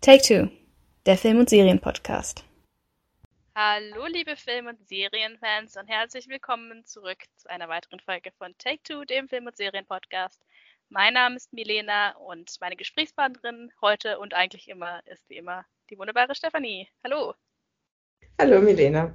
[0.00, 0.48] Take Two,
[1.06, 2.44] der Film- und Serienpodcast.
[3.56, 8.80] Hallo, liebe Film- und Serienfans und herzlich willkommen zurück zu einer weiteren Folge von Take
[8.84, 10.40] Two, dem Film- und Serienpodcast.
[10.88, 15.98] Mein Name ist Milena und meine Gesprächspartnerin heute und eigentlich immer ist wie immer die
[15.98, 16.88] wunderbare Stefanie.
[17.02, 17.34] Hallo.
[18.40, 19.12] Hallo, Milena.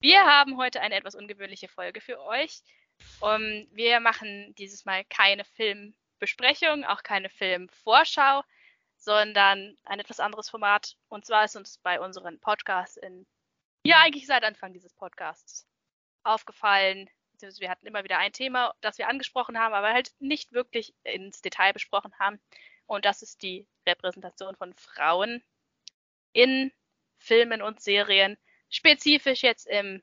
[0.00, 2.62] Wir haben heute eine etwas ungewöhnliche Folge für euch.
[3.18, 8.44] Um, wir machen dieses Mal keine Filmbesprechung, auch keine Filmvorschau,
[9.00, 10.96] sondern ein etwas anderes Format.
[11.08, 13.26] Und zwar ist uns bei unseren Podcasts in,
[13.82, 15.66] ja, eigentlich seit Anfang dieses Podcasts
[16.22, 20.52] aufgefallen, beziehungsweise wir hatten immer wieder ein Thema, das wir angesprochen haben, aber halt nicht
[20.52, 22.38] wirklich ins Detail besprochen haben.
[22.86, 25.42] Und das ist die Repräsentation von Frauen
[26.32, 26.70] in
[27.16, 28.36] Filmen und Serien,
[28.68, 30.02] spezifisch jetzt im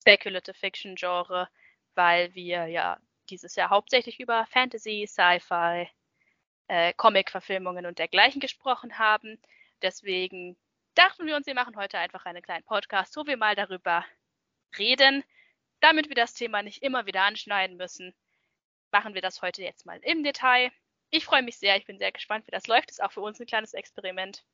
[0.00, 1.48] Speculative Fiction Genre,
[1.94, 5.90] weil wir ja dieses Jahr hauptsächlich über Fantasy, Sci-Fi,
[6.68, 9.40] äh, Comic-Verfilmungen und dergleichen gesprochen haben.
[9.82, 10.56] Deswegen
[10.94, 14.04] dachten wir uns, wir machen heute einfach einen kleinen Podcast, wo wir mal darüber
[14.78, 15.24] reden.
[15.80, 18.14] Damit wir das Thema nicht immer wieder anschneiden müssen,
[18.90, 20.70] machen wir das heute jetzt mal im Detail.
[21.10, 22.90] Ich freue mich sehr, ich bin sehr gespannt, wie das läuft.
[22.90, 24.44] Ist auch für uns ein kleines Experiment.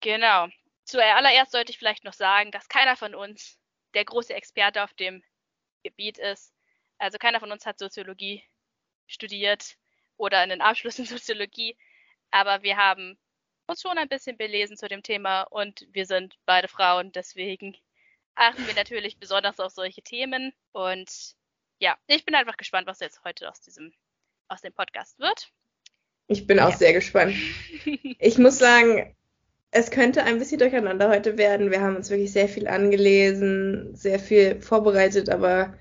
[0.00, 0.48] Genau.
[0.84, 3.58] Zuallererst sollte ich vielleicht noch sagen, dass keiner von uns
[3.94, 5.22] der große Experte auf dem
[5.82, 6.54] Gebiet ist.
[6.98, 8.42] Also keiner von uns hat Soziologie
[9.06, 9.76] studiert
[10.16, 11.76] oder einen Abschluss in Soziologie,
[12.30, 13.18] aber wir haben
[13.66, 17.76] uns schon ein bisschen belesen zu dem Thema und wir sind beide Frauen, deswegen
[18.34, 21.34] achten wir natürlich besonders auf solche Themen und
[21.80, 23.92] ja, ich bin einfach gespannt, was jetzt heute aus diesem
[24.48, 25.50] aus dem Podcast wird.
[26.26, 26.76] Ich bin auch ja.
[26.76, 27.34] sehr gespannt.
[28.18, 29.14] Ich muss sagen,
[29.70, 31.70] es könnte ein bisschen durcheinander heute werden.
[31.70, 35.76] Wir haben uns wirklich sehr viel angelesen, sehr viel vorbereitet, aber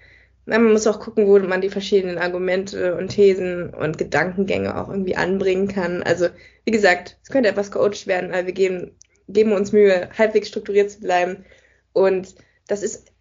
[0.46, 5.16] man muss auch gucken, wo man die verschiedenen Argumente und Thesen und Gedankengänge auch irgendwie
[5.16, 6.04] anbringen kann.
[6.04, 6.28] Also,
[6.66, 8.98] wie gesagt, es könnte etwas coacht werden, aber wir geben,
[9.30, 11.46] geben uns Mühe, halbwegs strukturiert zu bleiben.
[11.94, 12.36] Und
[12.68, 13.12] das ist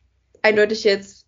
[0.42, 1.26] eindeutig jetzt,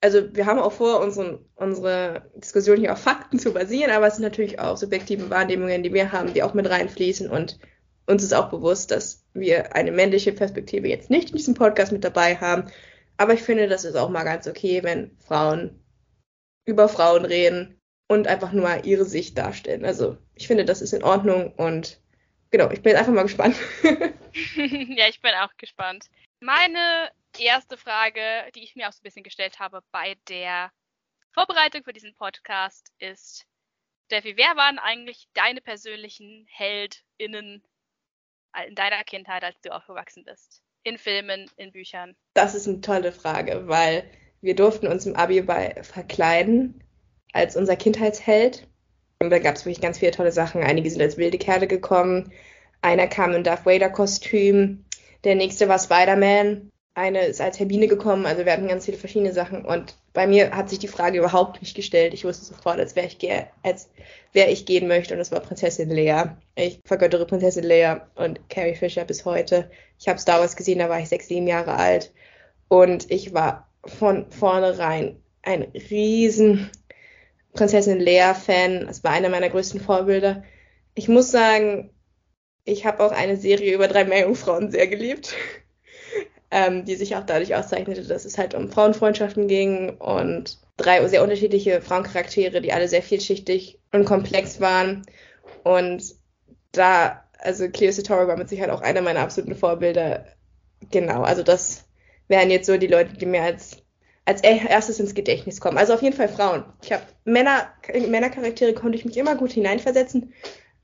[0.00, 4.14] also wir haben auch vor, unseren, unsere Diskussion hier auf Fakten zu basieren, aber es
[4.14, 7.28] sind natürlich auch subjektive Wahrnehmungen, die wir haben, die auch mit reinfließen.
[7.28, 7.58] Und
[8.06, 12.04] uns ist auch bewusst, dass wir eine männliche Perspektive jetzt nicht in diesem Podcast mit
[12.04, 12.70] dabei haben
[13.16, 15.82] aber ich finde, das ist auch mal ganz okay, wenn Frauen
[16.64, 19.84] über Frauen reden und einfach nur ihre Sicht darstellen.
[19.84, 22.00] Also ich finde, das ist in Ordnung und
[22.50, 23.56] genau, ich bin jetzt einfach mal gespannt.
[24.56, 26.06] ja, ich bin auch gespannt.
[26.40, 28.20] Meine erste Frage,
[28.54, 30.70] die ich mir auch so ein bisschen gestellt habe bei der
[31.32, 33.46] Vorbereitung für diesen Podcast ist,
[34.06, 37.62] Steffi, wer waren eigentlich deine persönlichen HeldInnen
[38.66, 40.62] in deiner Kindheit, als du aufgewachsen bist?
[40.86, 42.14] In Filmen, in Büchern?
[42.34, 44.04] Das ist eine tolle Frage, weil
[44.40, 46.80] wir durften uns im Abi bei verkleiden
[47.32, 48.68] als unser Kindheitsheld.
[49.18, 50.62] Und da gab es wirklich ganz viele tolle Sachen.
[50.62, 52.32] Einige sind als wilde Kerle gekommen.
[52.82, 54.84] Einer kam in Darth Vader-Kostüm.
[55.24, 56.70] Der nächste war Spider-Man.
[56.96, 58.24] Eine ist als Hermine gekommen.
[58.24, 59.66] Also wir hatten ganz viele verschiedene Sachen.
[59.66, 62.14] Und bei mir hat sich die Frage überhaupt nicht gestellt.
[62.14, 63.18] Ich wusste sofort, als wer ich,
[63.62, 63.90] als
[64.32, 65.12] wer ich gehen möchte.
[65.12, 66.38] Und das war Prinzessin Leia.
[66.54, 69.70] Ich vergöttere Prinzessin Leia und Carrie Fisher bis heute.
[69.98, 72.14] Ich habe Star Wars gesehen, da war ich sechs, sieben Jahre alt.
[72.68, 76.70] Und ich war von vornherein ein riesen
[77.52, 78.86] Prinzessin Leia-Fan.
[78.86, 80.44] Das war einer meiner größten Vorbilder.
[80.94, 81.90] Ich muss sagen,
[82.64, 85.34] ich habe auch eine Serie über drei Meerjungfrauen sehr geliebt,
[86.56, 91.22] ähm, die sich auch dadurch auszeichnete, dass es halt um Frauenfreundschaften ging und drei sehr
[91.22, 95.02] unterschiedliche Frauencharaktere, die alle sehr vielschichtig und komplex waren.
[95.64, 96.02] Und
[96.72, 100.24] da also Cleo Satori war mit Sicherheit auch einer meiner absoluten Vorbilder.
[100.90, 101.84] Genau, also das
[102.28, 103.82] wären jetzt so die Leute, die mir als,
[104.24, 105.76] als erstes ins Gedächtnis kommen.
[105.76, 106.64] Also auf jeden Fall Frauen.
[106.82, 110.32] Ich habe Männer, Männercharaktere konnte ich mich immer gut hineinversetzen,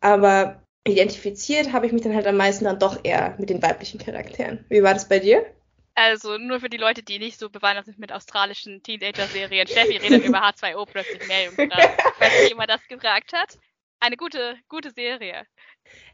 [0.02, 3.98] aber identifiziert habe ich mich dann halt am meisten dann doch eher mit den weiblichen
[3.98, 4.66] Charakteren.
[4.68, 5.46] Wie war das bei dir?
[5.94, 9.66] Also nur für die Leute, die nicht so bewandert sind mit australischen Teenager-Serien.
[9.66, 11.56] Steffi redet über H2O plötzlich mehr, Jungs.
[11.56, 13.58] Falls jemand das gefragt hat.
[14.00, 15.47] Eine gute, gute Serie.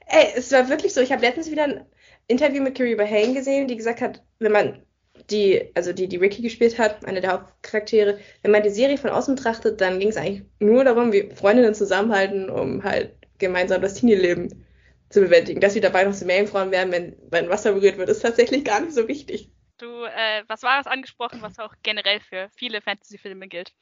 [0.07, 1.01] Ey, es war wirklich so.
[1.01, 1.87] Ich habe letztens wieder ein
[2.27, 4.83] Interview mit Carrie Bahane gesehen, die gesagt hat, wenn man
[5.31, 9.11] die, also die, die Ricky gespielt hat, eine der Hauptcharaktere, wenn man die Serie von
[9.11, 13.95] außen betrachtet, dann ging es eigentlich nur darum, wie Freundinnen zusammenhalten, um halt gemeinsam das
[13.95, 14.67] Teenie-Leben
[15.11, 15.61] zu bewältigen.
[15.61, 18.81] Dass sie dabei noch so Meerjungfrauen werden, wenn, wenn Wasser berührt wird, ist tatsächlich gar
[18.81, 19.51] nicht so wichtig.
[19.79, 23.73] Du, äh, was war das angesprochen, was auch generell für viele Fantasy-Filme gilt?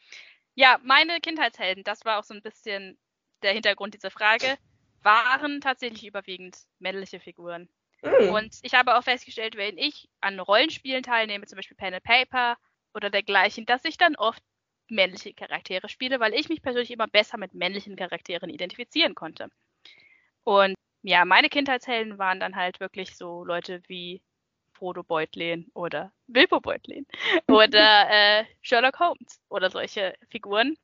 [0.54, 2.98] Ja, meine Kindheitshelden, das war auch so ein bisschen
[3.42, 4.56] der Hintergrund dieser Frage
[5.02, 7.68] waren tatsächlich überwiegend männliche Figuren.
[8.02, 8.30] Mhm.
[8.30, 12.56] Und ich habe auch festgestellt, wenn ich an Rollenspielen teilnehme, zum Beispiel Pen and Paper
[12.94, 14.42] oder dergleichen, dass ich dann oft
[14.88, 19.48] männliche Charaktere spiele, weil ich mich persönlich immer besser mit männlichen Charakteren identifizieren konnte.
[20.44, 24.22] Und ja, meine Kindheitshelden waren dann halt wirklich so Leute wie
[24.76, 27.06] Frodo Beutlin oder Bilbo Beutlin
[27.48, 30.76] oder äh, Sherlock Holmes oder solche Figuren,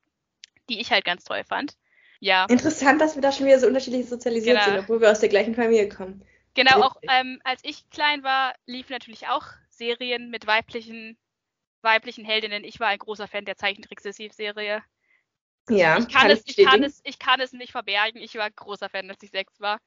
[0.68, 1.76] die ich halt ganz toll fand.
[2.20, 2.46] Ja.
[2.48, 4.70] Interessant, dass wir da schon wieder so unterschiedlich sozialisiert genau.
[4.70, 6.24] sind, obwohl wir aus der gleichen Familie kommen.
[6.54, 11.18] Genau, auch ähm, als ich klein war, liefen natürlich auch Serien mit weiblichen,
[11.80, 12.62] weiblichen Heldinnen.
[12.62, 14.82] Ich war ein großer Fan der Zeichentrick-Serie.
[15.68, 18.20] Ja, ich kann, kann es, ich, kann es, ich kann es nicht verbergen.
[18.20, 19.80] Ich war großer Fan, als ich sechs war.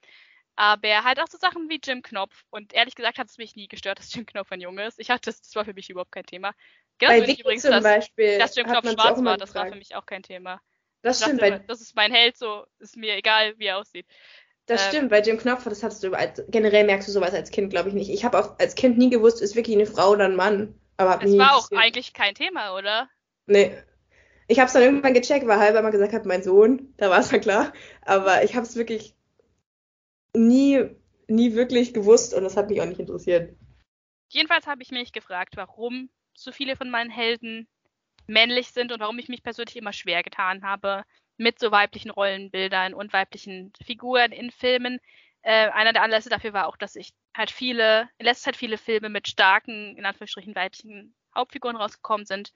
[0.56, 2.44] Aber halt auch so Sachen wie Jim Knopf.
[2.50, 5.00] Und ehrlich gesagt hat es mich nie gestört, dass Jim Knopf ein Junge ist.
[5.00, 6.54] Ich hatte das, das war für mich überhaupt kein Thema.
[6.98, 9.76] Genau Bei Wiki übrigens, zum dass, Beispiel dass Jim Knopf schwarz war, das war für
[9.76, 10.62] mich auch kein Thema.
[11.02, 11.42] Das stimmt.
[11.42, 14.08] Dachte, das ist mein Held, so ist mir egal, wie er aussieht.
[14.66, 16.12] Das ähm, stimmt, bei Jim Knopf, das hattest du
[16.48, 18.10] generell merkst du sowas als Kind, glaube ich nicht.
[18.10, 20.80] Ich habe auch als Kind nie gewusst, ist wirklich eine Frau oder ein Mann.
[20.98, 23.10] Aber es war auch eigentlich kein Thema, oder?
[23.46, 23.78] Nee.
[24.48, 27.20] Ich habe es dann irgendwann gecheckt, weil halber mal gesagt hat, mein Sohn, da war
[27.20, 27.74] es dann klar.
[28.02, 29.15] Aber ich habe es wirklich
[30.36, 30.84] nie,
[31.28, 33.56] nie wirklich gewusst und das hat mich auch nicht interessiert.
[34.30, 37.68] Jedenfalls habe ich mich gefragt, warum so viele von meinen Helden
[38.28, 41.04] männlich sind und warum ich mich persönlich immer schwer getan habe,
[41.38, 45.00] mit so weiblichen Rollenbildern und weiblichen Figuren in Filmen.
[45.42, 48.78] Äh, einer der Anlässe dafür war auch, dass ich halt viele, in letzter Zeit viele
[48.78, 52.54] Filme mit starken, in Anführungsstrichen weiblichen Hauptfiguren rausgekommen sind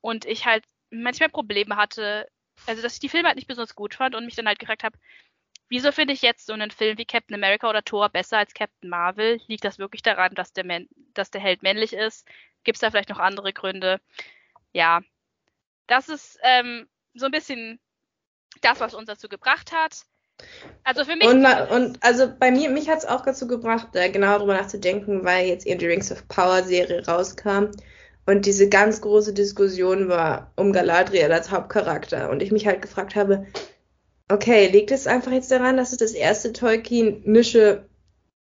[0.00, 2.28] und ich halt manchmal Probleme hatte,
[2.66, 4.84] also dass ich die Filme halt nicht besonders gut fand und mich dann halt gefragt
[4.84, 4.98] habe,
[5.70, 8.90] wieso finde ich jetzt so einen Film wie Captain America oder Thor besser als Captain
[8.90, 9.40] Marvel?
[9.46, 12.26] Liegt das wirklich daran, dass der, Man dass der Held männlich ist?
[12.64, 14.00] Gibt es da vielleicht noch andere Gründe?
[14.72, 15.00] Ja,
[15.86, 17.80] das ist ähm, so ein bisschen
[18.60, 20.04] das, was uns dazu gebracht hat.
[20.84, 21.26] Also für mich.
[21.26, 25.24] Und, und also bei mir, mich hat es auch dazu gebracht, da genau darüber nachzudenken,
[25.24, 27.70] weil jetzt eben die Rings of Power Serie rauskam
[28.26, 33.14] und diese ganz große Diskussion war um Galadriel als Hauptcharakter und ich mich halt gefragt
[33.16, 33.46] habe,
[34.30, 37.84] okay, liegt es einfach jetzt daran, dass es das erste Tolkien-nische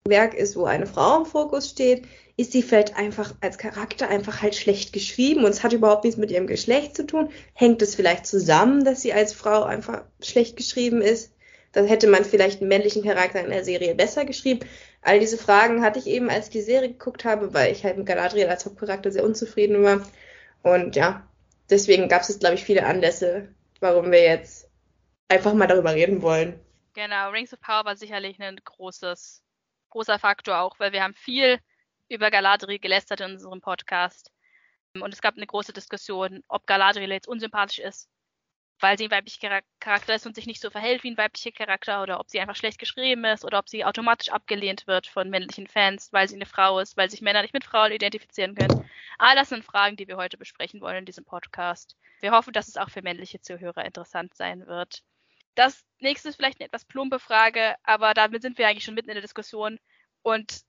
[0.06, 2.04] Werk ist, wo eine Frau im Fokus steht?
[2.36, 6.18] ist sie vielleicht einfach als Charakter einfach halt schlecht geschrieben und es hat überhaupt nichts
[6.18, 7.30] mit ihrem Geschlecht zu tun?
[7.52, 11.32] Hängt es vielleicht zusammen, dass sie als Frau einfach schlecht geschrieben ist?
[11.72, 14.60] Dann hätte man vielleicht einen männlichen Charakter in der Serie besser geschrieben.
[15.02, 17.98] All diese Fragen hatte ich eben, als ich die Serie geguckt habe, weil ich halt
[17.98, 20.00] mit Galadriel als Hauptcharakter sehr unzufrieden war.
[20.62, 21.26] Und ja,
[21.70, 23.48] deswegen gab es, glaube ich, viele Anlässe,
[23.80, 24.63] warum wir jetzt
[25.28, 26.60] einfach mal darüber reden wollen.
[26.94, 29.42] Genau, Rings of Power war sicherlich ein großes,
[29.90, 31.58] großer Faktor auch, weil wir haben viel
[32.08, 34.30] über Galadriel gelästert in unserem Podcast.
[35.00, 38.08] Und es gab eine große Diskussion, ob Galadriel jetzt unsympathisch ist,
[38.78, 42.02] weil sie ein weiblicher Charakter ist und sich nicht so verhält wie ein weiblicher Charakter
[42.02, 45.66] oder ob sie einfach schlecht geschrieben ist oder ob sie automatisch abgelehnt wird von männlichen
[45.66, 48.88] Fans, weil sie eine Frau ist, weil sich Männer nicht mit Frauen identifizieren können.
[49.18, 51.96] All das sind Fragen, die wir heute besprechen wollen in diesem Podcast.
[52.20, 55.02] Wir hoffen, dass es auch für männliche Zuhörer interessant sein wird.
[55.54, 59.10] Das nächste ist vielleicht eine etwas plumpe Frage, aber damit sind wir eigentlich schon mitten
[59.10, 59.78] in der Diskussion.
[60.22, 60.62] Und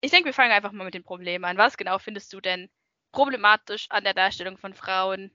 [0.00, 1.58] ich denke, wir fangen einfach mal mit dem Problem an.
[1.58, 2.68] Was genau findest du denn
[3.12, 5.32] problematisch an der Darstellung von Frauen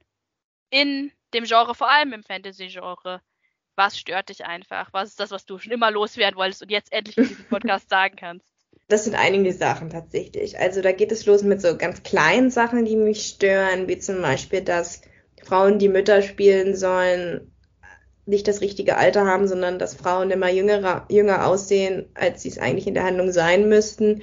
[0.70, 3.22] in dem Genre, vor allem im Fantasy-Genre?
[3.76, 4.94] Was stört dich einfach?
[4.94, 7.90] Was ist das, was du schon immer loswerden wolltest und jetzt endlich in diesem Podcast
[7.90, 8.48] sagen kannst?
[8.88, 10.60] Das sind einige Sachen tatsächlich.
[10.60, 14.22] Also da geht es los mit so ganz kleinen Sachen, die mich stören, wie zum
[14.22, 15.02] Beispiel, dass
[15.44, 17.53] Frauen, die Mütter spielen sollen,
[18.26, 22.58] nicht das richtige Alter haben, sondern dass Frauen immer jünger, jünger aussehen, als sie es
[22.58, 24.22] eigentlich in der Handlung sein müssten.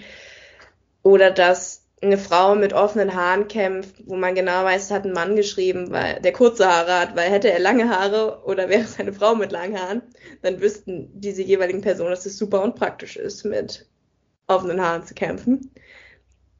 [1.03, 5.37] Oder dass eine Frau mit offenen Haaren kämpft, wo man genau weiß, hat ein Mann
[5.37, 9.13] geschrieben, weil der kurze Haare hat, weil hätte er lange Haare oder wäre es eine
[9.13, 10.03] Frau mit langen Haaren,
[10.41, 13.87] dann wüssten diese jeweiligen Personen, dass es super unpraktisch ist, mit
[14.47, 15.71] offenen Haaren zu kämpfen.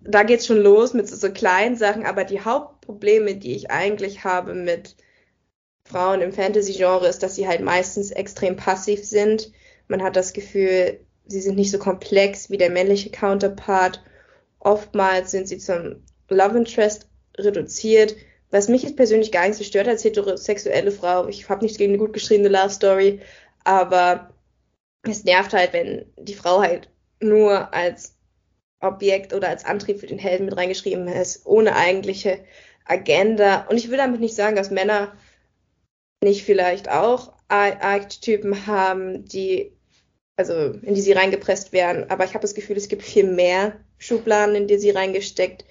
[0.03, 4.25] Da geht's schon los mit so, so kleinen Sachen, aber die Hauptprobleme, die ich eigentlich
[4.25, 4.97] habe mit
[5.91, 9.53] Frauen im Fantasy-Genre, ist, dass sie halt meistens extrem passiv sind.
[9.89, 14.01] Man hat das Gefühl, sie sind nicht so komplex wie der männliche Counterpart
[14.61, 18.15] Oftmals sind sie zum Love Interest reduziert,
[18.51, 21.29] was mich jetzt persönlich gar nicht so stört als heterosexuelle Frau.
[21.29, 23.21] Ich habe nichts gegen eine gut geschriebene Love Story,
[23.65, 24.35] aber
[25.03, 28.17] es nervt halt, wenn die Frau halt nur als
[28.81, 32.41] Objekt oder als Antrieb für den Helden mit reingeschrieben ist, ohne eigentliche
[32.85, 33.67] Agenda.
[33.69, 35.13] Und ich will damit nicht sagen, dass Männer
[36.23, 39.73] nicht vielleicht auch Archetypen haben, die
[40.41, 42.09] also in die sie reingepresst werden.
[42.11, 45.65] Aber ich habe das Gefühl, es gibt viel mehr Schubladen, in die sie reingesteckt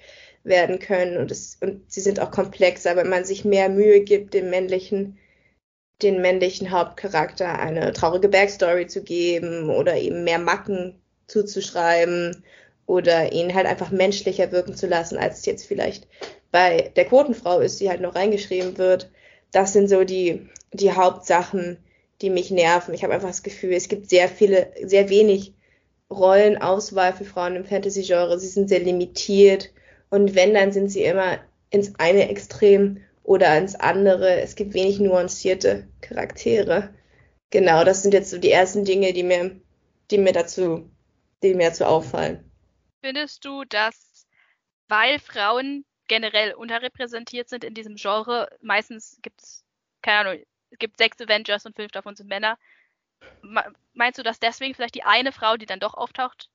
[0.44, 1.18] werden können.
[1.18, 5.18] Und, es, und sie sind auch komplexer, wenn man sich mehr Mühe gibt, dem männlichen,
[6.02, 12.44] den männlichen Hauptcharakter eine traurige Backstory zu geben oder eben mehr Macken zuzuschreiben
[12.86, 16.08] oder ihn halt einfach menschlicher wirken zu lassen, als es jetzt vielleicht
[16.52, 19.10] bei der Quotenfrau ist, die halt noch reingeschrieben wird.
[19.52, 21.78] Das sind so die, die Hauptsachen,
[22.20, 22.94] die mich nerven.
[22.94, 25.54] Ich habe einfach das Gefühl, es gibt sehr viele, sehr wenig
[26.10, 28.38] Rollenauswahl für Frauen im Fantasy-Genre.
[28.38, 29.72] Sie sind sehr limitiert
[30.10, 31.38] und wenn, dann sind sie immer
[31.70, 34.40] ins eine Extrem oder ins andere.
[34.40, 36.92] Es gibt wenig nuancierte Charaktere.
[37.50, 39.60] Genau, das sind jetzt so die ersten Dinge, die mir,
[40.10, 40.90] die mir dazu,
[41.42, 42.44] die mir dazu auffallen.
[43.02, 44.26] Findest du, dass
[44.88, 49.64] weil Frauen generell unterrepräsentiert sind in diesem Genre, meistens gibt es,
[50.02, 52.58] keine Ahnung, es gibt sechs Avengers und fünf davon sind Männer.
[53.92, 56.50] Meinst du, dass deswegen vielleicht die eine Frau, die dann doch auftaucht,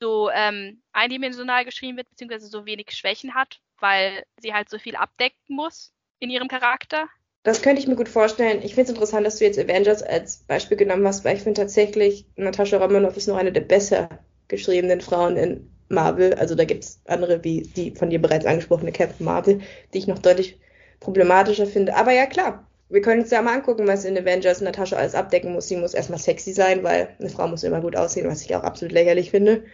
[0.00, 4.96] so ähm, eindimensional geschrieben wird, beziehungsweise so wenig Schwächen hat, weil sie halt so viel
[4.96, 7.06] abdecken muss in ihrem Charakter?
[7.42, 8.62] Das könnte ich mir gut vorstellen.
[8.62, 11.60] Ich finde es interessant, dass du jetzt Avengers als Beispiel genommen hast, weil ich finde
[11.60, 16.34] tatsächlich, Natascha Romanoff ist noch eine der besser geschriebenen Frauen in Marvel.
[16.34, 19.60] Also da gibt es andere wie die von dir bereits angesprochene Captain Marvel,
[19.92, 20.58] die ich noch deutlich
[21.00, 21.94] problematischer finde.
[21.94, 25.52] Aber ja, klar, wir können uns ja mal angucken, was in Avengers Natascha alles abdecken
[25.52, 25.68] muss.
[25.68, 28.62] Sie muss erstmal sexy sein, weil eine Frau muss immer gut aussehen, was ich auch
[28.62, 29.64] absolut lächerlich finde.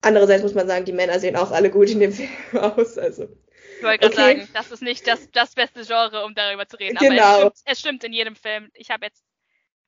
[0.00, 2.98] Andererseits muss man sagen, die Männer sehen auch alle gut in dem Film aus.
[2.98, 3.28] Also
[3.76, 4.40] ich wollte gerade okay.
[4.40, 6.96] sagen, das ist nicht das, das beste Genre, um darüber zu reden.
[6.96, 7.22] Genau.
[7.22, 8.70] Aber es stimmt, es stimmt in jedem Film.
[8.74, 9.24] Ich habe jetzt,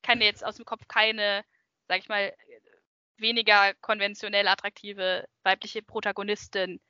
[0.02, 1.44] kann jetzt aus dem Kopf keine,
[1.88, 2.32] sag ich mal,
[3.18, 6.80] weniger konventionell attraktive weibliche Protagonistin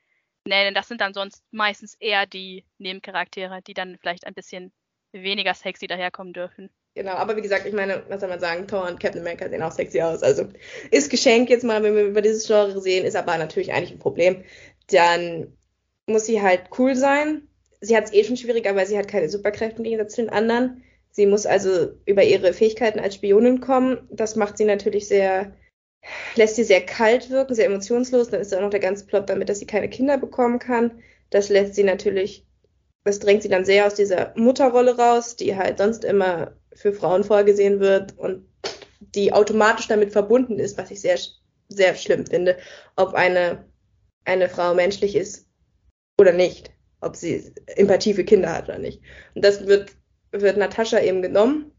[0.47, 0.75] nennen.
[0.75, 4.73] Das sind dann sonst meistens eher die Nebencharaktere, die dann vielleicht ein bisschen
[5.13, 6.71] weniger sexy daherkommen dürfen.
[6.95, 9.63] Genau, aber wie gesagt, ich meine, was soll man sagen, Thor und Captain America sehen
[9.63, 10.23] auch sexy aus.
[10.23, 10.49] Also
[10.93, 13.99] ist geschenkt jetzt mal, wenn wir über dieses Genre sehen, ist aber natürlich eigentlich ein
[13.99, 14.45] Problem.
[14.89, 15.57] Dann
[16.07, 17.49] muss sie halt cool sein.
[17.81, 20.31] Sie hat es eh schon schwieriger, weil sie hat keine Superkräfte im Gegensatz zu den
[20.31, 20.85] anderen.
[21.11, 24.09] Sie muss also über ihre Fähigkeiten als Spionin kommen.
[24.11, 25.53] Das macht sie natürlich sehr,
[26.35, 28.31] lässt sie sehr kalt wirken, sehr emotionslos.
[28.31, 31.03] Dann ist da auch noch der ganze Plot damit, dass sie keine Kinder bekommen kann.
[31.31, 32.47] Das lässt sie natürlich,
[33.05, 37.25] das drängt sie dann sehr aus dieser Mutterrolle raus, die halt sonst immer für Frauen
[37.25, 38.47] vorgesehen wird und
[39.15, 41.19] die automatisch damit verbunden ist, was ich sehr,
[41.69, 42.57] sehr schlimm finde,
[42.97, 43.65] ob eine,
[44.25, 45.47] eine Frau menschlich ist
[46.19, 46.71] oder nicht,
[47.01, 49.03] ob sie Empathie für Kinder hat oder nicht.
[49.35, 49.93] Und das wird,
[50.33, 51.73] wird Natascha eben genommen.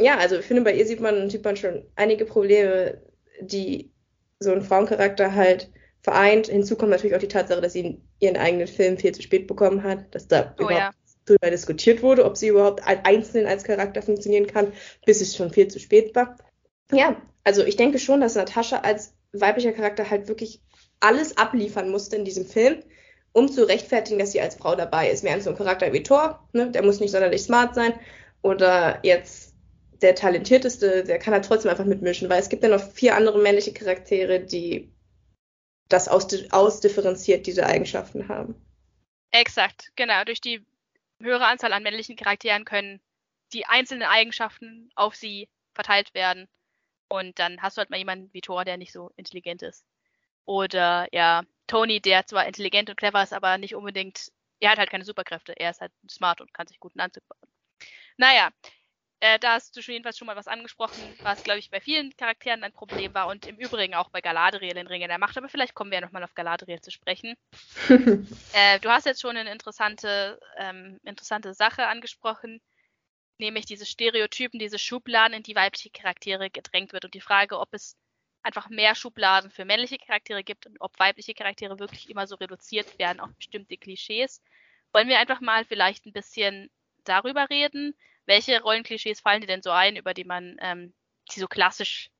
[0.00, 3.00] Ja, also ich finde, bei ihr sieht man, sieht man schon einige Probleme,
[3.40, 3.92] die
[4.38, 5.70] so ein Frauencharakter halt
[6.02, 6.48] vereint.
[6.48, 9.82] Hinzu kommt natürlich auch die Tatsache, dass sie ihren eigenen Film viel zu spät bekommen
[9.82, 10.90] hat, dass da oh, überhaupt ja.
[11.24, 14.72] darüber diskutiert wurde, ob sie überhaupt einzeln als Charakter funktionieren kann,
[15.04, 16.36] bis es schon viel zu spät war.
[16.92, 20.60] Ja, also ich denke schon, dass Natascha als weiblicher Charakter halt wirklich
[21.00, 22.82] alles abliefern musste in diesem Film
[23.36, 25.22] um zu rechtfertigen, dass sie als Frau dabei ist.
[25.22, 27.92] Während so ein Charakter wie Thor, ne, der muss nicht sonderlich smart sein
[28.40, 29.45] oder jetzt
[30.02, 33.38] der talentierteste, der kann halt trotzdem einfach mitmischen, weil es gibt ja noch vier andere
[33.38, 34.92] männliche Charaktere, die
[35.88, 38.54] das ausdifferenziert diese Eigenschaften haben.
[39.30, 40.24] Exakt, genau.
[40.24, 40.64] Durch die
[41.20, 43.00] höhere Anzahl an männlichen Charakteren können
[43.52, 46.48] die einzelnen Eigenschaften auf sie verteilt werden.
[47.08, 49.84] Und dann hast du halt mal jemanden wie Thor, der nicht so intelligent ist.
[50.44, 54.90] Oder ja, Tony, der zwar intelligent und clever ist, aber nicht unbedingt, er hat halt
[54.90, 55.52] keine Superkräfte.
[55.56, 57.48] Er ist halt smart und kann sich gut einen Anzug bauen.
[58.16, 58.50] Naja,
[59.26, 62.16] äh, da hast du schon jedenfalls schon mal was angesprochen, was, glaube ich, bei vielen
[62.16, 65.36] Charakteren ein Problem war und im Übrigen auch bei Galadriel in Ringe der Macht.
[65.36, 67.34] Aber vielleicht kommen wir ja nochmal auf Galadriel zu sprechen.
[68.52, 72.60] äh, du hast jetzt schon eine interessante, ähm, interessante Sache angesprochen,
[73.38, 77.74] nämlich diese Stereotypen, diese Schubladen, in die weibliche Charaktere gedrängt wird und die Frage, ob
[77.74, 77.96] es
[78.44, 82.96] einfach mehr Schubladen für männliche Charaktere gibt und ob weibliche Charaktere wirklich immer so reduziert
[83.00, 84.40] werden auf bestimmte Klischees.
[84.92, 86.70] Wollen wir einfach mal vielleicht ein bisschen
[87.02, 87.96] darüber reden?
[88.26, 90.92] Welche Rollenklischees fallen dir denn so ein, über die man, ähm,
[91.32, 92.10] die so klassisch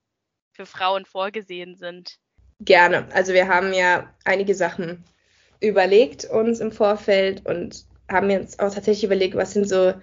[0.53, 2.19] für Frauen vorgesehen sind?
[2.61, 3.09] Gerne.
[3.13, 5.05] Also wir haben ja einige Sachen
[5.61, 9.95] überlegt uns im Vorfeld und haben jetzt auch tatsächlich überlegt, was sind so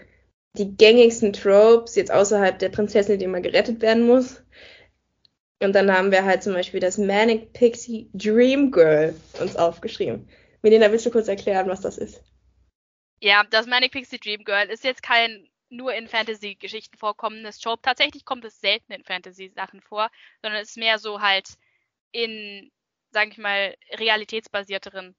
[0.57, 4.43] die gängigsten Tropes jetzt außerhalb der Prinzessin, die immer gerettet werden muss,
[5.63, 10.27] und dann haben wir halt zum Beispiel das Manic Pixie Dream Girl uns aufgeschrieben.
[10.61, 12.21] Melina, willst du kurz erklären, was das ist?
[13.21, 17.81] Ja, das Manic Pixie Dream Girl ist jetzt kein nur in Fantasy-Geschichten vorkommendes Trope.
[17.81, 20.09] Tatsächlich kommt es selten in Fantasy-Sachen vor,
[20.41, 21.49] sondern es ist mehr so halt
[22.11, 22.71] in,
[23.11, 25.15] sag ich mal, realitätsbasierteren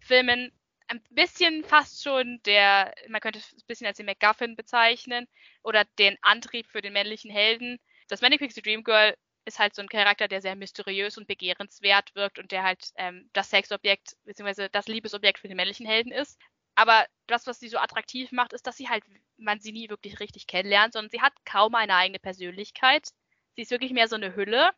[0.00, 0.52] Filmen.
[0.88, 5.26] Ein bisschen fast schon der, man könnte es ein bisschen als den MacGuffin bezeichnen
[5.62, 7.78] oder den Antrieb für den männlichen Helden
[8.12, 12.14] das Manic Pixie Dream Girl ist halt so ein Charakter, der sehr mysteriös und begehrenswert
[12.14, 14.68] wirkt und der halt ähm, das Sexobjekt bzw.
[14.70, 16.38] das Liebesobjekt für den männlichen Helden ist.
[16.74, 19.04] Aber das, was sie so attraktiv macht, ist, dass sie halt,
[19.36, 23.08] man sie nie wirklich richtig kennenlernt, sondern sie hat kaum eine eigene Persönlichkeit.
[23.56, 24.70] Sie ist wirklich mehr so eine Hülle.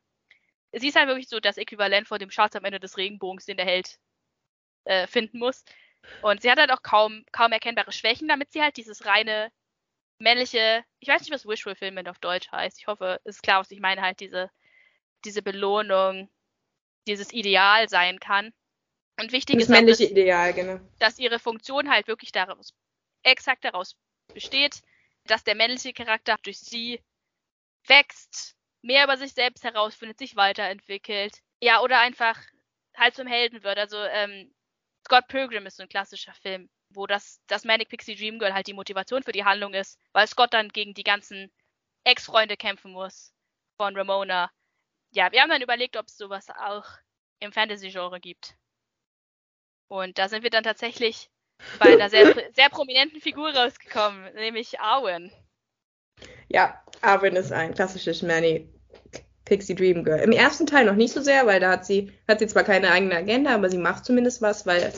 [0.73, 3.57] Sie ist halt wirklich so das Äquivalent vor dem Schatz am Ende des Regenbogens, den
[3.57, 3.99] der Held
[4.85, 5.65] äh, finden muss.
[6.23, 9.53] Und sie hat halt auch kaum, kaum erkennbare Schwächen, damit sie halt dieses reine
[10.19, 12.79] männliche, ich weiß nicht, was Wishful Fulfillment auf Deutsch heißt.
[12.79, 14.51] Ich hoffe, es ist klar, was ich meine, halt diese,
[15.25, 16.31] diese Belohnung,
[17.07, 18.53] dieses Ideal sein kann.
[19.21, 20.81] Und wichtig Das ist auch, dass, Ideal, genau.
[20.99, 22.75] dass ihre Funktion halt wirklich daraus,
[23.23, 23.97] exakt daraus
[24.33, 24.83] besteht,
[25.25, 27.01] dass der männliche Charakter durch sie
[27.87, 31.39] wächst, mehr über sich selbst herausfindet, sich weiterentwickelt.
[31.61, 32.41] Ja, oder einfach
[32.97, 33.79] halt zum Helden wird.
[33.79, 34.53] Also ähm,
[35.05, 38.67] Scott Pilgrim ist so ein klassischer Film, wo das, das Manic Pixie Dream Girl halt
[38.67, 41.51] die Motivation für die Handlung ist, weil Scott dann gegen die ganzen
[42.05, 43.33] Ex-Freunde kämpfen muss
[43.77, 44.51] von Ramona.
[45.11, 46.87] Ja, wir haben dann überlegt, ob es sowas auch
[47.41, 48.57] im Fantasy-Genre gibt.
[49.95, 51.31] Und da sind wir dann tatsächlich
[51.79, 55.31] bei einer sehr, sehr prominenten Figur rausgekommen, nämlich Arwen.
[56.49, 58.69] Ja, Arwen ist ein klassisches Manny
[59.45, 60.19] Pixie Dream Girl.
[60.19, 62.91] Im ersten Teil noch nicht so sehr, weil da hat sie, hat sie zwar keine
[62.91, 64.93] eigene Agenda, aber sie macht zumindest was, weil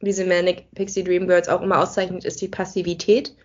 [0.00, 3.36] diese Manic Pixie Dream Girls auch immer auszeichnet, ist die Passivität,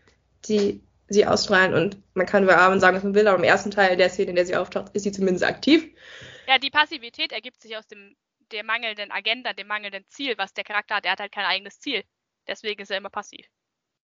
[0.46, 1.74] die sie ausstrahlen.
[1.74, 4.30] Und man kann über Arwen sagen, was man will, aber im ersten Teil der Szene,
[4.30, 5.86] in der sie auftaucht, ist sie zumindest aktiv.
[6.48, 8.16] Ja, die Passivität ergibt sich aus dem
[8.54, 11.06] der mangelnden Agenda, dem mangelnden Ziel, was der Charakter hat.
[11.06, 12.04] Er hat halt kein eigenes Ziel.
[12.48, 13.46] Deswegen ist er immer passiv.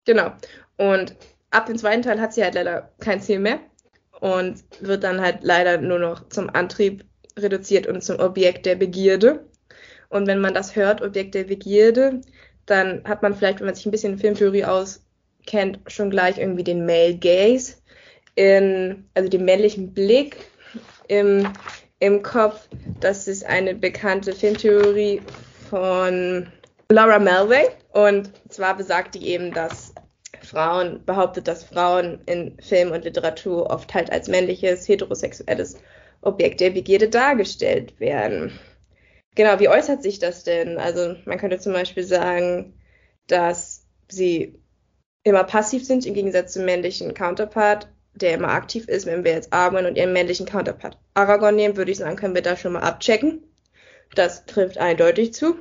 [0.05, 0.33] Genau.
[0.77, 1.17] Und
[1.51, 3.61] ab dem zweiten Teil hat sie halt leider kein Ziel mehr
[4.21, 7.05] und wird dann halt leider nur noch zum Antrieb
[7.39, 9.49] reduziert und zum Objekt der Begierde.
[10.09, 12.21] Und wenn man das hört, Objekt der Begierde,
[12.67, 16.87] dann hat man vielleicht, wenn man sich ein bisschen Filmtheorie auskennt, schon gleich irgendwie den
[16.87, 17.77] Male Gaze,
[18.37, 20.37] in, also den männlichen Blick
[21.09, 21.53] im,
[21.99, 22.69] im Kopf.
[23.01, 25.23] Das ist eine bekannte Filmtheorie
[25.71, 26.47] von
[26.91, 27.69] Laura Melvey.
[27.93, 29.95] Und zwar besagt die eben, dass
[30.43, 35.77] Frauen, behauptet, dass Frauen in Film und Literatur oft halt als männliches, heterosexuelles
[36.21, 38.59] Objekt der Begierde dargestellt werden.
[39.35, 40.79] Genau, wie äußert sich das denn?
[40.79, 42.75] Also man könnte zum Beispiel sagen,
[43.27, 44.59] dass sie
[45.25, 49.07] immer passiv sind im Gegensatz zum männlichen Counterpart, der immer aktiv ist.
[49.07, 52.43] Wenn wir jetzt Arwen und ihren männlichen Counterpart Aragorn nehmen, würde ich sagen, können wir
[52.43, 53.43] da schon mal abchecken.
[54.15, 55.57] Das trifft eindeutig zu.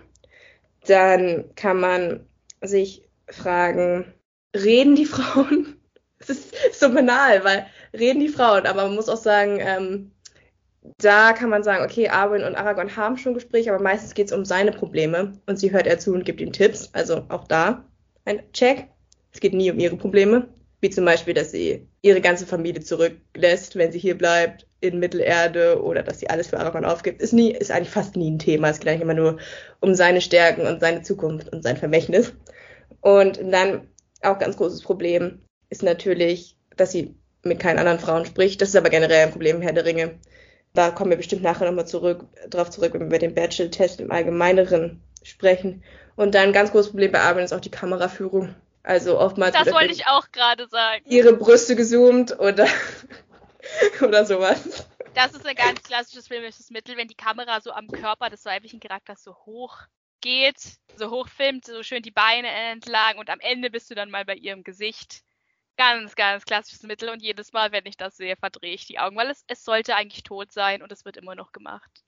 [0.85, 2.27] Dann kann man
[2.61, 4.13] sich fragen,
[4.55, 5.77] reden die Frauen?
[6.19, 10.11] Es ist so banal, weil reden die Frauen, aber man muss auch sagen, ähm,
[10.97, 14.33] da kann man sagen, okay, Arwen und Aragorn haben schon Gespräche, aber meistens geht es
[14.33, 16.89] um seine Probleme und sie hört er zu und gibt ihm Tipps.
[16.93, 17.85] Also auch da
[18.25, 18.87] ein Check.
[19.31, 20.47] Es geht nie um ihre Probleme,
[20.81, 25.81] wie zum Beispiel, dass sie ihre ganze Familie zurücklässt, wenn sie hier bleibt in Mittelerde
[25.81, 27.21] oder dass sie alles für Aragorn aufgibt.
[27.21, 28.69] Ist nie, ist eigentlich fast nie ein Thema.
[28.69, 29.37] Es geht eigentlich immer nur
[29.79, 32.33] um seine Stärken und seine Zukunft und sein Vermächtnis.
[32.99, 33.87] Und dann
[34.21, 35.39] auch ganz großes Problem
[35.69, 38.61] ist natürlich, dass sie mit keinen anderen Frauen spricht.
[38.61, 40.19] Das ist aber generell ein Problem im Herr der Ringe.
[40.73, 44.11] Da kommen wir bestimmt nachher nochmal zurück, drauf zurück, wenn wir über den Bachelor-Test im
[44.11, 45.83] Allgemeineren sprechen.
[46.17, 48.55] Und dann ein ganz großes Problem bei Arwen ist auch die Kameraführung.
[48.83, 51.03] Also oftmals Das wollte ich auch gerade sagen.
[51.07, 52.67] ihre Brüste gezoomt oder,
[54.01, 54.87] oder sowas.
[55.13, 58.79] Das ist ein ganz klassisches filmisches Mittel, wenn die Kamera so am Körper des weiblichen
[58.79, 59.77] Charakters so hoch
[60.21, 60.57] geht,
[60.95, 64.25] so hoch filmt, so schön die Beine entlang und am Ende bist du dann mal
[64.25, 65.23] bei ihrem Gesicht.
[65.77, 69.15] Ganz, ganz klassisches Mittel und jedes Mal, wenn ich das sehe, verdrehe ich die Augen,
[69.15, 72.02] weil es, es sollte eigentlich tot sein und es wird immer noch gemacht.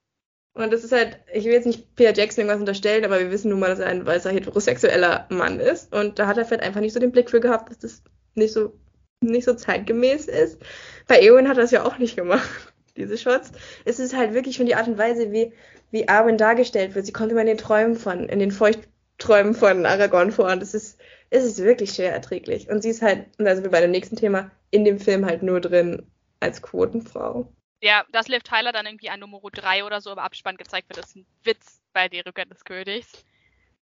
[0.55, 3.49] Und das ist halt, ich will jetzt nicht Peter Jackson irgendwas unterstellen, aber wir wissen
[3.49, 5.93] nun mal, dass er ein weißer heterosexueller Mann ist.
[5.93, 8.01] Und da hat er vielleicht einfach nicht so den Blick für gehabt, dass das
[8.35, 8.73] nicht so,
[9.19, 10.61] nicht so zeitgemäß ist.
[11.07, 13.51] Bei Eowyn hat er das ja auch nicht gemacht, diese Shots.
[13.83, 15.51] Es ist halt wirklich schon die Art und Weise, wie,
[15.91, 17.05] wie Arwen dargestellt wird.
[17.05, 20.49] Sie kommt immer in den Träumen von, in den Feuchtträumen von Aragorn vor.
[20.49, 20.97] Und es ist,
[21.31, 22.69] es ist wirklich schwer erträglich.
[22.69, 25.25] Und sie ist halt, und da sind wir bei dem nächsten Thema, in dem Film
[25.25, 26.03] halt nur drin
[26.39, 27.51] als Quotenfrau.
[27.85, 31.05] Ja, dass Liv Tyler dann irgendwie an Nummer 3 oder so im Abspann gezeigt wird,
[31.05, 33.23] ist ein Witz bei Die Rückkehr des Königs.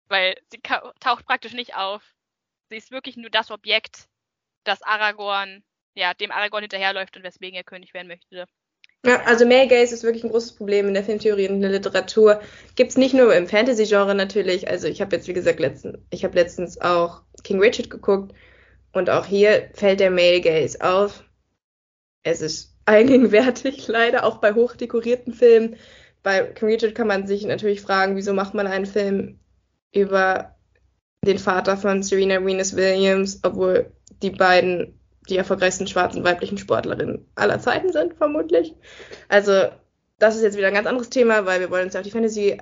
[0.09, 0.59] Weil sie
[0.99, 2.03] taucht praktisch nicht auf.
[2.69, 4.09] Sie ist wirklich nur das Objekt,
[4.65, 5.63] das Aragorn,
[5.95, 8.45] ja, dem Aragorn hinterherläuft und weswegen er König werden möchte.
[9.05, 11.71] Ja, also Male Gaze ist wirklich ein großes Problem in der Filmtheorie und in der
[11.71, 12.41] Literatur.
[12.75, 14.67] Gibt's nicht nur im Fantasy-Genre natürlich.
[14.67, 18.35] Also ich habe jetzt, wie gesagt, letztens, ich habe letztens auch King Richard geguckt
[18.91, 21.23] und auch hier fällt der Male Gaze auf.
[22.23, 25.77] Es ist allgegenwärtig, leider, auch bei hochdekorierten Filmen.
[26.21, 29.39] Bei Richard kann man sich natürlich fragen, wieso macht man einen Film
[29.91, 30.55] über
[31.25, 33.91] den Vater von Serena Venus Williams, obwohl
[34.21, 38.75] die beiden die erfolgreichsten schwarzen weiblichen Sportlerinnen aller Zeiten sind, vermutlich.
[39.29, 39.69] Also,
[40.19, 42.11] das ist jetzt wieder ein ganz anderes Thema, weil wir wollen uns ja auf die
[42.11, 42.57] Fantasy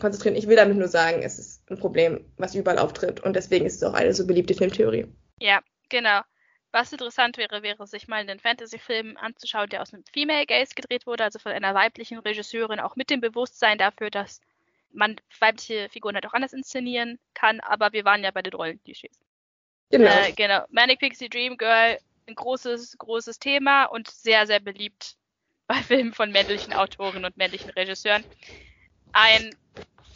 [0.00, 0.36] konzentrieren.
[0.36, 3.76] Ich will damit nur sagen, es ist ein Problem, was überall auftritt und deswegen ist
[3.76, 5.06] es auch eine so beliebte Filmtheorie.
[5.40, 6.20] Ja, genau.
[6.76, 11.06] Was interessant wäre, wäre sich mal einen Fantasy-Film anzuschauen, der aus einem Female Gaze gedreht
[11.06, 14.42] wurde, also von einer weiblichen Regisseurin, auch mit dem Bewusstsein dafür, dass
[14.92, 19.18] man weibliche Figuren halt auch anders inszenieren kann, aber wir waren ja bei den Rollenklischees.
[19.88, 20.10] Genau.
[20.10, 20.66] Äh, genau.
[20.68, 25.16] Manic Pixie Dream Girl, ein großes, großes Thema und sehr, sehr beliebt
[25.68, 28.22] bei Filmen von männlichen Autoren und männlichen Regisseuren.
[29.12, 29.56] Ein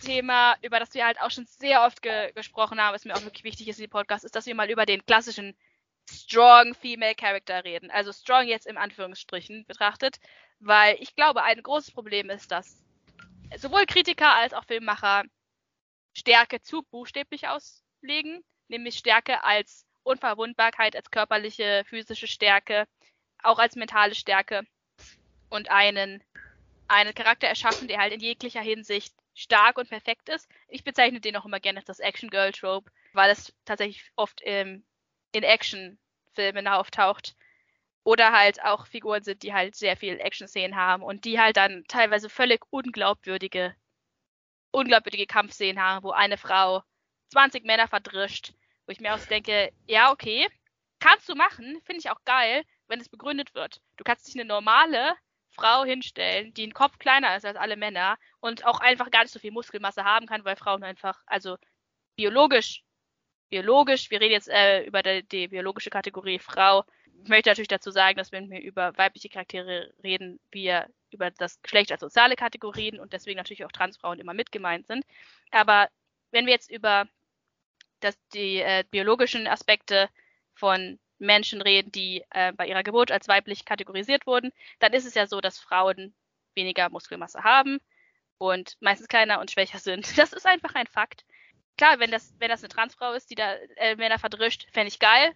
[0.05, 3.25] Thema, über das wir halt auch schon sehr oft ge gesprochen haben, was mir auch
[3.25, 5.57] wirklich wichtig ist in dem Podcast, ist, dass wir mal über den klassischen
[6.11, 7.91] strong Female Character reden.
[7.91, 10.19] Also strong jetzt im Anführungsstrichen betrachtet,
[10.59, 12.83] weil ich glaube, ein großes Problem ist, dass
[13.57, 15.25] sowohl Kritiker als auch Filmmacher
[16.13, 22.87] Stärke zu buchstäblich auslegen, nämlich Stärke als Unverwundbarkeit, als körperliche, physische Stärke,
[23.43, 24.65] auch als mentale Stärke
[25.49, 26.23] und einen,
[26.89, 30.49] einen Charakter erschaffen, der halt in jeglicher Hinsicht stark und perfekt ist.
[30.69, 34.41] Ich bezeichne den auch immer gerne als das Action Girl Trope, weil es tatsächlich oft
[34.43, 34.85] im,
[35.33, 37.37] in Actionfilmen auftaucht.
[38.03, 41.85] Oder halt auch Figuren sind, die halt sehr viel Action-Szenen haben und die halt dann
[41.87, 43.75] teilweise völlig unglaubwürdige,
[44.71, 46.83] unglaubwürdige Kampfszenen haben, wo eine Frau
[47.33, 48.55] 20 Männer verdrischt,
[48.87, 50.49] wo ich mir auch denke, ja, okay,
[50.99, 53.81] kannst du machen, finde ich auch geil, wenn es begründet wird.
[53.97, 55.15] Du kannst dich eine normale
[55.51, 59.33] Frau hinstellen, die ein Kopf kleiner ist als alle Männer und auch einfach gar nicht
[59.33, 61.57] so viel Muskelmasse haben kann, weil Frauen einfach, also
[62.17, 62.83] biologisch,
[63.51, 66.85] biologisch, wir reden jetzt äh, über die, die, biologische Kategorie Frau.
[67.23, 71.61] Ich möchte natürlich dazu sagen, dass wenn wir über weibliche Charaktere reden, wir über das
[71.63, 75.05] Geschlecht als soziale Kategorien und deswegen natürlich auch Transfrauen immer mit gemeint sind.
[75.51, 75.89] Aber
[76.31, 77.07] wenn wir jetzt über
[77.99, 80.09] das, die äh, biologischen Aspekte
[80.55, 85.15] von Menschen reden, die äh, bei ihrer Geburt als weiblich kategorisiert wurden, dann ist es
[85.15, 86.15] ja so, dass Frauen
[86.55, 87.79] weniger Muskelmasse haben
[88.39, 90.07] und meistens kleiner und schwächer sind.
[90.17, 91.25] Das ist einfach ein Fakt.
[91.81, 94.99] Klar, wenn das, wenn das eine Transfrau ist, die da äh, Männer verdrischt, fände ich
[94.99, 95.33] geil.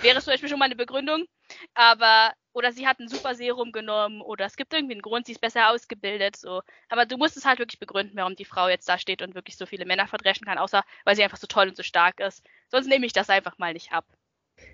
[0.00, 1.26] Wäre es zum Beispiel schon mal eine Begründung.
[1.74, 5.32] Aber, oder sie hat ein super Serum genommen oder es gibt irgendwie einen Grund, sie
[5.32, 6.36] ist besser ausgebildet.
[6.36, 6.62] So.
[6.88, 9.58] Aber du musst es halt wirklich begründen, warum die Frau jetzt da steht und wirklich
[9.58, 12.42] so viele Männer verdreschen kann, außer weil sie einfach so toll und so stark ist.
[12.70, 14.06] Sonst nehme ich das einfach mal nicht ab.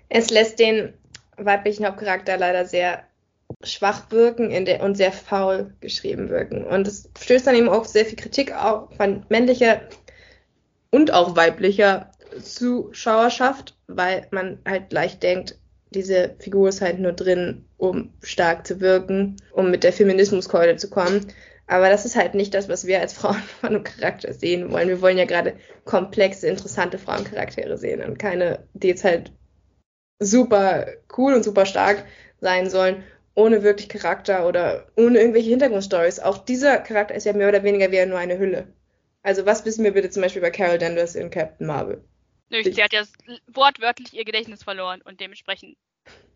[0.07, 0.93] Es lässt den
[1.35, 3.05] weiblichen Hauptcharakter leider sehr
[3.63, 6.63] schwach wirken und sehr faul geschrieben wirken.
[6.63, 9.81] Und es stößt dann eben auch sehr viel Kritik auch von männlicher
[10.91, 15.57] und auch weiblicher Zuschauerschaft, weil man halt gleich denkt,
[15.89, 20.89] diese Figur ist halt nur drin, um stark zu wirken, um mit der Feminismuskeule zu
[20.89, 21.27] kommen.
[21.67, 24.87] Aber das ist halt nicht das, was wir als Frauen von einem Charakter sehen wollen.
[24.87, 29.31] Wir wollen ja gerade komplexe, interessante Frauencharaktere sehen und keine, die jetzt halt
[30.19, 32.05] super cool und super stark
[32.39, 33.03] sein sollen,
[33.35, 36.19] ohne wirklich Charakter oder ohne irgendwelche Hintergrundstories.
[36.19, 38.67] Auch dieser Charakter ist ja mehr oder weniger wie nur eine Hülle.
[39.23, 42.03] Also was wissen wir bitte zum Beispiel über Carol Danvers in Captain Marvel?
[42.49, 43.03] Nö, sie hat ja
[43.47, 45.77] wortwörtlich ihr Gedächtnis verloren und dementsprechend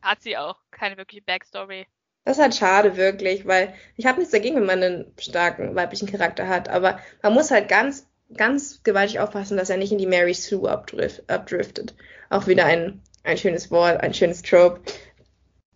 [0.02, 1.88] hat sie auch keine wirkliche Backstory.
[2.24, 6.08] Das ist halt schade, wirklich, weil ich habe nichts dagegen, wenn man einen starken weiblichen
[6.08, 10.08] Charakter hat, aber man muss halt ganz, ganz gewaltig aufpassen, dass er nicht in die
[10.08, 11.95] Mary Sue abdrift, abdriftet.
[12.30, 14.82] Auch wieder ein ein schönes Wort, ein schönes Trope,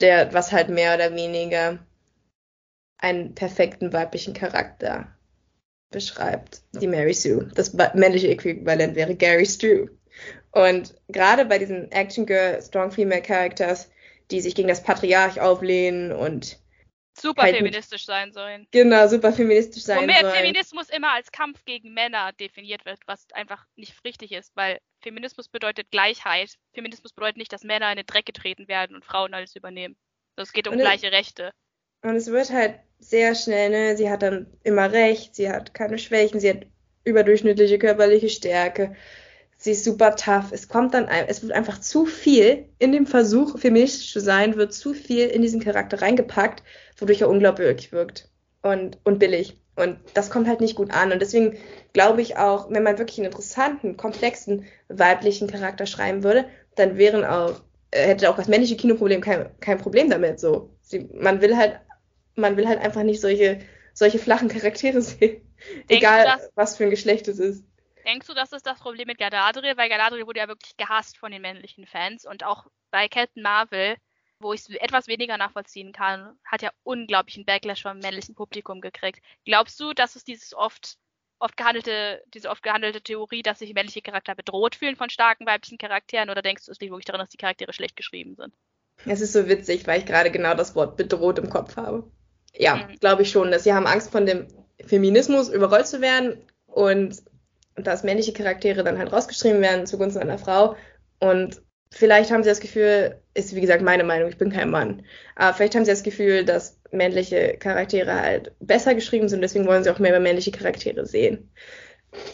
[0.02, 1.80] der, was halt mehr oder weniger
[2.98, 5.16] einen perfekten weiblichen Charakter
[5.92, 6.62] beschreibt.
[6.74, 7.50] Die Mary Sue.
[7.56, 9.88] Das männliche Äquivalent wäre Gary Stu.
[10.52, 13.90] Und gerade bei diesen Action Girl, Strong Female Characters,
[14.32, 16.60] die sich gegen das Patriarch auflehnen und
[17.20, 18.68] super halt feministisch sein sollen.
[18.72, 20.34] Genau, super feministisch sein Womit sollen.
[20.34, 25.50] Feminismus immer als Kampf gegen Männer definiert wird, was einfach nicht richtig ist, weil Feminismus
[25.50, 26.56] bedeutet Gleichheit.
[26.74, 29.98] Feminismus bedeutet nicht, dass Männer in den Dreck getreten werden und Frauen alles übernehmen.
[30.36, 31.52] Es geht um und gleiche Rechte.
[32.02, 33.98] Und es wird halt sehr schnell, ne?
[33.98, 36.66] Sie hat dann immer recht, sie hat keine Schwächen, sie hat
[37.04, 38.96] überdurchschnittliche körperliche Stärke
[39.60, 40.52] sie ist super tough.
[40.52, 44.74] Es kommt dann, es wird einfach zu viel in dem Versuch, feministisch zu sein, wird
[44.74, 46.64] zu viel in diesen Charakter reingepackt,
[46.98, 48.30] wodurch er unglaubwürdig wirkt
[48.64, 49.60] und, und billig.
[49.76, 51.12] Und das kommt halt nicht gut an.
[51.12, 51.58] Und deswegen
[51.94, 57.24] glaube ich auch, wenn man wirklich einen interessanten, komplexen weiblichen Charakter schreiben würde, dann wären
[57.24, 60.40] auch, äh, hätte auch das männliche Kinoproblem kein, kein Problem damit.
[60.40, 61.80] So, sie, man will halt,
[62.36, 63.60] man will halt einfach nicht solche,
[63.94, 65.42] solche flachen Charaktere sehen.
[65.88, 67.66] Egal, was für ein Geschlecht es ist.
[68.06, 69.78] Denkst du, das ist das Problem mit Galadriel?
[69.78, 73.98] Weil Galadriel wurde ja wirklich gehasst von den männlichen Fans und auch bei Captain Marvel,
[74.40, 79.20] wo ich es etwas weniger nachvollziehen kann, hat ja unglaublichen Backlash vom männlichen Publikum gekriegt.
[79.46, 80.98] Glaubst du, dass es dieses oft
[81.40, 85.78] oft gehandelte, diese oft gehandelte Theorie, dass sich männliche Charakter bedroht fühlen von starken weiblichen
[85.78, 88.54] Charakteren oder denkst du, es liegt wirklich daran, dass die Charaktere schlecht geschrieben sind?
[89.06, 92.12] Es ist so witzig, weil ich gerade genau das Wort bedroht im Kopf habe.
[92.60, 93.00] Ja, mhm.
[93.00, 94.48] glaube ich schon, dass sie haben Angst von dem
[94.86, 97.24] Feminismus überrollt zu werden und
[97.76, 100.76] dass männliche Charaktere dann halt rausgeschrieben werden zugunsten einer Frau.
[101.20, 105.04] Und vielleicht haben sie das Gefühl, ist wie gesagt meine Meinung, ich bin kein Mann,
[105.36, 109.84] aber vielleicht haben sie das Gefühl, dass männliche Charaktere halt besser geschrieben sind, deswegen wollen
[109.84, 111.50] sie auch mehr männliche Charaktere sehen.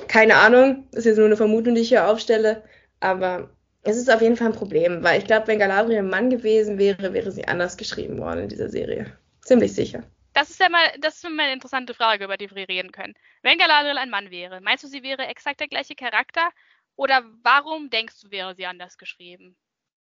[0.07, 2.63] Keine Ahnung, ist jetzt nur eine Vermutung, die ich hier aufstelle,
[2.99, 3.49] aber
[3.83, 6.79] es ist auf jeden Fall ein Problem, weil ich glaube, wenn Galadriel ein Mann gewesen
[6.79, 9.05] wäre, wäre sie anders geschrieben worden in dieser Serie.
[9.41, 10.03] Ziemlich sicher.
[10.35, 13.13] Das ist ja mal, das ist mal eine interessante Frage, über die wir reden können.
[13.41, 16.49] Wenn Galadriel ein Mann wäre, meinst du, sie wäre exakt der gleiche Charakter?
[16.97, 19.55] Oder warum denkst du, wäre sie anders geschrieben?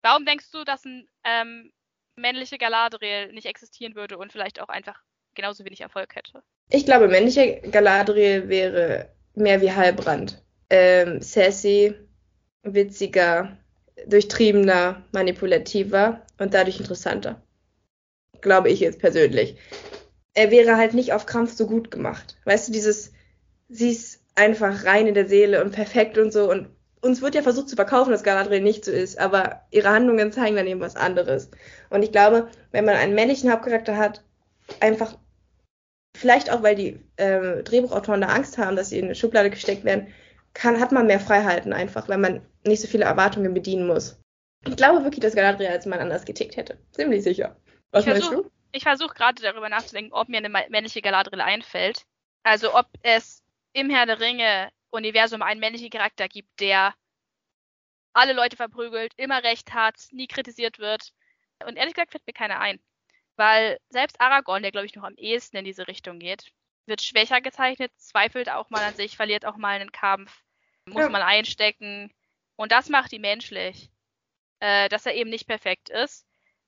[0.01, 1.71] Warum denkst du, dass ein ähm,
[2.15, 4.99] männliche Galadriel nicht existieren würde und vielleicht auch einfach
[5.35, 6.41] genauso wenig Erfolg hätte?
[6.69, 10.43] Ich glaube, männliche Galadriel wäre mehr wie Halbrand.
[10.71, 11.93] Ähm, sassy,
[12.63, 13.59] witziger,
[14.07, 17.43] durchtriebener, manipulativer und dadurch interessanter.
[18.41, 19.55] Glaube ich jetzt persönlich.
[20.35, 22.37] Er wäre halt nicht auf Krampf so gut gemacht.
[22.45, 23.11] Weißt du, dieses,
[23.69, 26.69] sie ist einfach rein in der Seele und perfekt und so und
[27.05, 30.55] uns wird ja versucht zu verkaufen, dass Galadriel nicht so ist, aber ihre Handlungen zeigen
[30.55, 31.51] dann eben was anderes.
[31.91, 34.23] Und ich glaube, wenn man einen männlichen Hauptcharakter hat,
[34.79, 35.15] einfach,
[36.17, 39.85] vielleicht auch, weil die äh, Drehbuchautoren da Angst haben, dass sie in eine Schublade gesteckt
[39.85, 40.07] werden,
[40.55, 44.17] kann, hat man mehr Freiheiten einfach, weil man nicht so viele Erwartungen bedienen muss.
[44.67, 46.79] Ich glaube wirklich, dass Galadriel als Mann anders getickt hätte.
[46.91, 47.55] Ziemlich sicher.
[47.91, 48.49] Was ich meinst du?
[48.75, 52.05] Ich versuche gerade darüber nachzudenken, ob mir eine männliche Galadriel einfällt.
[52.43, 56.93] Also ob es im Herr der Ringe Universum einen männlichen Charakter gibt, der
[58.11, 61.13] alle Leute verprügelt, immer recht hat, nie kritisiert wird.
[61.65, 62.81] Und ehrlich gesagt fällt mir keiner ein.
[63.37, 66.51] Weil selbst Aragorn, der glaube ich noch am ehesten in diese Richtung geht,
[66.85, 70.43] wird schwächer gezeichnet, zweifelt auch mal an sich, verliert auch mal einen Kampf,
[70.85, 71.09] muss ja.
[71.09, 72.13] man einstecken.
[72.57, 73.89] Und das macht ihn menschlich.
[74.59, 76.24] Äh, dass er eben nicht perfekt ist.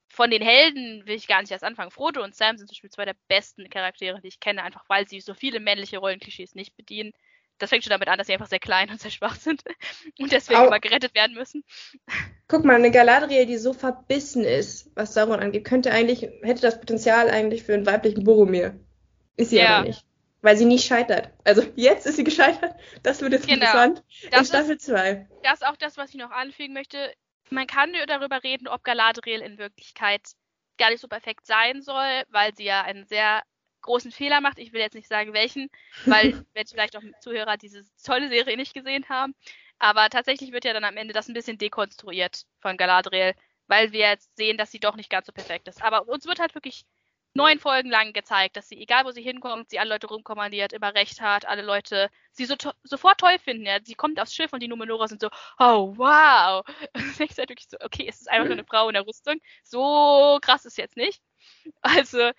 [0.10, 1.92] Von den Helden will ich gar nicht erst anfangen.
[1.92, 5.08] Frodo und Sam sind zum Beispiel zwei der besten Charaktere, die ich kenne, einfach weil
[5.08, 7.14] sie so viele männliche Rollenklischees nicht bedienen
[7.58, 9.64] das fängt schon damit an, dass sie einfach sehr klein und sehr schwach sind
[10.20, 10.68] und deswegen Au.
[10.68, 11.64] immer gerettet werden müssen.
[12.48, 16.80] Guck mal, eine Galadriel, die so verbissen ist, was Sauron angeht, könnte eigentlich, hätte das
[16.80, 18.80] Potenzial eigentlich für einen weiblichen Boromir.
[19.36, 19.78] Ist sie ja.
[19.78, 20.04] aber nicht.
[20.42, 21.32] Weil sie nie scheitert.
[21.44, 22.76] Also jetzt ist sie gescheitert.
[23.04, 23.66] Das wird jetzt genau.
[23.66, 24.04] interessant.
[24.32, 25.28] Das in Staffel 2.
[25.44, 27.12] Das ist auch das, was ich noch anfügen möchte.
[27.50, 30.22] Man kann darüber reden, ob Galadriel in Wirklichkeit
[30.78, 33.44] gar nicht so perfekt sein soll, weil sie ja einen sehr
[33.82, 34.60] großen Fehler macht.
[34.60, 35.70] Ich will jetzt nicht sagen, welchen,
[36.06, 39.34] weil wenn vielleicht auch Zuhörer diese tolle Serie nicht gesehen haben.
[39.80, 43.34] Aber tatsächlich wird ja dann am Ende das ein bisschen dekonstruiert von Galadriel,
[43.68, 45.84] weil wir jetzt sehen, dass sie doch nicht ganz so perfekt ist.
[45.84, 46.86] Aber uns wird halt wirklich
[47.38, 50.94] neun Folgen lang gezeigt, dass sie, egal wo sie hinkommt, sie alle Leute rumkommandiert, immer
[50.94, 53.66] recht hat, alle Leute sie so to sofort toll finden.
[53.66, 53.78] Ja.
[53.84, 56.66] Sie kommt aufs Schiff und die Numenora sind so, oh wow.
[56.96, 59.40] Und denkst halt wirklich so, okay, es ist einfach nur eine Frau in der Rüstung.
[59.64, 61.22] So krass ist jetzt nicht.
[61.82, 62.32] Also,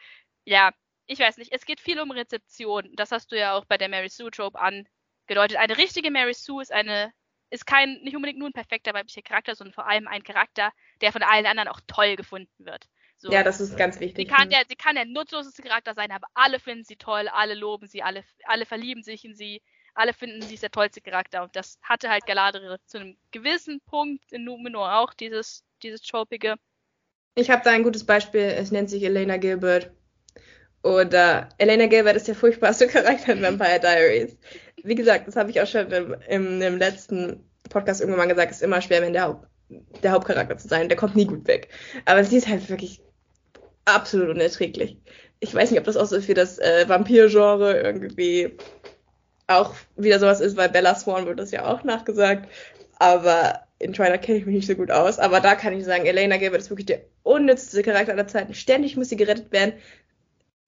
[0.44, 0.72] ja,
[1.06, 2.90] ich weiß nicht, es geht viel um Rezeption.
[2.94, 5.58] Das hast du ja auch bei der Mary Sue Trope angedeutet.
[5.58, 7.12] Eine richtige Mary Sue ist eine
[7.50, 11.12] ist kein nicht unbedingt nur ein perfekter weiblicher Charakter, sondern vor allem ein Charakter, der
[11.12, 12.88] von allen anderen auch toll gefunden wird.
[13.20, 13.32] So.
[13.32, 14.28] Ja, das ist ganz wichtig.
[14.28, 17.54] Sie kann, der, sie kann der nutzloseste Charakter sein, aber alle finden sie toll, alle
[17.54, 19.60] loben sie, alle, alle verlieben sich in sie,
[19.94, 21.42] alle finden sie ist der tollste Charakter.
[21.42, 26.54] Und das hatte halt Galadriel zu einem gewissen Punkt in Numenor auch, dieses, dieses Tropige.
[27.34, 29.90] Ich habe da ein gutes Beispiel, es nennt sich Elena Gilbert.
[30.84, 34.38] Oder Elena Gilbert ist der furchtbarste Charakter in Vampire Diaries.
[34.84, 38.52] Wie gesagt, das habe ich auch schon im, im, im, letzten Podcast irgendwann mal gesagt,
[38.52, 39.48] es ist immer schwer, wenn der, Haupt,
[40.04, 40.88] der Hauptcharakter zu sein.
[40.88, 41.68] Der kommt nie gut weg.
[42.04, 43.02] Aber sie ist halt wirklich
[43.94, 44.98] absolut unerträglich.
[45.40, 48.56] Ich weiß nicht, ob das auch so für das äh, Vampir-Genre irgendwie
[49.46, 52.48] auch wieder sowas ist, weil Bella Swan wird das ja auch nachgesagt.
[52.98, 55.18] Aber in Twilight kenne ich mich nicht so gut aus.
[55.18, 58.54] Aber da kann ich sagen, Elena Gilbert ist wirklich der unnützste Charakter aller Zeiten.
[58.54, 59.74] Ständig muss sie gerettet werden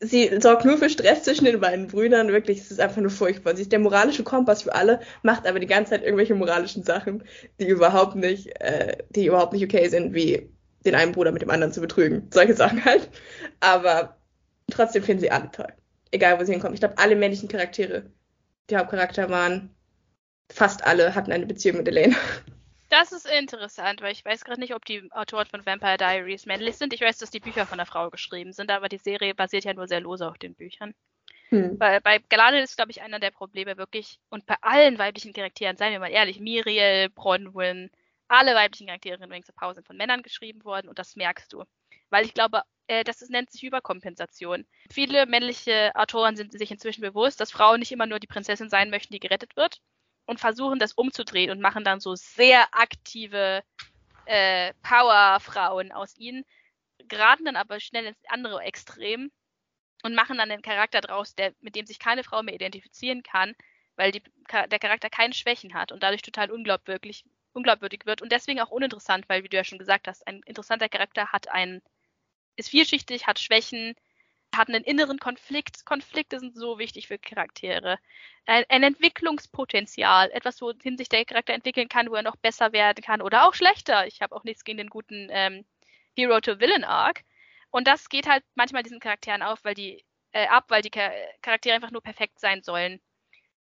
[0.01, 2.29] sie sorgt nur für Stress zwischen den beiden Brüdern.
[2.29, 3.55] Wirklich, es ist einfach nur furchtbar.
[3.55, 7.23] Sie ist der moralische Kompass für alle, macht aber die ganze Zeit irgendwelche moralischen Sachen,
[7.61, 10.51] die überhaupt nicht, äh, die überhaupt nicht okay sind, wie
[10.85, 12.29] den einen Bruder mit dem anderen zu betrügen.
[12.33, 13.09] Solche Sachen halt.
[13.61, 14.17] Aber
[14.71, 15.73] trotzdem finden sie alle toll.
[16.11, 16.75] Egal, wo sie hinkommen.
[16.75, 18.11] Ich glaube, alle männlichen Charaktere,
[18.69, 19.75] die Hauptcharakter waren,
[20.51, 22.17] fast alle hatten eine Beziehung mit Elena.
[22.89, 26.77] Das ist interessant, weil ich weiß gerade nicht, ob die Autoren von Vampire Diaries männlich
[26.77, 26.93] sind.
[26.93, 29.75] Ich weiß, dass die Bücher von der Frau geschrieben sind, aber die Serie basiert ja
[29.75, 30.93] nur sehr lose auf den Büchern.
[31.51, 31.79] Hm.
[31.79, 35.77] Weil bei Galadriel ist, glaube ich, einer der Probleme wirklich, und bei allen weiblichen Charakteren,
[35.77, 37.91] seien wir mal ehrlich, Miriel, Bronwyn,
[38.31, 41.53] alle weiblichen Charaktere in Rings of Power sind von Männern geschrieben worden und das merkst
[41.53, 41.65] du.
[42.11, 44.67] Weil ich glaube, äh, das ist, nennt sich Überkompensation.
[44.91, 48.91] Viele männliche Autoren sind sich inzwischen bewusst, dass Frauen nicht immer nur die Prinzessin sein
[48.91, 49.81] möchten, die gerettet wird,
[50.27, 53.65] und versuchen das umzudrehen und machen dann so sehr aktive
[54.27, 56.45] äh, Powerfrauen aus ihnen,
[56.99, 59.33] geraten dann aber schnell ins andere Extrem
[60.05, 63.55] und machen dann einen Charakter draus, der, mit dem sich keine Frau mehr identifizieren kann,
[63.97, 64.23] weil die,
[64.71, 69.29] der Charakter keine Schwächen hat und dadurch total unglaubwürdig, unglaubwürdig wird und deswegen auch uninteressant,
[69.29, 71.83] weil, wie du ja schon gesagt hast, ein interessanter Charakter hat einen,
[72.57, 73.95] ist vielschichtig, hat Schwächen,
[74.55, 75.85] hat einen inneren Konflikt.
[75.85, 77.99] Konflikte sind so wichtig für Charaktere.
[78.47, 83.03] Ein, ein Entwicklungspotenzial, etwas, wohin sich der Charakter entwickeln kann, wo er noch besser werden
[83.03, 84.07] kann oder auch schlechter.
[84.07, 85.65] Ich habe auch nichts gegen den guten ähm,
[86.17, 87.23] Hero to Villain Arc.
[87.71, 91.75] Und das geht halt manchmal diesen Charakteren auf, weil die äh, ab, weil die Charaktere
[91.75, 93.01] einfach nur perfekt sein sollen.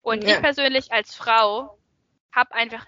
[0.00, 0.34] Und Ja.
[0.34, 1.78] ich persönlich als Frau
[2.32, 2.86] habe einfach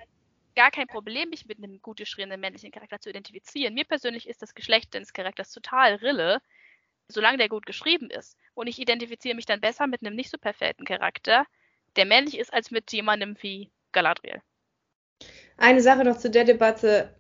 [0.55, 3.75] gar kein Problem, mich mit einem gut geschriebenen männlichen Charakter zu identifizieren.
[3.75, 6.41] Mir persönlich ist das Geschlecht des Charakters total Rille,
[7.09, 8.37] solange der gut geschrieben ist.
[8.55, 11.45] Und ich identifiziere mich dann besser mit einem nicht so perfekten Charakter,
[11.97, 14.41] der männlich ist, als mit jemandem wie Galadriel.
[15.57, 17.15] Eine Sache noch zu der Debatte.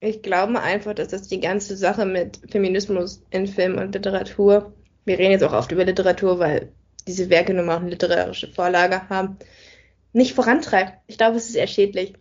[0.00, 5.18] Ich glaube einfach, dass das die ganze Sache mit Feminismus in Film und Literatur, wir
[5.18, 6.72] reden jetzt auch oft über Literatur, weil
[7.06, 9.38] diese Werke nun mal auch eine literarische Vorlage haben,
[10.12, 10.98] nicht vorantreibt.
[11.06, 12.14] Ich glaube, es ist eher schädlich,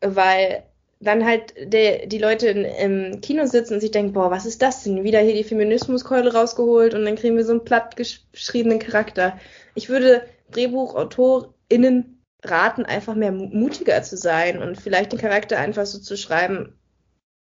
[0.00, 0.64] weil
[1.00, 4.60] dann halt der, die Leute in, im Kino sitzen und sich denken, boah, was ist
[4.62, 5.02] das denn?
[5.04, 9.38] Wieder hier die Feminismuskeule rausgeholt und dann kriegen wir so einen platt gesch- geschriebenen Charakter.
[9.74, 15.86] Ich würde DrehbuchautorInnen raten, einfach mehr mu- mutiger zu sein und vielleicht den Charakter einfach
[15.86, 16.78] so zu schreiben,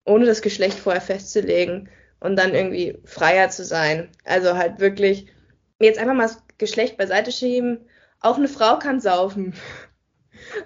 [0.04, 1.88] ohne das Geschlecht vorher festzulegen
[2.20, 4.10] und dann irgendwie freier zu sein.
[4.24, 5.26] Also halt wirklich
[5.80, 7.80] jetzt einfach mal das Geschlecht beiseite schieben.
[8.20, 9.54] Auch eine Frau kann saufen.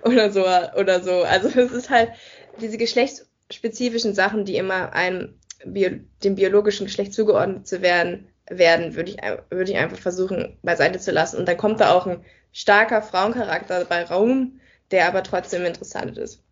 [0.02, 0.44] Oder so,
[0.78, 1.22] oder so.
[1.22, 2.12] Also es ist halt
[2.60, 5.90] diese geschlechtsspezifischen Sachen, die immer einem Bio
[6.22, 9.16] dem biologischen Geschlecht zugeordnet zu werden, werden, würde ich,
[9.50, 11.38] würde ich einfach versuchen, beiseite zu lassen.
[11.38, 14.60] Und dann kommt da auch ein starker Frauencharakter bei Raum,
[14.90, 16.42] der aber trotzdem interessant ist.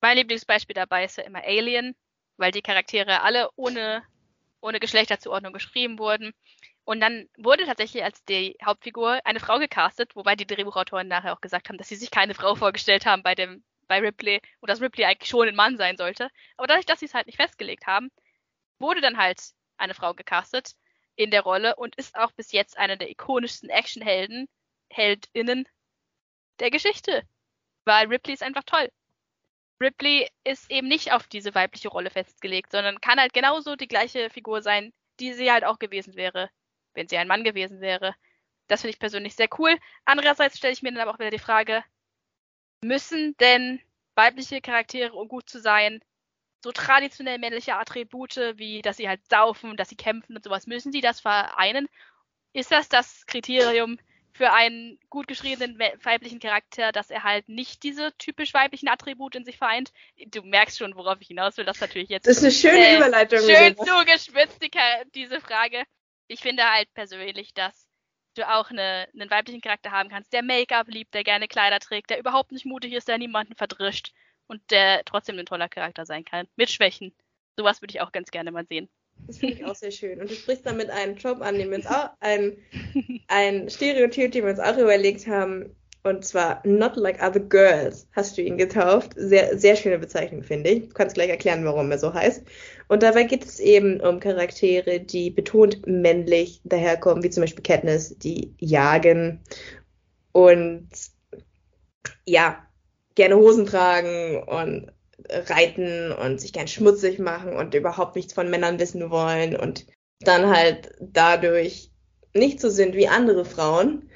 [0.00, 1.94] Mein Lieblingsbeispiel dabei ist ja immer Alien,
[2.36, 4.02] weil die Charaktere alle ohne,
[4.60, 6.32] ohne Geschlechterzuordnung geschrieben wurden.
[6.86, 11.40] Und dann wurde tatsächlich als die Hauptfigur eine Frau gecastet, wobei die Drehbuchautoren nachher auch
[11.40, 14.80] gesagt haben, dass sie sich keine Frau vorgestellt haben bei dem bei Ripley und dass
[14.80, 16.30] Ripley eigentlich schon ein Mann sein sollte.
[16.56, 18.10] Aber dadurch, dass sie es halt nicht festgelegt haben,
[18.78, 19.40] wurde dann halt
[19.78, 20.74] eine Frau gecastet
[21.16, 24.48] in der Rolle und ist auch bis jetzt eine der ikonischsten Actionhelden,
[24.88, 25.68] Heldinnen
[26.60, 27.24] der Geschichte.
[27.84, 28.90] Weil Ripley ist einfach toll.
[29.80, 34.30] Ripley ist eben nicht auf diese weibliche Rolle festgelegt, sondern kann halt genauso die gleiche
[34.30, 36.48] Figur sein, die sie halt auch gewesen wäre,
[36.96, 38.14] wenn sie ein Mann gewesen wäre.
[38.66, 39.76] Das finde ich persönlich sehr cool.
[40.04, 41.84] Andererseits stelle ich mir dann aber auch wieder die Frage,
[42.80, 43.80] müssen denn
[44.14, 46.00] weibliche Charaktere, um gut zu sein,
[46.64, 50.90] so traditionell männliche Attribute wie, dass sie halt saufen, dass sie kämpfen und sowas, müssen
[50.90, 51.88] sie das vereinen?
[52.52, 53.98] Ist das das Kriterium
[54.32, 59.34] für einen gut geschriebenen we- weiblichen Charakter, dass er halt nicht diese typisch weiblichen Attribute
[59.34, 59.92] in sich vereint?
[60.28, 61.64] Du merkst schon, worauf ich hinaus will.
[61.64, 63.40] Das natürlich jetzt Das ist eine schöne Überleitung.
[63.40, 64.70] schön zugespitzt, die,
[65.14, 65.84] diese Frage.
[66.28, 67.86] Ich finde halt persönlich, dass
[68.34, 72.10] du auch eine, einen weiblichen Charakter haben kannst, der Make-up liebt, der gerne Kleider trägt,
[72.10, 74.12] der überhaupt nicht mutig ist, der niemanden verdrischt
[74.46, 76.46] und der trotzdem ein toller Charakter sein kann.
[76.56, 77.14] Mit Schwächen.
[77.56, 78.88] Sowas würde ich auch ganz gerne mal sehen.
[79.26, 80.20] Das finde ich auch sehr schön.
[80.20, 82.56] Und du sprichst damit einen Trope an, den wir uns auch, ein,
[83.28, 85.74] ein Stereotyp, den wir uns auch überlegt haben.
[86.06, 89.10] Und zwar Not Like Other Girls hast du ihn getauft.
[89.16, 90.88] Sehr, sehr schöne Bezeichnung, finde ich.
[90.88, 92.44] Du kannst gleich erklären, warum er so heißt.
[92.86, 98.16] Und dabei geht es eben um Charaktere, die betont männlich daherkommen, wie zum Beispiel Katniss,
[98.18, 99.40] die jagen
[100.30, 100.86] und
[102.24, 102.64] ja,
[103.16, 104.92] gerne Hosen tragen und
[105.28, 109.86] reiten und sich gern schmutzig machen und überhaupt nichts von Männern wissen wollen und
[110.20, 111.90] dann halt dadurch
[112.32, 114.08] nicht so sind wie andere Frauen,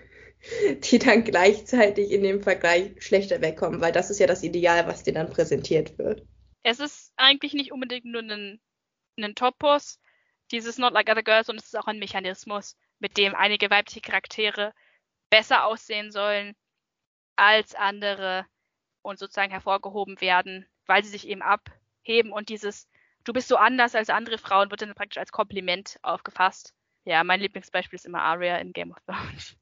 [0.90, 5.02] die dann gleichzeitig in dem Vergleich schlechter wegkommen, weil das ist ja das Ideal, was
[5.02, 6.22] dir dann präsentiert wird.
[6.62, 8.60] Es ist eigentlich nicht unbedingt nur ein,
[9.18, 9.98] ein Topos,
[10.50, 14.00] dieses Not Like Other Girls, sondern es ist auch ein Mechanismus, mit dem einige weibliche
[14.00, 14.72] Charaktere
[15.30, 16.54] besser aussehen sollen
[17.36, 18.46] als andere
[19.02, 22.88] und sozusagen hervorgehoben werden, weil sie sich eben abheben und dieses
[23.24, 26.74] Du bist so anders als andere Frauen wird dann praktisch als Kompliment aufgefasst.
[27.04, 29.56] Ja, mein Lieblingsbeispiel ist immer Arya in Game of Thrones.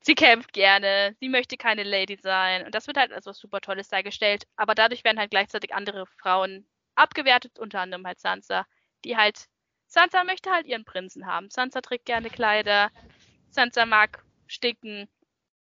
[0.00, 3.60] Sie kämpft gerne, sie möchte keine Lady sein und das wird halt als was super
[3.60, 8.66] Tolles dargestellt, aber dadurch werden halt gleichzeitig andere Frauen abgewertet, unter anderem halt Sansa,
[9.04, 9.46] die halt
[9.88, 11.50] Sansa möchte halt ihren Prinzen haben.
[11.50, 12.90] Sansa trägt gerne Kleider,
[13.50, 15.08] Sansa mag sticken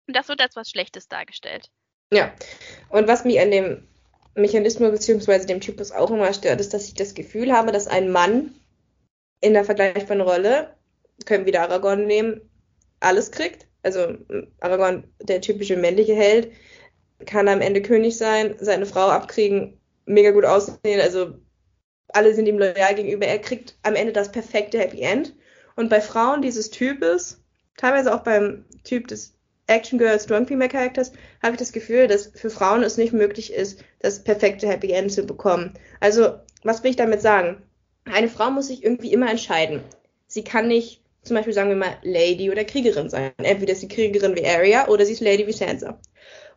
[0.08, 1.70] und das wird als was Schlechtes dargestellt.
[2.12, 2.34] Ja,
[2.90, 3.88] und was mich an dem
[4.36, 8.12] Mechanismus beziehungsweise dem Typus auch immer stört, ist, dass ich das Gefühl habe, dass ein
[8.12, 8.56] Mann
[9.42, 10.76] in der vergleichbaren Rolle,
[11.26, 12.42] können wir wieder Aragorn nehmen,
[13.00, 13.68] alles kriegt.
[13.84, 14.16] Also
[14.60, 16.52] Aragorn, der typische männliche Held,
[17.26, 21.36] kann am Ende König sein, seine Frau abkriegen, mega gut aussehen, also
[22.14, 23.28] alle sind ihm loyal gegenüber.
[23.28, 25.36] Er kriegt am Ende das perfekte Happy End.
[25.76, 27.42] Und bei Frauen dieses Types,
[27.78, 29.36] teilweise auch beim Typ des
[29.68, 31.12] Action Girl Strong Female Characters,
[31.44, 35.12] habe ich das Gefühl, dass für Frauen es nicht möglich ist, das perfekte Happy End
[35.12, 35.74] zu bekommen.
[36.00, 37.62] Also, was will ich damit sagen?
[38.06, 39.82] Eine Frau muss sich irgendwie immer entscheiden.
[40.28, 43.32] Sie kann nicht, zum Beispiel sagen wir mal, Lady oder Kriegerin sein.
[43.38, 46.00] Entweder ist sie Kriegerin wie Arya oder sie ist Lady wie Sansa.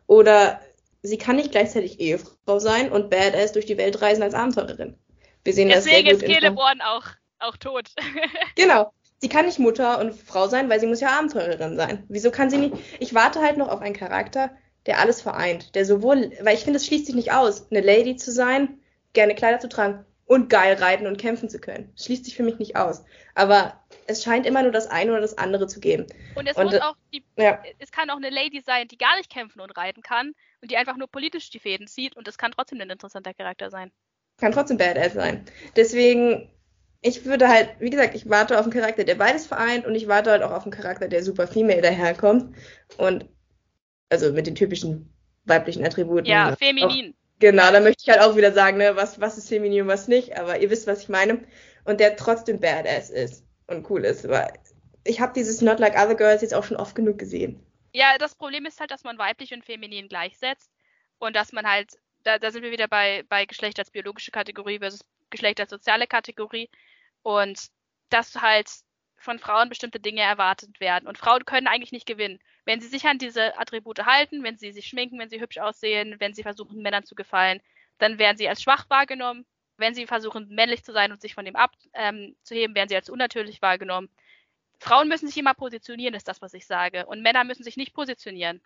[0.07, 0.61] Oder
[1.01, 4.97] sie kann nicht gleichzeitig Ehefrau sein und Badass durch die Welt reisen als Abenteurerin.
[5.43, 7.05] Wir sehen das sehr Deswegen gut ist Celeborn auch,
[7.39, 7.89] auch tot.
[8.55, 8.91] Genau.
[9.19, 12.03] Sie kann nicht Mutter und Frau sein, weil sie muss ja Abenteurerin sein.
[12.09, 12.75] Wieso kann sie nicht?
[12.99, 14.51] Ich warte halt noch auf einen Charakter,
[14.85, 18.17] der alles vereint, der sowohl, weil ich finde, es schließt sich nicht aus, eine Lady
[18.17, 18.79] zu sein,
[19.13, 21.93] gerne Kleider zu tragen und geil reiten und kämpfen zu können.
[21.95, 23.05] Schließt sich für mich nicht aus.
[23.35, 26.07] Aber es scheint immer nur das eine oder das andere zu geben.
[26.35, 27.61] Und es und, muss auch die, ja.
[27.79, 30.77] es kann auch eine Lady sein, die gar nicht kämpfen und reiten kann und die
[30.77, 33.91] einfach nur politisch die Fäden zieht und es kann trotzdem ein interessanter Charakter sein.
[34.37, 35.45] Kann trotzdem Badass sein.
[35.75, 36.49] Deswegen,
[37.01, 40.07] ich würde halt, wie gesagt, ich warte auf einen Charakter, der beides vereint und ich
[40.07, 42.55] warte halt auch auf einen Charakter, der super female daherkommt.
[42.97, 43.25] Und
[44.09, 45.13] also mit den typischen
[45.45, 46.25] weiblichen Attributen.
[46.25, 47.13] Ja, feminin.
[47.39, 50.07] Genau, da möchte ich halt auch wieder sagen, ne, was, was ist feminin und was
[50.07, 51.43] nicht, aber ihr wisst, was ich meine.
[51.83, 54.25] Und der trotzdem badass ist und cool ist.
[54.25, 54.51] Aber
[55.03, 57.65] ich habe dieses Not Like Other Girls jetzt auch schon oft genug gesehen.
[57.93, 60.71] Ja, das Problem ist halt, dass man weiblich und feminin gleichsetzt
[61.19, 61.91] und dass man halt,
[62.23, 66.07] da, da sind wir wieder bei, bei Geschlecht als biologische Kategorie versus Geschlecht als soziale
[66.07, 66.69] Kategorie
[67.21, 67.67] und
[68.09, 68.69] dass halt
[69.17, 71.07] von Frauen bestimmte Dinge erwartet werden.
[71.07, 72.39] Und Frauen können eigentlich nicht gewinnen.
[72.65, 76.15] Wenn sie sich an diese Attribute halten, wenn sie sich schminken, wenn sie hübsch aussehen,
[76.19, 77.61] wenn sie versuchen, Männern zu gefallen,
[77.99, 79.45] dann werden sie als schwach wahrgenommen.
[79.83, 83.09] Wenn sie versuchen, männlich zu sein und sich von dem abzuheben, ähm, werden sie als
[83.09, 84.09] unnatürlich wahrgenommen.
[84.79, 87.05] Frauen müssen sich immer positionieren, ist das, was ich sage.
[87.05, 88.61] Und Männer müssen sich nicht positionieren,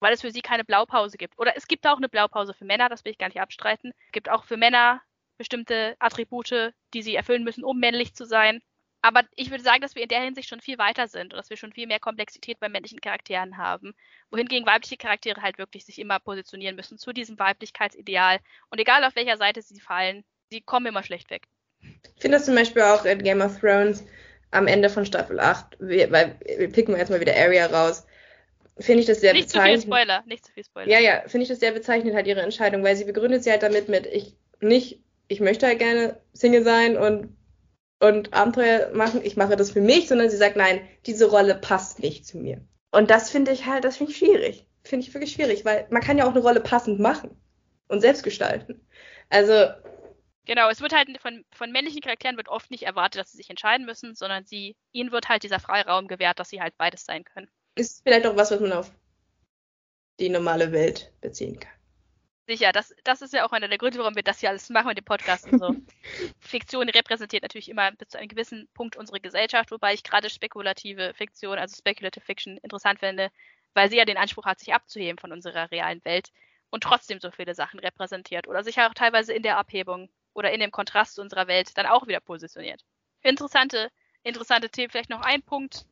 [0.00, 1.38] weil es für sie keine Blaupause gibt.
[1.38, 3.92] Oder es gibt auch eine Blaupause für Männer, das will ich gar nicht abstreiten.
[4.06, 5.00] Es gibt auch für Männer
[5.38, 8.60] bestimmte Attribute, die sie erfüllen müssen, um männlich zu sein.
[9.02, 11.48] Aber ich würde sagen, dass wir in der Hinsicht schon viel weiter sind und dass
[11.48, 13.94] wir schon viel mehr Komplexität bei männlichen Charakteren haben.
[14.32, 18.40] Wohingegen weibliche Charaktere halt wirklich sich immer positionieren müssen zu diesem Weiblichkeitsideal.
[18.68, 21.46] Und egal auf welcher Seite sie fallen, sie kommen immer schlecht weg.
[21.82, 24.04] Ich finde das zum Beispiel auch in Game of Thrones
[24.50, 28.06] am Ende von Staffel 8, weil wir picken jetzt mal wieder Arya raus,
[28.78, 29.72] finde ich das sehr nicht bezeichnend.
[29.72, 30.88] Nicht zu viel Spoiler, nicht zu viel Spoiler.
[30.88, 33.62] Ja, ja, finde ich das sehr bezeichnend halt ihre Entscheidung, weil sie begründet sie halt
[33.62, 37.36] damit mit, ich nicht, ich möchte halt gerne Single sein und
[37.98, 42.00] und Abenteuer machen, ich mache das für mich, sondern sie sagt, nein, diese Rolle passt
[42.00, 42.60] nicht zu mir.
[42.90, 44.66] Und das finde ich halt, das finde ich schwierig.
[44.84, 47.30] Finde ich wirklich schwierig, weil man kann ja auch eine Rolle passend machen
[47.88, 48.86] und selbst gestalten.
[49.30, 49.70] Also.
[50.46, 53.50] Genau, es wird halt von, von männlichen Charakteren wird oft nicht erwartet, dass sie sich
[53.50, 57.24] entscheiden müssen, sondern sie, ihnen wird halt dieser Freiraum gewährt, dass sie halt beides sein
[57.24, 57.50] können.
[57.74, 58.92] Ist vielleicht auch was, was man auf
[60.20, 61.72] die normale Welt beziehen kann.
[62.48, 64.86] Sicher, das, das ist ja auch einer der Gründe, warum wir das hier alles machen
[64.86, 65.74] mit dem Podcast und so.
[66.40, 71.12] Fiktion repräsentiert natürlich immer bis zu einem gewissen Punkt unsere Gesellschaft, wobei ich gerade spekulative
[71.14, 73.30] Fiktion, also Speculative Fiction, interessant finde,
[73.74, 76.30] weil sie ja den Anspruch hat, sich abzuheben von unserer realen Welt
[76.70, 80.60] und trotzdem so viele Sachen repräsentiert oder sich auch teilweise in der Abhebung oder in
[80.60, 82.82] dem Kontrast zu unserer Welt dann auch wieder positioniert.
[83.22, 83.90] Interessante,
[84.22, 84.90] interessante Themen.
[84.90, 85.86] Vielleicht noch ein Punkt,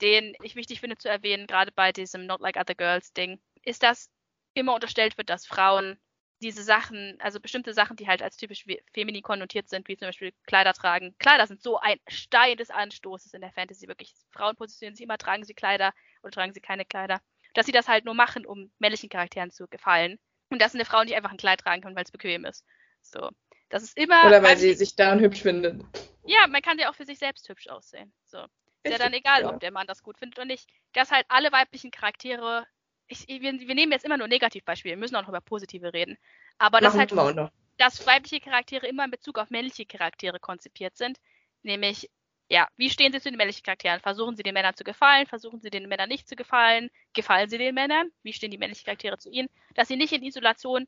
[0.00, 3.82] den ich wichtig finde zu erwähnen, gerade bei diesem Not Like Other Girls Ding, ist,
[3.82, 4.10] dass
[4.54, 5.98] immer unterstellt wird, dass Frauen
[6.40, 10.32] diese Sachen, also bestimmte Sachen, die halt als typisch feminin konnotiert sind, wie zum Beispiel
[10.46, 11.16] Kleider tragen.
[11.18, 13.88] Kleider sind so ein Stein des Anstoßes in der Fantasy.
[13.88, 15.92] Wirklich, Frauen positionieren sich immer, tragen sie Kleider
[16.22, 17.20] oder tragen sie keine Kleider.
[17.54, 20.20] Dass sie das halt nur machen, um männlichen Charakteren zu gefallen.
[20.50, 22.64] Und das sind eine Frau, die einfach ein Kleid tragen kann, weil es bequem ist.
[23.02, 23.30] So.
[23.68, 24.26] Das ist immer.
[24.26, 25.82] Oder weil sie sich daran hübsch findet.
[26.24, 28.12] Ja, man kann ja auch für sich selbst hübsch aussehen.
[28.26, 28.44] So.
[28.82, 29.50] Ist ja dann egal, ja.
[29.50, 30.68] ob der Mann das gut findet oder nicht.
[30.92, 32.66] Dass halt alle weiblichen Charaktere
[33.08, 36.16] ich, wir, wir, nehmen jetzt immer nur Negativbeispiele, wir müssen auch noch über positive reden.
[36.58, 37.12] Aber das halt,
[37.78, 41.18] dass weibliche Charaktere immer in Bezug auf männliche Charaktere konzipiert sind.
[41.62, 42.10] Nämlich,
[42.48, 44.00] ja, wie stehen sie zu den männlichen Charakteren?
[44.00, 45.26] Versuchen sie den Männern zu gefallen?
[45.26, 46.90] Versuchen sie den Männern nicht zu gefallen?
[47.14, 48.10] Gefallen sie den Männern?
[48.22, 49.48] Wie stehen die männlichen Charaktere zu ihnen?
[49.74, 50.86] Dass sie nicht in Isolation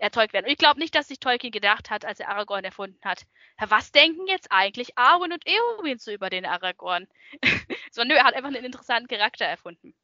[0.00, 0.46] erzeugt werden.
[0.46, 3.26] Und ich glaube nicht, dass sich Tolkien gedacht hat, als er Aragorn erfunden hat.
[3.58, 7.06] Was denken jetzt eigentlich Arwen und Eowyn so über den Aragorn?
[7.92, 9.94] Sondern er hat einfach einen interessanten Charakter erfunden.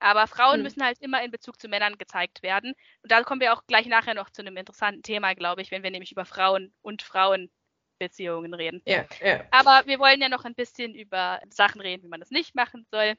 [0.00, 0.64] Aber Frauen mhm.
[0.64, 2.74] müssen halt immer in Bezug zu Männern gezeigt werden.
[3.02, 5.82] Und da kommen wir auch gleich nachher noch zu einem interessanten Thema, glaube ich, wenn
[5.82, 8.82] wir nämlich über Frauen und Frauenbeziehungen reden.
[8.86, 9.44] Ja, ja.
[9.50, 12.86] Aber wir wollen ja noch ein bisschen über Sachen reden, wie man das nicht machen
[12.90, 13.16] soll.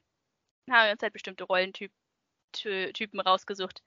[0.66, 3.82] Dann haben wir uns halt bestimmte Rollentypen rausgesucht.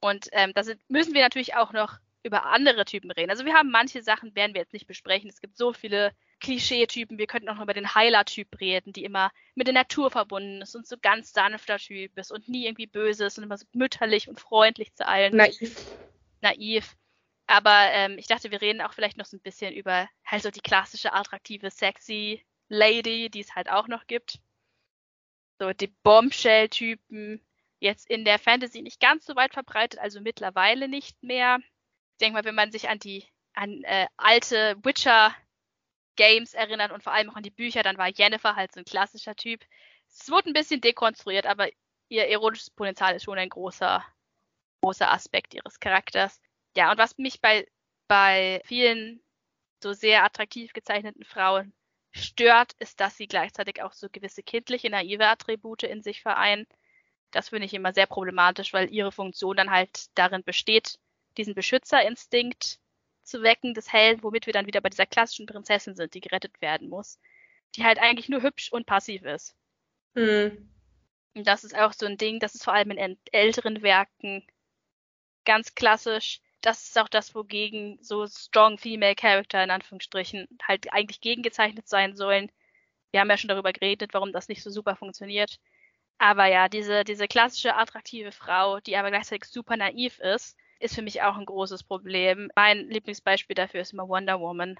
[0.00, 3.30] Und ähm, da müssen wir natürlich auch noch über andere Typen reden.
[3.30, 5.30] Also wir haben manche Sachen, werden wir jetzt nicht besprechen.
[5.30, 7.18] Es gibt so viele Klischeetypen.
[7.18, 10.74] Wir könnten auch noch über den Heiler-Typ reden, die immer mit der Natur verbunden ist
[10.74, 14.28] und so ganz sanfter Typ ist und nie irgendwie böse ist und immer so mütterlich
[14.28, 15.36] und freundlich zu allen.
[15.36, 15.76] Naiv.
[16.42, 16.96] Naiv.
[17.46, 20.50] Aber ähm, ich dachte, wir reden auch vielleicht noch so ein bisschen über halt so
[20.50, 24.40] die klassische, attraktive, sexy Lady, die es halt auch noch gibt.
[25.60, 27.40] So die Bombshell-Typen.
[27.86, 31.58] Jetzt in der Fantasy nicht ganz so weit verbreitet, also mittlerweile nicht mehr.
[31.60, 33.24] Ich denke mal, wenn man sich an die
[33.54, 35.32] an äh, alte Witcher
[36.16, 38.84] Games erinnert und vor allem auch an die Bücher, dann war Jennifer halt so ein
[38.84, 39.64] klassischer Typ.
[40.08, 41.68] Es wurde ein bisschen dekonstruiert, aber
[42.08, 44.04] ihr erotisches Potenzial ist schon ein großer,
[44.82, 46.40] großer Aspekt ihres Charakters.
[46.76, 47.68] Ja, und was mich bei,
[48.08, 49.22] bei vielen
[49.80, 51.72] so sehr attraktiv gezeichneten Frauen
[52.10, 56.66] stört, ist, dass sie gleichzeitig auch so gewisse kindliche, naive Attribute in sich vereinen.
[57.36, 60.98] Das finde ich immer sehr problematisch, weil ihre Funktion dann halt darin besteht,
[61.36, 62.78] diesen Beschützerinstinkt
[63.24, 66.58] zu wecken des Helden, womit wir dann wieder bei dieser klassischen Prinzessin sind, die gerettet
[66.62, 67.18] werden muss,
[67.74, 69.54] die halt eigentlich nur hübsch und passiv ist.
[70.14, 70.72] Hm.
[71.34, 74.42] Und das ist auch so ein Ding, das ist vor allem in älteren Werken
[75.44, 76.40] ganz klassisch.
[76.62, 82.16] Das ist auch das, wogegen so strong female Character in Anführungsstrichen halt eigentlich gegengezeichnet sein
[82.16, 82.50] sollen.
[83.10, 85.60] Wir haben ja schon darüber geredet, warum das nicht so super funktioniert.
[86.18, 91.02] Aber ja, diese, diese klassische attraktive Frau, die aber gleichzeitig super naiv ist, ist für
[91.02, 92.50] mich auch ein großes Problem.
[92.54, 94.76] Mein Lieblingsbeispiel dafür ist immer Wonder Woman,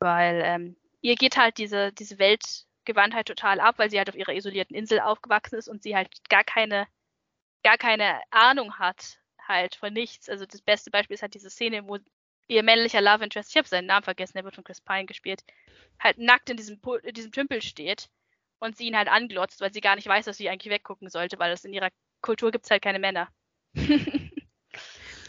[0.00, 4.34] weil ähm, ihr geht halt diese, diese Weltgewandtheit total ab, weil sie halt auf ihrer
[4.34, 6.86] isolierten Insel aufgewachsen ist und sie halt gar keine,
[7.64, 10.28] gar keine Ahnung hat halt von nichts.
[10.28, 11.98] Also das beste Beispiel ist halt diese Szene, wo
[12.46, 15.44] ihr männlicher Love Interest, ich habe seinen Namen vergessen, der wird von Chris Pine gespielt,
[16.00, 18.08] halt nackt in diesem, in diesem Tümpel steht
[18.60, 21.38] und sie ihn halt anglotzt, weil sie gar nicht weiß, dass sie eigentlich weggucken sollte,
[21.38, 21.90] weil es in ihrer
[22.20, 23.28] Kultur gibt es halt keine Männer.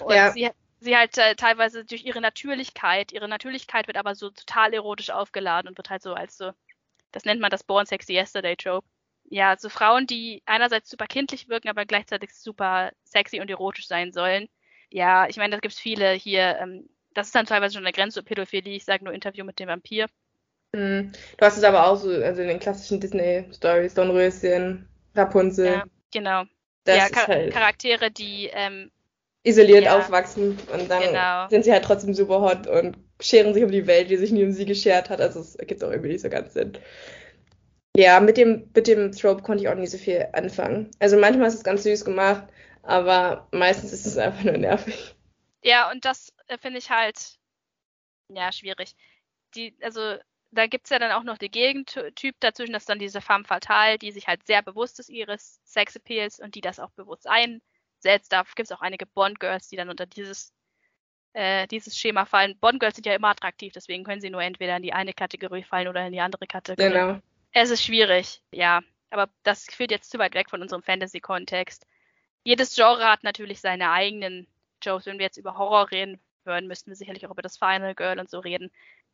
[0.02, 0.32] Und ja.
[0.32, 0.50] sie,
[0.80, 5.68] sie halt äh, teilweise durch ihre Natürlichkeit, ihre Natürlichkeit wird aber so total erotisch aufgeladen
[5.68, 6.52] und wird halt so als so,
[7.12, 8.88] das nennt man das Born Sexy Yesterday Trope.
[9.26, 14.12] Ja, so Frauen, die einerseits super kindlich wirken, aber gleichzeitig super sexy und erotisch sein
[14.12, 14.48] sollen.
[14.90, 16.58] Ja, ich meine, da gibt es viele hier.
[16.60, 18.76] Ähm, das ist dann teilweise schon eine Grenze zur Pädophilie.
[18.76, 20.08] Ich sage nur Interview mit dem Vampir.
[20.74, 21.12] Mhm.
[21.38, 25.66] Du hast es aber auch so, also in den klassischen Disney-Stories, Dornröschen, Rapunzel.
[25.66, 26.44] Ja, genau.
[26.84, 28.92] Das ja, Char halt Charaktere, die ähm,
[29.44, 29.98] isoliert ja.
[29.98, 31.48] aufwachsen und dann genau.
[31.50, 34.44] sind sie halt trotzdem super hot und scheren sich um die Welt, die sich nie
[34.44, 35.22] um sie geschert hat.
[35.22, 36.78] Also es ergibt auch irgendwie nicht so ganz Sinn.
[37.96, 40.92] Ja, mit dem, mit dem Trope konnte ich auch nicht so viel anfangen.
[41.00, 42.48] Also manchmal ist es ganz süß gemacht,
[42.84, 45.16] aber meistens ist es einfach nur nervig.
[45.64, 47.38] Ja, und das äh, finde ich halt,
[48.30, 48.96] ja, schwierig.
[49.56, 50.18] Die, also
[50.52, 53.45] da gibt es ja dann auch noch den Gegentyp dazwischen, das ist dann diese femme
[53.45, 57.62] fatale, die sich halt sehr bewusst ist ihres Sexappeals und die das auch bewusst ein
[58.00, 58.32] setzt.
[58.32, 60.54] Da gibt es auch einige Bond-Girls, die dann unter dieses,
[61.34, 62.58] äh, dieses Schema fallen.
[62.60, 65.88] Bond-Girls sind ja immer attraktiv, deswegen können sie nur entweder in die eine Kategorie fallen
[65.88, 66.89] oder in die andere Kategorie.
[66.89, 67.20] Genau.
[67.52, 68.82] Es ist schwierig, ja.
[69.12, 71.86] Aber das führt jetzt zu weit weg von unserem Fantasy-Kontext.
[72.43, 74.47] Jedes Genre hat natürlich seine eigenen
[74.82, 75.06] Jokes.
[75.06, 78.20] Wenn wir jetzt über Horror reden würden, müssten wir sicherlich auch über das Final Girl
[78.20, 78.72] und so reden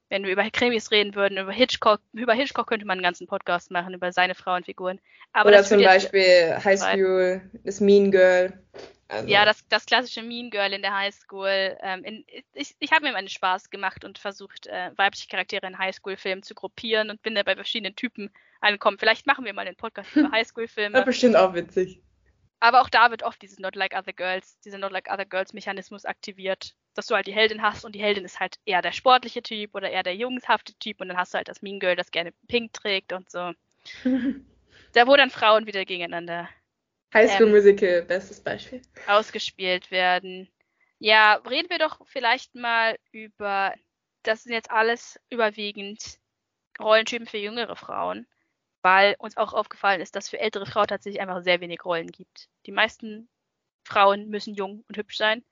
[0.09, 3.71] wenn wir über Krimis reden würden, über Hitchcock, über Hitchcock könnte man einen ganzen Podcast
[3.71, 4.99] machen, über seine Frauenfiguren.
[5.33, 8.53] Aber Oder zum Beispiel High School, das Mean Girl.
[9.07, 9.27] Also.
[9.27, 11.77] Ja, das, das klassische Mean Girl in der High School.
[11.81, 15.77] Ähm, in, ich ich habe mir meinen Spaß gemacht und versucht, äh, weibliche Charaktere in
[15.77, 18.31] Highschool-Filmen zu gruppieren und bin da bei verschiedenen Typen
[18.61, 18.97] angekommen.
[18.97, 20.95] Vielleicht machen wir mal einen Podcast über Highschool-Filme.
[20.95, 22.01] Das bestimmt auch witzig.
[22.59, 25.53] Aber auch da wird oft dieses Not Like Other Girls, dieser Not Like Other Girls
[25.53, 28.93] Mechanismus aktiviert dass du halt die Heldin hast und die Heldin ist halt eher der
[28.93, 31.95] sportliche Typ oder eher der jugendhafte Typ und dann hast du halt das Mean Girl,
[31.95, 33.51] das gerne Pink trägt und so.
[34.93, 36.49] da wo dann Frauen wieder gegeneinander
[37.13, 38.81] High School ähm, Musical, bestes Beispiel.
[39.07, 40.49] Ausgespielt werden.
[40.99, 43.73] Ja, reden wir doch vielleicht mal über,
[44.23, 46.19] das sind jetzt alles überwiegend
[46.79, 48.25] Rollentypen für jüngere Frauen,
[48.81, 52.49] weil uns auch aufgefallen ist, dass für ältere Frauen tatsächlich einfach sehr wenig Rollen gibt.
[52.65, 53.29] Die meisten
[53.83, 55.43] Frauen müssen jung und hübsch sein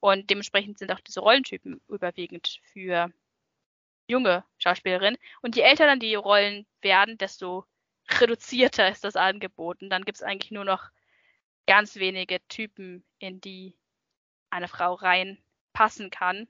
[0.00, 3.10] und dementsprechend sind auch diese Rollentypen überwiegend für
[4.08, 5.18] junge Schauspielerinnen.
[5.42, 7.64] Und je älter dann die Rollen werden, desto
[8.20, 9.82] reduzierter ist das Angebot.
[9.82, 10.90] Und dann gibt es eigentlich nur noch
[11.66, 13.74] ganz wenige Typen, in die
[14.50, 16.48] eine Frau reinpassen kann.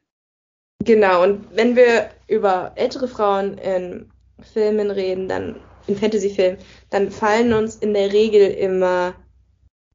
[0.84, 6.58] Genau, und wenn wir über ältere Frauen in Filmen reden, dann in Fantasy-Filmen,
[6.90, 9.14] dann fallen uns in der Regel immer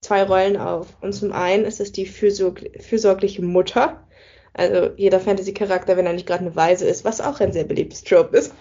[0.03, 0.87] zwei Rollen auf.
[1.01, 4.05] Und zum einen ist es die fürsorg fürsorgliche Mutter.
[4.53, 8.03] Also jeder Fantasy-Charakter, wenn er nicht gerade eine Weise ist, was auch ein sehr beliebtes
[8.03, 8.53] Trope ist,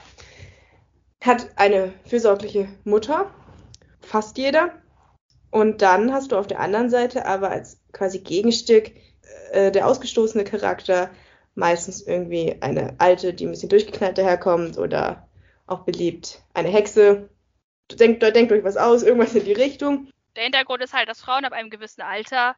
[1.22, 3.30] hat eine fürsorgliche Mutter.
[4.00, 4.70] Fast jeder.
[5.50, 8.92] Und dann hast du auf der anderen Seite aber als quasi Gegenstück
[9.52, 11.10] äh, der ausgestoßene Charakter
[11.54, 15.28] meistens irgendwie eine alte, die ein bisschen durchgeknallt daherkommt oder
[15.66, 17.28] auch beliebt eine Hexe.
[17.92, 20.08] Denkt, denkt euch was aus, irgendwas in die Richtung.
[20.36, 22.56] Der Hintergrund ist halt, dass Frauen ab einem gewissen Alter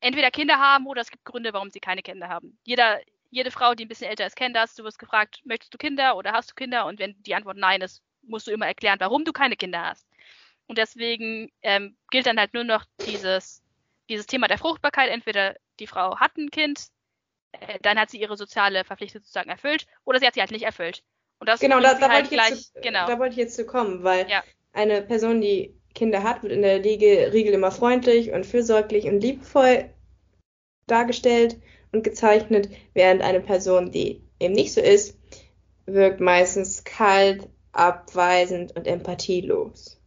[0.00, 2.58] entweder Kinder haben oder es gibt Gründe, warum sie keine Kinder haben.
[2.64, 4.74] Jeder, jede Frau, die ein bisschen älter ist, kennt das.
[4.74, 6.86] Du wirst gefragt, möchtest du Kinder oder hast du Kinder?
[6.86, 10.06] Und wenn die Antwort nein ist, musst du immer erklären, warum du keine Kinder hast.
[10.66, 13.62] Und deswegen ähm, gilt dann halt nur noch dieses,
[14.08, 15.10] dieses Thema der Fruchtbarkeit.
[15.10, 16.88] Entweder die Frau hat ein Kind,
[17.52, 20.64] äh, dann hat sie ihre soziale Verpflichtung sozusagen erfüllt, oder sie hat sie halt nicht
[20.64, 21.02] erfüllt.
[21.40, 23.06] Und das genau, da, da, halt wollte gleich, zu, genau.
[23.06, 24.44] da wollte ich jetzt zu kommen, weil ja.
[24.72, 29.90] eine Person, die Kinder hat, wird in der Regel immer freundlich und fürsorglich und liebevoll
[30.86, 31.58] dargestellt
[31.92, 35.18] und gezeichnet, während eine Person, die eben nicht so ist,
[35.86, 40.00] wirkt meistens kalt, abweisend und empathielos.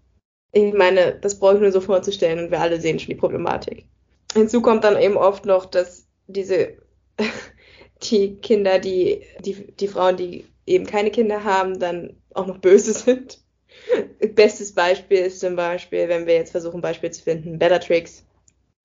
[0.51, 3.85] Ich meine, das brauche ich nur so vorzustellen und wir alle sehen schon die Problematik.
[4.33, 6.77] Hinzu kommt dann eben oft noch, dass diese,
[8.03, 12.93] die Kinder, die, die, die Frauen, die eben keine Kinder haben, dann auch noch böse
[12.93, 13.42] sind.
[14.35, 18.25] Bestes Beispiel ist zum Beispiel, wenn wir jetzt versuchen, Beispiel zu finden, Bellatrix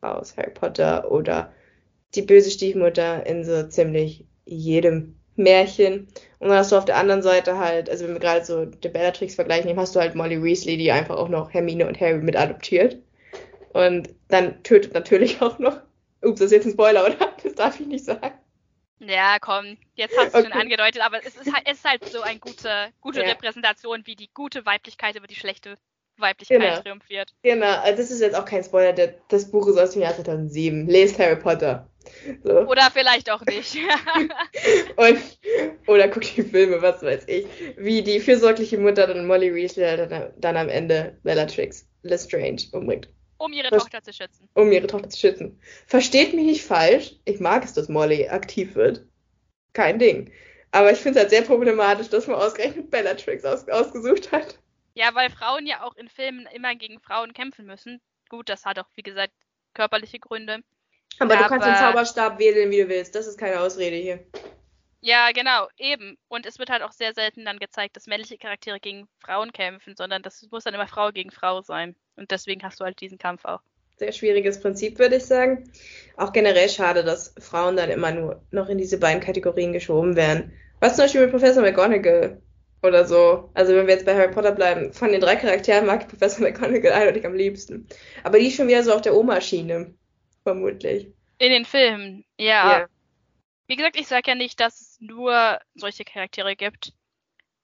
[0.01, 1.53] aus Harry Potter oder
[2.15, 6.09] die böse Stiefmutter in so ziemlich jedem Märchen.
[6.39, 8.89] Und dann hast du auf der anderen Seite halt, also wenn wir gerade so die
[8.89, 12.37] Bellatrix vergleichen, hast du halt Molly Weasley, die einfach auch noch Hermine und Harry mit
[12.37, 12.99] adoptiert.
[13.73, 15.81] Und dann tötet natürlich auch noch.
[16.23, 17.17] Ups, das ist jetzt ein Spoiler, oder?
[17.43, 18.33] Das darf ich nicht sagen.
[19.01, 20.49] Ja, komm, jetzt hast du okay.
[20.51, 23.29] schon angedeutet, aber es ist halt, es ist halt so eine gute, gute ja.
[23.29, 25.77] Repräsentation, wie die gute Weiblichkeit über die schlechte
[26.17, 26.81] Weiblichkeit genau.
[26.81, 27.33] triumphiert.
[27.43, 30.89] Genau, also das ist jetzt auch kein Spoiler, das Buch ist aus dem Jahr 2007.
[30.89, 31.89] Lest Harry Potter.
[32.43, 32.61] So.
[32.61, 33.77] Oder vielleicht auch nicht.
[34.97, 35.19] und,
[35.87, 37.47] oder guck die Filme, was weiß ich.
[37.77, 43.09] Wie die fürsorgliche Mutter dann Molly Weasley dann, dann am Ende Bellatrix Lestrange umbringt.
[43.39, 44.49] Um ihre Ver Tochter zu schützen.
[44.55, 45.61] Um ihre Tochter zu schützen.
[45.87, 47.15] Versteht mich nicht falsch.
[47.25, 49.07] Ich mag es, dass Molly aktiv wird.
[49.73, 50.33] Kein Ding.
[50.71, 54.59] Aber ich finde es halt sehr problematisch, dass man ausgerechnet Bellatrix aus ausgesucht hat.
[54.95, 58.01] Ja, weil Frauen ja auch in Filmen immer gegen Frauen kämpfen müssen.
[58.29, 59.33] Gut, das hat auch, wie gesagt,
[59.73, 60.59] körperliche Gründe.
[61.19, 63.15] Aber, Aber du kannst den Zauberstab wählen, wie du willst.
[63.15, 64.27] Das ist keine Ausrede hier.
[65.01, 66.19] Ja, genau, eben.
[66.29, 69.95] Und es wird halt auch sehr selten dann gezeigt, dass männliche Charaktere gegen Frauen kämpfen,
[69.97, 71.95] sondern das muss dann immer Frau gegen Frau sein.
[72.17, 73.61] Und deswegen hast du halt diesen Kampf auch.
[73.97, 75.71] Sehr schwieriges Prinzip, würde ich sagen.
[76.17, 80.53] Auch generell schade, dass Frauen dann immer nur noch in diese beiden Kategorien geschoben werden.
[80.81, 82.41] Was zum Beispiel mit Professor McGonagall
[82.83, 83.51] oder so.
[83.55, 86.43] Also wenn wir jetzt bei Harry Potter bleiben, von den drei Charakteren mag ich Professor
[86.47, 87.89] McGonagall eindeutig am liebsten.
[88.25, 89.95] Aber die ist schon wieder so auf der Oma-Schiene,
[90.43, 91.09] vermutlich.
[91.39, 92.81] In den Filmen, ja.
[92.81, 92.87] ja.
[93.69, 96.93] Wie gesagt, ich sage ja nicht, dass es nur solche Charaktere gibt.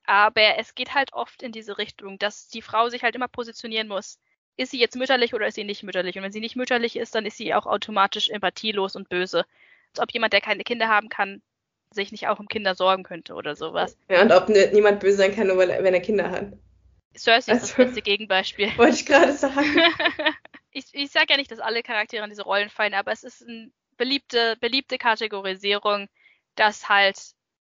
[0.07, 3.89] Aber es geht halt oft in diese Richtung, dass die Frau sich halt immer positionieren
[3.89, 4.19] muss.
[4.57, 6.17] Ist sie jetzt mütterlich oder ist sie nicht mütterlich?
[6.17, 9.45] Und wenn sie nicht mütterlich ist, dann ist sie auch automatisch empathielos und böse.
[9.93, 11.43] Als ob jemand, der keine Kinder haben kann,
[11.91, 13.97] sich nicht auch um Kinder sorgen könnte oder sowas.
[14.09, 16.53] Ja, und ob niemand böse sein kann, nur weil, wenn er Kinder hat.
[17.17, 18.69] Cersei also, ist das beste Gegenbeispiel.
[18.77, 19.55] Wollte ich gerade sagen.
[20.73, 23.47] ich ich sage ja nicht, dass alle Charaktere in diese Rollen fallen, aber es ist
[23.47, 26.09] eine beliebte, beliebte Kategorisierung,
[26.55, 27.19] dass halt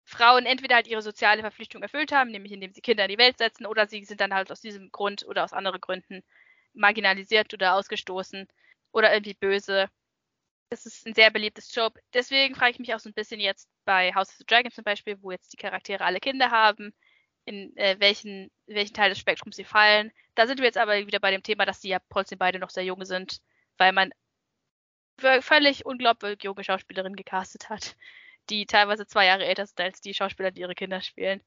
[0.05, 3.37] Frauen entweder halt ihre soziale Verpflichtung erfüllt haben, nämlich indem sie Kinder in die Welt
[3.37, 6.23] setzen, oder sie sind dann halt aus diesem Grund oder aus anderen Gründen
[6.73, 8.47] marginalisiert oder ausgestoßen
[8.91, 9.89] oder irgendwie böse.
[10.69, 11.97] Das ist ein sehr beliebtes Job.
[12.13, 14.83] Deswegen frage ich mich auch so ein bisschen jetzt bei House of the Dragon zum
[14.83, 16.93] Beispiel, wo jetzt die Charaktere alle Kinder haben,
[17.45, 20.11] in äh, welchen, welchen Teil des Spektrums sie fallen.
[20.35, 22.69] Da sind wir jetzt aber wieder bei dem Thema, dass die ja trotzdem beide noch
[22.69, 23.41] sehr jung sind,
[23.77, 24.11] weil man
[25.41, 27.95] völlig unglaublich junge Schauspielerinnen gecastet hat,
[28.49, 31.41] die teilweise zwei Jahre älter sind als die Schauspieler, die ihre Kinder spielen.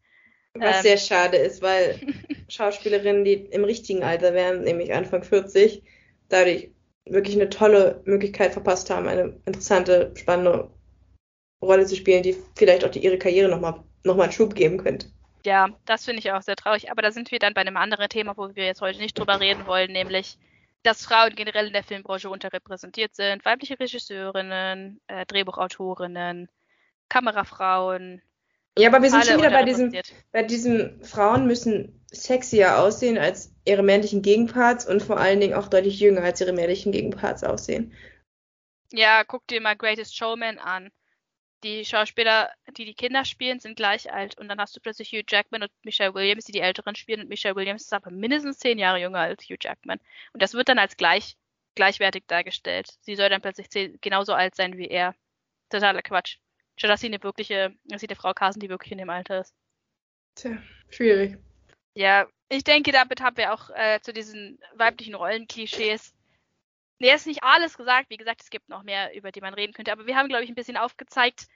[0.54, 1.98] Was ähm, sehr schade ist, weil
[2.48, 5.82] Schauspielerinnen, die im richtigen Alter wären, nämlich Anfang 40,
[6.28, 6.70] dadurch
[7.04, 10.70] wirklich eine tolle Möglichkeit verpasst haben, eine interessante, spannende
[11.60, 14.78] Rolle zu spielen, die vielleicht auch die, ihre Karriere nochmal noch mal einen Schub geben
[14.78, 15.06] könnte.
[15.44, 16.90] Ja, das finde ich auch sehr traurig.
[16.90, 19.40] Aber da sind wir dann bei einem anderen Thema, wo wir jetzt heute nicht drüber
[19.40, 20.38] reden wollen, nämlich,
[20.82, 23.44] dass Frauen generell in der Filmbranche unterrepräsentiert sind.
[23.44, 26.48] Weibliche Regisseurinnen, äh, Drehbuchautorinnen,
[27.12, 28.22] Kamerafrauen,
[28.78, 29.92] ja, aber wir sind schon wieder bei diesem,
[30.32, 35.68] bei diesen Frauen müssen sexier aussehen als ihre männlichen Gegenparts und vor allen Dingen auch
[35.68, 37.92] deutlich jünger als ihre männlichen Gegenparts aussehen.
[38.90, 40.90] Ja, guck dir mal Greatest Showman an.
[41.64, 45.24] Die Schauspieler, die die Kinder spielen, sind gleich alt und dann hast du plötzlich Hugh
[45.28, 48.78] Jackman und Michelle Williams, die die Älteren spielen und Michelle Williams ist aber mindestens zehn
[48.78, 50.00] Jahre jünger als Hugh Jackman.
[50.32, 51.36] Und das wird dann als gleich,
[51.74, 52.88] gleichwertig dargestellt.
[53.02, 53.68] Sie soll dann plötzlich
[54.00, 55.14] genauso alt sein wie er.
[55.70, 56.38] Totaler Quatsch.
[56.76, 59.40] Statt dass sie eine wirkliche, dass sie eine Frau Carson, die wirklich in dem Alter
[59.40, 59.54] ist.
[60.34, 61.38] Tja, schwierig.
[61.94, 66.14] Ja, ich denke, damit haben wir auch äh, zu diesen weiblichen Rollenklischees.
[66.98, 68.10] Nee, ist nicht alles gesagt.
[68.10, 69.92] Wie gesagt, es gibt noch mehr, über die man reden könnte.
[69.92, 71.48] Aber wir haben, glaube ich, ein bisschen aufgezeigt,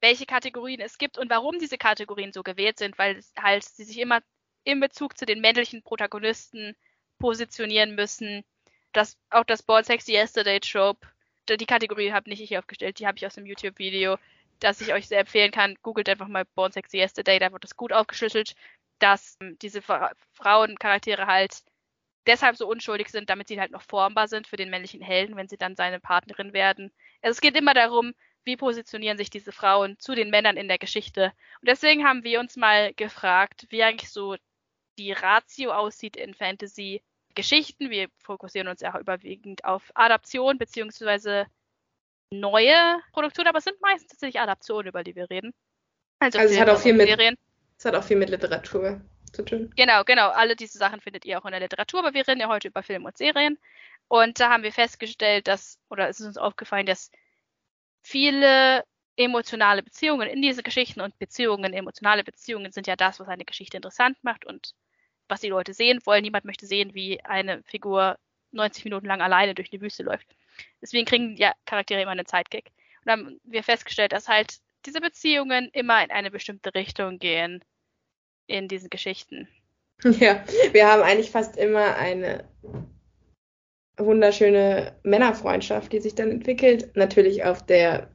[0.00, 3.98] welche Kategorien es gibt und warum diese Kategorien so gewählt sind, weil halt sie sich
[3.98, 4.20] immer
[4.64, 6.76] in Bezug zu den männlichen Protagonisten
[7.18, 8.44] positionieren müssen.
[8.92, 11.06] Das, auch das Born Sexy Yesterday Trope,
[11.48, 14.18] die Kategorie habe nicht ich aufgestellt, die habe ich aus dem YouTube-Video
[14.60, 15.76] das ich euch sehr empfehlen kann.
[15.82, 18.54] Googelt einfach mal Born Sexy Yesterday, da wird das gut aufgeschlüsselt,
[18.98, 19.82] dass ähm, diese
[20.32, 21.62] Frauencharaktere halt
[22.26, 25.48] deshalb so unschuldig sind, damit sie halt noch formbar sind für den männlichen Helden, wenn
[25.48, 26.92] sie dann seine Partnerin werden.
[27.22, 30.78] Also es geht immer darum, wie positionieren sich diese Frauen zu den Männern in der
[30.78, 31.32] Geschichte.
[31.60, 34.36] Und deswegen haben wir uns mal gefragt, wie eigentlich so
[34.98, 37.90] die Ratio aussieht in Fantasy-Geschichten.
[37.90, 41.46] Wir fokussieren uns ja auch überwiegend auf Adaption beziehungsweise
[42.30, 45.52] neue Produktionen, aber es sind meistens tatsächlich Adaptionen, über die wir reden.
[46.18, 47.36] Also, also es, hat auch viel mit, Serien.
[47.78, 49.00] es hat auch viel mit Literatur
[49.32, 49.72] zu tun.
[49.76, 50.30] Genau, genau.
[50.30, 52.82] Alle diese Sachen findet ihr auch in der Literatur, aber wir reden ja heute über
[52.82, 53.58] Filme und Serien.
[54.08, 57.10] Und da haben wir festgestellt, dass, oder es ist uns aufgefallen, dass
[58.02, 58.84] viele
[59.16, 63.76] emotionale Beziehungen in diese Geschichten und Beziehungen, emotionale Beziehungen sind ja das, was eine Geschichte
[63.76, 64.74] interessant macht und
[65.28, 66.22] was die Leute sehen wollen.
[66.22, 68.18] Niemand möchte sehen, wie eine Figur
[68.52, 70.26] 90 Minuten lang alleine durch die Wüste läuft.
[70.80, 72.66] Deswegen kriegen ja Charaktere immer einen Zeitkick.
[73.00, 77.64] Und dann haben wir festgestellt, dass halt diese Beziehungen immer in eine bestimmte Richtung gehen
[78.46, 79.48] in diesen Geschichten.
[80.04, 82.44] Ja, wir haben eigentlich fast immer eine
[83.96, 86.94] wunderschöne Männerfreundschaft, die sich dann entwickelt.
[86.96, 88.10] Natürlich auf der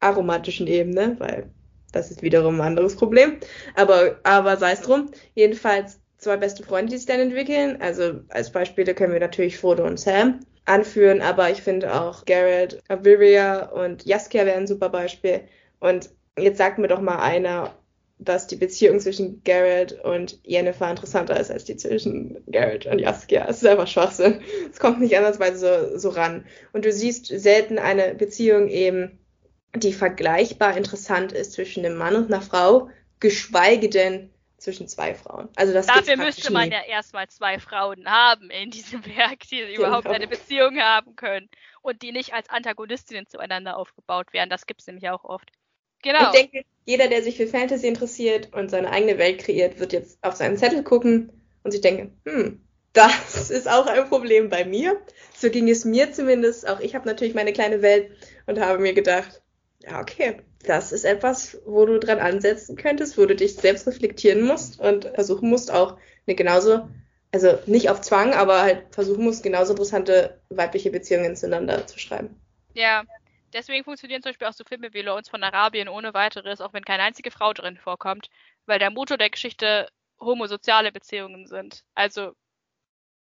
[0.00, 1.48] aromatischen Ebene, weil
[1.92, 3.38] das ist wiederum ein anderes Problem.
[3.76, 5.10] Aber, aber sei es drum.
[5.34, 7.80] Jedenfalls zwei beste Freunde, die sich dann entwickeln.
[7.80, 12.82] Also als Beispiele können wir natürlich Frodo und Sam anführen, aber ich finde auch Garrett,
[12.88, 15.42] Aviria und Jaskia wären ein super Beispiel.
[15.80, 17.74] Und jetzt sagt mir doch mal einer,
[18.18, 23.46] dass die Beziehung zwischen Garrett und Jennifer interessanter ist als die zwischen Garrett und Jaskia.
[23.48, 24.40] Es ist einfach Schwachsinn.
[24.70, 26.44] Es kommt nicht andersweise so, so ran.
[26.72, 29.18] Und du siehst selten eine Beziehung eben,
[29.74, 32.88] die vergleichbar interessant ist zwischen einem Mann und einer Frau,
[33.20, 35.48] geschweige denn zwischen zwei Frauen.
[35.56, 36.74] Also das Dafür müsste man nie.
[36.74, 41.48] ja erstmal zwei Frauen haben in diesem Werk, die ja, überhaupt eine Beziehung haben können
[41.82, 44.50] und die nicht als Antagonistinnen zueinander aufgebaut werden.
[44.50, 45.50] Das gibt es nämlich auch oft.
[46.02, 46.32] Genau.
[46.32, 50.22] Ich denke, jeder, der sich für Fantasy interessiert und seine eigene Welt kreiert, wird jetzt
[50.22, 51.32] auf seinen Zettel gucken
[51.62, 52.60] und sich denken, hm,
[52.92, 55.00] das ist auch ein Problem bei mir.
[55.34, 56.68] So ging es mir zumindest.
[56.68, 58.10] Auch ich habe natürlich meine kleine Welt
[58.46, 59.42] und habe mir gedacht,
[59.80, 64.42] ja, okay, das ist etwas, wo du dran ansetzen könntest, wo du dich selbst reflektieren
[64.42, 66.88] musst und versuchen musst, auch eine genauso,
[67.32, 72.40] also nicht auf Zwang, aber halt versuchen musst, genauso interessante weibliche Beziehungen zueinander zu schreiben.
[72.74, 73.04] Ja,
[73.52, 76.84] deswegen funktionieren zum Beispiel auch so Filme wie Lawrence von Arabien ohne weiteres, auch wenn
[76.84, 78.28] keine einzige Frau drin vorkommt,
[78.66, 79.88] weil der Motor der Geschichte
[80.20, 81.84] homosoziale Beziehungen sind.
[81.94, 82.32] Also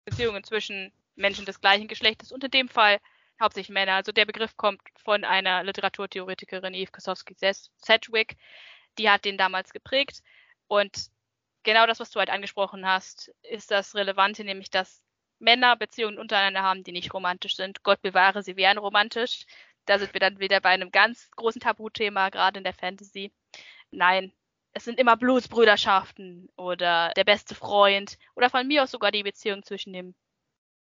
[0.05, 2.99] Beziehungen zwischen Menschen des gleichen Geschlechtes und in dem Fall
[3.41, 3.95] hauptsächlich Männer.
[3.95, 8.37] Also der Begriff kommt von einer Literaturtheoretikerin, Eve Kosowski-Sedgwick.
[8.99, 10.23] Die hat den damals geprägt.
[10.67, 11.09] Und
[11.63, 15.03] genau das, was du halt angesprochen hast, ist das Relevante, nämlich dass
[15.39, 17.83] Männer Beziehungen untereinander haben, die nicht romantisch sind.
[17.83, 19.47] Gott bewahre, sie wären romantisch.
[19.87, 23.33] Da sind wir dann wieder bei einem ganz großen Tabuthema, gerade in der Fantasy.
[23.91, 24.33] Nein,
[24.73, 29.63] es sind immer Blutsbrüderschaften oder der beste Freund oder von mir aus sogar die Beziehung
[29.63, 30.15] zwischen dem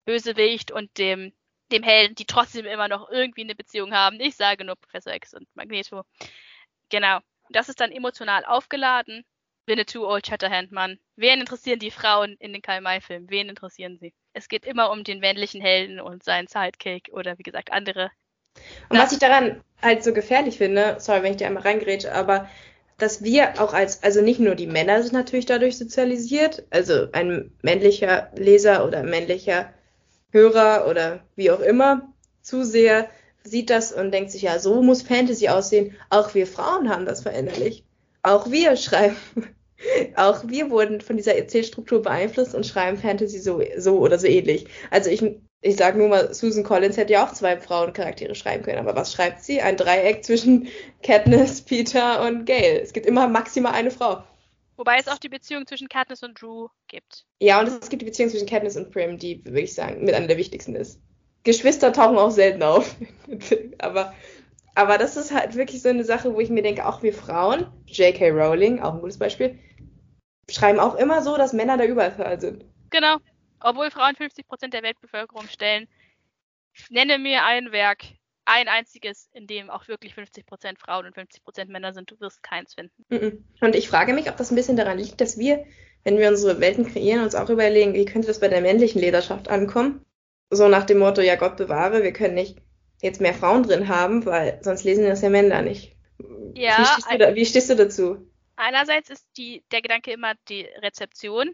[0.05, 1.33] Bösewicht und dem
[1.73, 4.19] dem Helden, die trotzdem immer noch irgendwie eine Beziehung haben.
[4.19, 6.03] Ich sage nur Professor X und Magneto.
[6.89, 7.19] Genau.
[7.49, 9.25] Das ist dann emotional aufgeladen.
[9.65, 10.99] Winnetou, Old Shatterhand, Mann.
[11.15, 13.29] Wen interessieren die Frauen in den Karl-May-Filmen?
[13.29, 14.13] Wen interessieren sie?
[14.33, 18.11] Es geht immer um den männlichen Helden und seinen Sidekick oder wie gesagt andere.
[18.89, 22.49] Und was ich daran halt so gefährlich finde, sorry, wenn ich dir einmal reingrätsche, aber
[22.97, 27.51] dass wir auch als, also nicht nur die Männer sind natürlich dadurch sozialisiert, also ein
[27.61, 29.73] männlicher Leser oder ein männlicher
[30.33, 32.11] Hörer oder wie auch immer,
[32.41, 33.07] Zuseher
[33.43, 35.95] sieht das und denkt sich, ja, so muss Fantasy aussehen.
[36.09, 37.85] Auch wir Frauen haben das verinnerlicht.
[38.23, 39.15] Auch wir schreiben,
[40.15, 44.65] auch wir wurden von dieser Erzählstruktur beeinflusst und schreiben Fantasy so, so oder so ähnlich.
[44.89, 45.23] Also ich,
[45.61, 49.13] ich sage nur mal, Susan Collins hätte ja auch zwei Frauencharaktere schreiben können, aber was
[49.13, 49.61] schreibt sie?
[49.61, 50.67] Ein Dreieck zwischen
[51.03, 52.79] Katniss, Peter und Gail.
[52.81, 54.23] Es gibt immer maximal eine Frau.
[54.83, 57.25] Wobei es auch die Beziehung zwischen Katniss und Drew gibt.
[57.39, 60.13] Ja, und es gibt die Beziehung zwischen Katniss und Prim, die, würde ich sagen, mit
[60.13, 60.99] einer der wichtigsten ist.
[61.45, 62.93] Geschwister tauchen auch selten auf.
[63.79, 64.13] aber,
[64.75, 67.65] aber das ist halt wirklich so eine Sache, wo ich mir denke, auch wir Frauen,
[67.85, 68.31] J.K.
[68.31, 69.57] Rowling, auch ein gutes Beispiel,
[70.51, 72.65] schreiben auch immer so, dass Männer da überall sind.
[72.89, 73.19] Genau.
[73.61, 75.87] Obwohl Frauen 50% der Weltbevölkerung stellen.
[76.89, 78.03] Nenne mir ein Werk,
[78.45, 82.11] ein einziges, in dem auch wirklich 50% Frauen und 50% Männer sind.
[82.11, 83.45] Du wirst keins finden.
[83.61, 85.65] Und ich frage mich, ob das ein bisschen daran liegt, dass wir,
[86.03, 89.47] wenn wir unsere Welten kreieren, uns auch überlegen, wie könnte das bei der männlichen Leserschaft
[89.47, 90.05] ankommen?
[90.49, 92.61] So nach dem Motto, ja Gott bewahre, wir können nicht
[93.01, 95.95] jetzt mehr Frauen drin haben, weil sonst lesen das ja Männer nicht.
[96.55, 98.29] Ja, wie stehst du, da, wie stehst du dazu?
[98.55, 101.53] Einerseits ist die, der Gedanke immer die Rezeption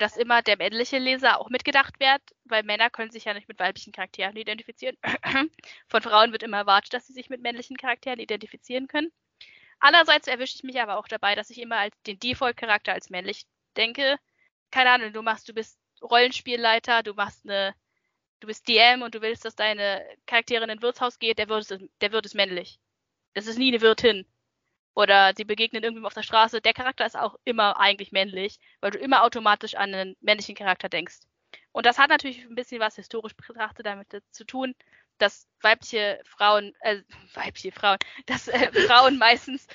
[0.00, 3.58] dass immer der männliche Leser auch mitgedacht wird, weil Männer können sich ja nicht mit
[3.58, 4.96] weiblichen Charakteren identifizieren.
[5.88, 9.12] Von Frauen wird immer erwartet, dass sie sich mit männlichen Charakteren identifizieren können.
[9.78, 13.46] Andererseits erwische ich mich aber auch dabei, dass ich immer als den Default-Charakter als männlich
[13.76, 14.16] denke.
[14.70, 17.74] Keine Ahnung, du machst, du bist Rollenspielleiter, du machst eine,
[18.40, 21.70] du bist DM und du willst, dass deine Charaktere in ein Wirtshaus geht, der wird
[21.70, 22.78] es, der wird es männlich.
[23.34, 24.26] Das ist nie eine Wirtin
[24.94, 28.90] oder sie begegnen irgendwem auf der Straße, der Charakter ist auch immer eigentlich männlich, weil
[28.90, 31.20] du immer automatisch an einen männlichen Charakter denkst.
[31.72, 34.74] Und das hat natürlich ein bisschen was historisch betrachtet damit zu tun,
[35.18, 37.02] dass weibliche Frauen, äh,
[37.34, 39.66] weibliche Frauen, dass äh, Frauen meistens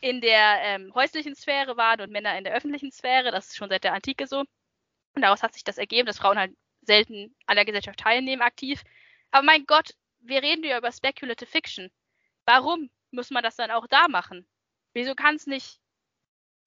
[0.00, 3.30] in der ähm, häuslichen Sphäre waren und Männer in der öffentlichen Sphäre.
[3.30, 4.40] Das ist schon seit der Antike so.
[5.14, 8.82] Und daraus hat sich das ergeben, dass Frauen halt selten an der Gesellschaft teilnehmen aktiv.
[9.30, 11.90] Aber mein Gott, wir reden ja über Speculative Fiction.
[12.46, 14.46] Warum muss man das dann auch da machen?
[14.92, 15.80] Wieso kann es nicht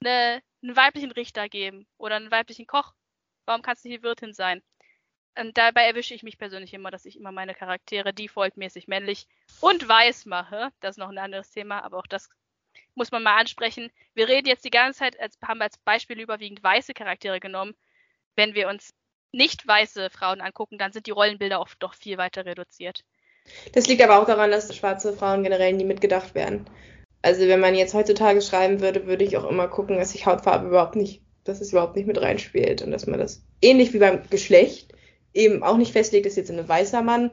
[0.02, 2.94] eine, einen weiblichen Richter geben oder einen weiblichen Koch?
[3.46, 4.62] Warum kann es nicht die Wirtin sein?
[5.38, 9.28] Und dabei erwische ich mich persönlich immer, dass ich immer meine Charaktere defaultmäßig männlich
[9.62, 10.72] und weiß mache.
[10.80, 12.30] Das ist noch ein anderes Thema, aber auch das
[12.96, 13.92] muss man mal ansprechen.
[14.14, 17.76] Wir reden jetzt die ganze Zeit, als, haben als Beispiel überwiegend weiße Charaktere genommen.
[18.36, 18.94] Wenn wir uns
[19.32, 23.04] nicht weiße Frauen angucken, dann sind die Rollenbilder oft doch viel weiter reduziert.
[23.74, 26.66] Das liegt aber auch daran, dass schwarze Frauen generell nie mitgedacht werden.
[27.22, 30.68] Also wenn man jetzt heutzutage schreiben würde, würde ich auch immer gucken, dass sich Hautfarbe
[30.68, 34.22] überhaupt nicht, dass es überhaupt nicht mit reinspielt und dass man das ähnlich wie beim
[34.30, 34.94] Geschlecht
[35.34, 37.32] eben auch nicht festlegt, dass jetzt ein weißer Mann,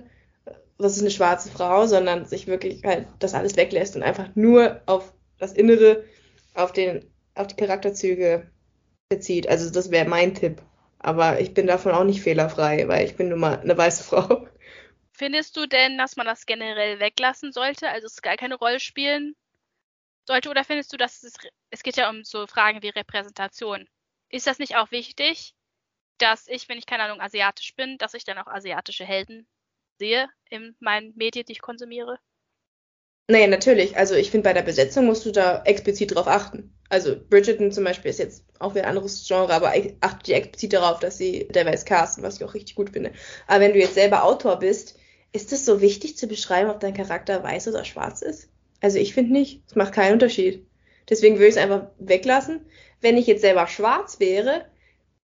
[0.78, 4.80] das ist eine schwarze Frau, sondern sich wirklich halt das alles weglässt und einfach nur
[4.86, 6.04] auf das Innere,
[6.54, 7.04] auf den,
[7.34, 8.46] auf die Charakterzüge
[9.08, 9.48] bezieht.
[9.48, 10.62] Also das wäre mein Tipp.
[11.00, 14.46] Aber ich bin davon auch nicht fehlerfrei, weil ich bin nun mal eine weiße Frau.
[15.21, 19.37] Findest du denn, dass man das generell weglassen sollte, also es gar keine Rolle spielen
[20.27, 20.49] sollte?
[20.49, 21.35] Oder findest du, dass es,
[21.68, 23.87] es geht ja um so Fragen wie Repräsentation.
[24.31, 25.55] Ist das nicht auch wichtig,
[26.16, 29.47] dass ich, wenn ich keine Ahnung asiatisch bin, dass ich dann auch asiatische Helden
[29.99, 32.18] sehe in meinen Medien, die ich konsumiere?
[33.29, 33.99] Nee, natürlich.
[33.99, 36.75] Also ich finde, bei der Besetzung musst du da explizit drauf achten.
[36.89, 40.73] Also Bridgerton zum Beispiel ist jetzt auch wieder ein anderes Genre, aber achte die explizit
[40.73, 43.12] darauf, dass sie weiß casten, was ich auch richtig gut finde.
[43.47, 44.97] Aber wenn du jetzt selber Autor bist,
[45.33, 48.49] ist es so wichtig zu beschreiben, ob dein Charakter weiß oder schwarz ist?
[48.81, 49.62] Also ich finde nicht.
[49.66, 50.66] Es macht keinen Unterschied.
[51.09, 52.66] Deswegen würde ich es einfach weglassen.
[53.01, 54.66] Wenn ich jetzt selber schwarz wäre,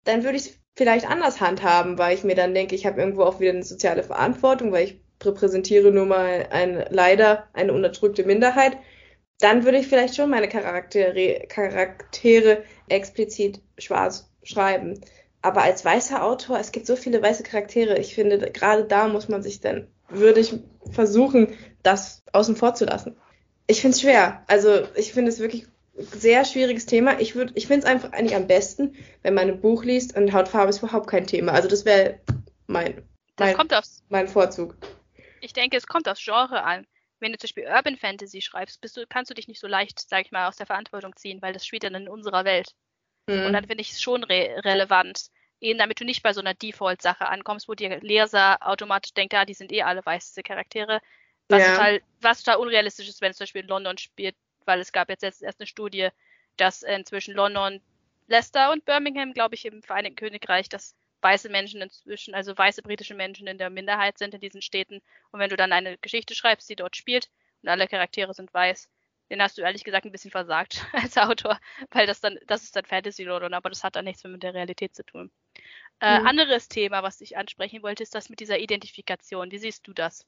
[0.05, 3.23] dann würde ich es vielleicht anders handhaben, weil ich mir dann denke, ich habe irgendwo
[3.23, 8.77] auch wieder eine soziale Verantwortung, weil ich repräsentiere nur mal ein, leider eine unterdrückte Minderheit.
[9.41, 15.01] Dann würde ich vielleicht schon meine Charaktere, Charaktere explizit schwarz schreiben.
[15.43, 19.29] Aber als weißer Autor, es gibt so viele weiße Charaktere, ich finde, gerade da muss
[19.29, 20.55] man sich dann, würde ich
[20.93, 23.17] versuchen, das außen vor zu lassen.
[23.67, 24.45] Ich finde es schwer.
[24.47, 27.21] Also ich finde es wirklich sehr schwieriges Thema.
[27.21, 30.33] Ich würde, ich finde es einfach eigentlich am besten, wenn man ein Buch liest und
[30.33, 31.53] Hautfarbe ist überhaupt kein Thema.
[31.53, 32.21] Also das wäre
[32.67, 33.03] mein,
[33.39, 33.57] mein,
[34.09, 34.77] mein Vorzug.
[35.41, 36.87] Ich denke, es kommt aufs Genre an.
[37.21, 40.01] Wenn du zum Beispiel Urban Fantasy schreibst, bist du, kannst du dich nicht so leicht,
[40.09, 42.75] sag ich mal, aus der Verantwortung ziehen, weil das spielt dann in unserer Welt.
[43.29, 43.47] Mhm.
[43.47, 45.29] Und dann finde ich es schon re relevant.
[45.61, 49.45] Eben damit du nicht bei so einer Default-Sache ankommst, wo der Leser automatisch denkt, ja,
[49.45, 51.01] die sind eh alle weiße Charaktere.
[51.49, 51.77] Was, ja.
[51.77, 55.09] total, was total unrealistisch ist, wenn es zum Beispiel in London spielt, weil es gab
[55.09, 56.09] jetzt erst eine Studie,
[56.57, 57.81] dass inzwischen London,
[58.27, 63.15] Leicester und Birmingham, glaube ich, im Vereinigten Königreich, dass weiße Menschen inzwischen, also weiße britische
[63.15, 65.01] Menschen in der Minderheit sind in diesen Städten.
[65.31, 67.31] Und wenn du dann eine Geschichte schreibst, die dort spielt
[67.63, 68.89] und alle Charaktere sind weiß,
[69.31, 71.59] den hast du ehrlich gesagt ein bisschen versagt als Autor,
[71.91, 74.43] weil das dann, das ist dann Fantasy London, aber das hat dann nichts mehr mit
[74.43, 75.31] der Realität zu tun.
[76.01, 76.27] Äh, mhm.
[76.27, 79.51] Anderes Thema, was ich ansprechen wollte, ist das mit dieser Identifikation.
[79.51, 80.27] Wie siehst du das?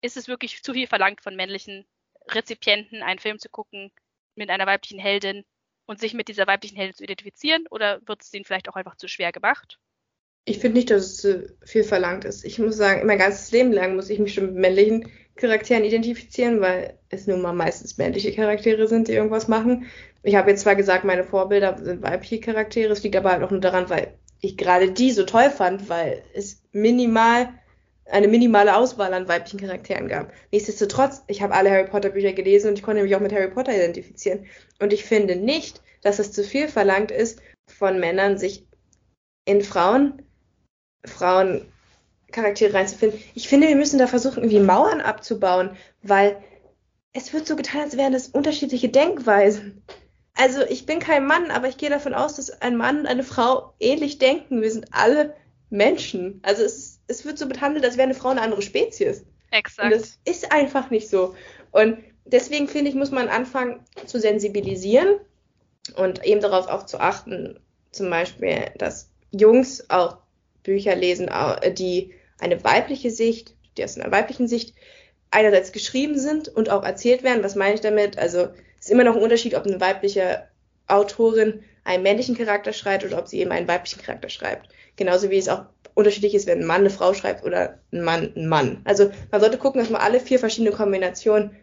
[0.00, 1.86] Ist es wirklich zu viel verlangt von männlichen
[2.28, 3.92] Rezipienten, einen Film zu gucken
[4.34, 5.44] mit einer weiblichen Heldin
[5.86, 8.96] und sich mit dieser weiblichen Heldin zu identifizieren oder wird es ihnen vielleicht auch einfach
[8.96, 9.78] zu schwer gemacht?
[10.44, 12.44] Ich finde nicht, dass es zu viel verlangt ist.
[12.44, 16.60] Ich muss sagen, mein ganzes Leben lang muss ich mich schon mit männlichen Charakteren identifizieren,
[16.60, 19.86] weil es nun mal meistens männliche Charaktere sind, die irgendwas machen.
[20.22, 23.50] Ich habe jetzt zwar gesagt, meine Vorbilder sind weibliche Charaktere, es liegt aber halt auch
[23.50, 27.48] nur daran, weil ich gerade die so toll fand, weil es minimal
[28.04, 30.32] eine minimale Auswahl an weiblichen Charakteren gab.
[30.50, 33.50] Nichtsdestotrotz, ich habe alle Harry Potter Bücher gelesen und ich konnte mich auch mit Harry
[33.50, 34.46] Potter identifizieren.
[34.80, 38.66] Und ich finde nicht, dass es zu viel verlangt ist, von Männern sich
[39.44, 40.22] in Frauen,
[41.04, 43.20] Frauencharaktere reinzufinden.
[43.34, 46.42] Ich finde, wir müssen da versuchen, irgendwie Mauern abzubauen, weil
[47.12, 49.82] es wird so getan, als wären das unterschiedliche Denkweisen.
[50.34, 53.22] Also ich bin kein Mann, aber ich gehe davon aus, dass ein Mann und eine
[53.22, 54.62] Frau ähnlich denken.
[54.62, 55.34] Wir sind alle
[55.70, 56.40] Menschen.
[56.42, 59.24] Also es es wird so behandelt, als wäre eine Frau eine andere Spezies.
[59.50, 59.92] Exakt.
[59.92, 61.34] Und das ist einfach nicht so.
[61.70, 65.16] Und deswegen finde ich, muss man anfangen zu sensibilisieren
[65.96, 67.60] und eben darauf auch zu achten,
[67.90, 70.18] zum Beispiel, dass Jungs auch
[70.62, 71.30] Bücher lesen,
[71.76, 74.74] die eine weibliche Sicht, die aus einer weiblichen Sicht
[75.30, 77.42] einerseits geschrieben sind und auch erzählt werden.
[77.42, 78.18] Was meine ich damit?
[78.18, 78.48] Also
[78.84, 80.48] ist immer noch ein Unterschied, ob eine weibliche
[80.88, 84.68] Autorin einen männlichen Charakter schreibt oder ob sie eben einen weiblichen Charakter schreibt.
[84.96, 85.64] Genauso wie es auch
[85.94, 88.80] unterschiedlich ist, wenn ein Mann eine Frau schreibt oder ein Mann ein Mann.
[88.84, 91.56] Also man sollte gucken, dass man alle vier verschiedene Kombinationen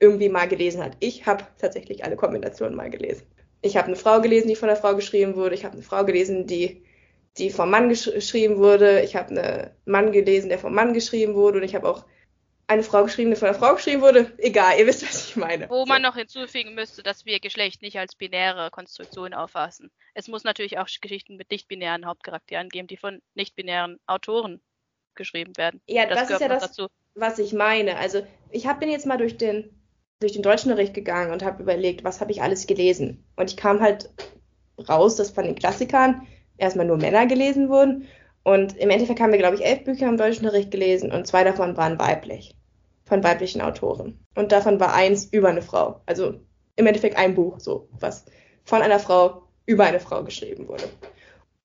[0.00, 0.96] irgendwie mal gelesen hat.
[1.00, 3.22] Ich habe tatsächlich alle Kombinationen mal gelesen.
[3.62, 5.54] Ich habe eine Frau gelesen, die von der Frau geschrieben wurde.
[5.54, 6.82] Ich habe eine Frau gelesen, die,
[7.38, 9.00] die vom Mann gesch geschrieben wurde.
[9.00, 11.58] Ich habe einen Mann gelesen, der vom Mann geschrieben wurde.
[11.58, 12.04] Und ich habe auch
[12.68, 14.32] eine Frau geschrieben, die von einer Frau geschrieben wurde.
[14.38, 15.68] Egal, ihr wisst, was ich meine.
[15.70, 15.86] Wo so.
[15.86, 19.90] man noch hinzufügen müsste, dass wir Geschlecht nicht als binäre Konstruktion auffassen.
[20.14, 24.60] Es muss natürlich auch Geschichten mit nicht-binären Hauptcharakteren geben, die von nicht-binären Autoren
[25.14, 25.80] geschrieben werden.
[25.86, 26.88] Ja, das, das ist ja das, dazu.
[27.14, 27.96] was ich meine.
[27.96, 29.70] Also ich hab, bin jetzt mal durch den,
[30.20, 33.24] durch den Deutschunterricht gegangen und habe überlegt, was habe ich alles gelesen.
[33.36, 34.10] Und ich kam halt
[34.88, 38.08] raus, dass von den Klassikern erstmal nur Männer gelesen wurden.
[38.46, 41.76] Und im Endeffekt haben wir, glaube ich, elf Bücher im Deutschunterricht gelesen und zwei davon
[41.76, 42.54] waren weiblich
[43.02, 44.24] von weiblichen Autoren.
[44.36, 46.00] Und davon war eins über eine Frau.
[46.06, 46.34] Also
[46.76, 48.24] im Endeffekt ein Buch, so, was
[48.62, 50.84] von einer Frau über eine Frau geschrieben wurde.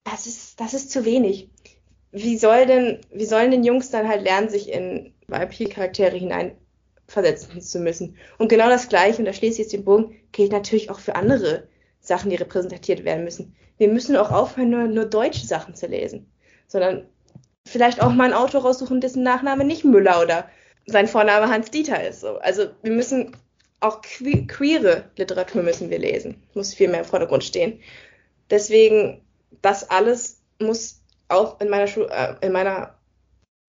[0.06, 1.52] Das ist, das ist zu wenig.
[2.12, 7.62] Wie soll denn, wie sollen denn Jungs dann halt lernen, sich in weibliche Charaktere hineinversetzen
[7.62, 8.18] zu müssen?
[8.40, 11.16] Und genau das Gleiche, und da schließe ich jetzt den Bogen, gilt natürlich auch für
[11.16, 11.68] andere
[12.00, 13.56] Sachen, die repräsentiert werden müssen.
[13.78, 16.32] Wir müssen auch aufhören, nur, nur deutsche Sachen zu lesen,
[16.72, 17.06] sondern
[17.68, 20.50] vielleicht auch mal ein Autor raussuchen, dessen Nachname nicht Müller oder
[20.86, 22.22] sein Vorname Hans Dieter ist.
[22.22, 22.38] So.
[22.38, 23.36] Also wir müssen
[23.82, 26.42] auch que queere Literatur müssen wir lesen.
[26.54, 27.80] Muss viel mehr im Vordergrund stehen.
[28.50, 29.22] Deswegen,
[29.62, 32.96] das alles muss auch in meiner Schule, äh, in meiner,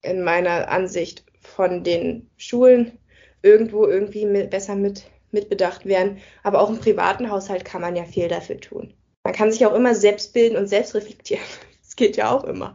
[0.01, 2.97] in meiner Ansicht von den Schulen
[3.41, 6.19] irgendwo irgendwie mit, besser mit, mitbedacht werden.
[6.43, 8.93] Aber auch im privaten Haushalt kann man ja viel dafür tun.
[9.25, 11.43] Man kann sich auch immer selbst bilden und selbst reflektieren.
[11.83, 12.73] Das geht ja auch immer.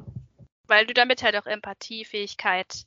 [0.68, 2.86] Weil du damit halt auch Empathiefähigkeit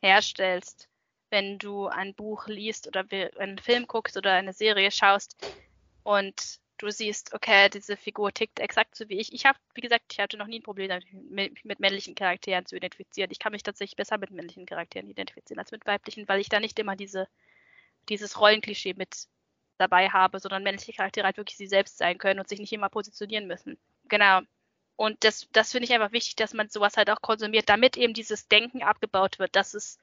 [0.00, 0.88] herstellst
[1.32, 3.04] wenn du ein Buch liest oder
[3.38, 5.36] einen Film guckst oder eine Serie schaust
[6.04, 9.32] und du siehst, okay, diese Figur tickt exakt so wie ich.
[9.32, 12.66] Ich habe, wie gesagt, ich hatte noch nie ein Problem damit, mich mit männlichen Charakteren
[12.66, 13.30] zu identifizieren.
[13.30, 16.60] Ich kann mich tatsächlich besser mit männlichen Charakteren identifizieren als mit weiblichen, weil ich da
[16.60, 17.28] nicht immer diese,
[18.10, 19.28] dieses Rollenklischee mit
[19.78, 22.90] dabei habe, sondern männliche Charaktere halt wirklich sie selbst sein können und sich nicht immer
[22.90, 23.78] positionieren müssen.
[24.04, 24.42] Genau.
[24.96, 28.14] Und das, das finde ich einfach wichtig, dass man sowas halt auch konsumiert, damit eben
[28.14, 29.98] dieses Denken abgebaut wird, dass es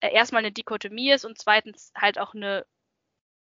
[0.00, 2.66] äh, erstmal eine Dichotomie ist und zweitens halt auch eine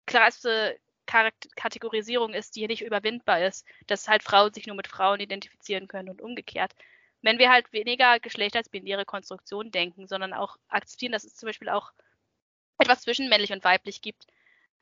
[0.06, 5.88] krasse Kategorisierung ist, die nicht überwindbar ist, dass halt Frauen sich nur mit Frauen identifizieren
[5.88, 6.74] können und umgekehrt.
[7.22, 11.48] Wenn wir halt weniger Geschlecht als binäre Konstruktion denken, sondern auch akzeptieren, dass es zum
[11.48, 11.92] Beispiel auch
[12.80, 14.26] etwas zwischen männlich und weiblich gibt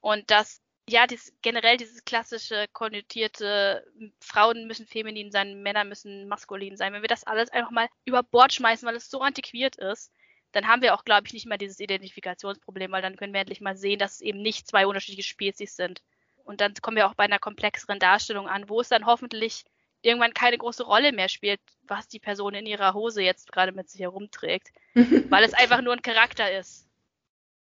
[0.02, 3.86] und dass ja, dieses, generell dieses klassische konnotierte,
[4.20, 6.94] Frauen müssen feminin sein, Männer müssen maskulin sein.
[6.94, 10.12] Wenn wir das alles einfach mal über Bord schmeißen, weil es so antiquiert ist,
[10.52, 13.62] dann haben wir auch, glaube ich, nicht mehr dieses Identifikationsproblem, weil dann können wir endlich
[13.62, 16.02] mal sehen, dass es eben nicht zwei unterschiedliche Spezies sind.
[16.44, 19.64] Und dann kommen wir auch bei einer komplexeren Darstellung an, wo es dann hoffentlich
[20.02, 23.90] irgendwann keine große Rolle mehr spielt, was die Person in ihrer Hose jetzt gerade mit
[23.90, 24.70] sich herumträgt.
[25.30, 26.88] weil es einfach nur ein Charakter ist.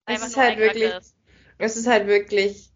[0.06, 1.16] Einfach es ist halt wirklich, ist.
[1.58, 2.73] es ist halt wirklich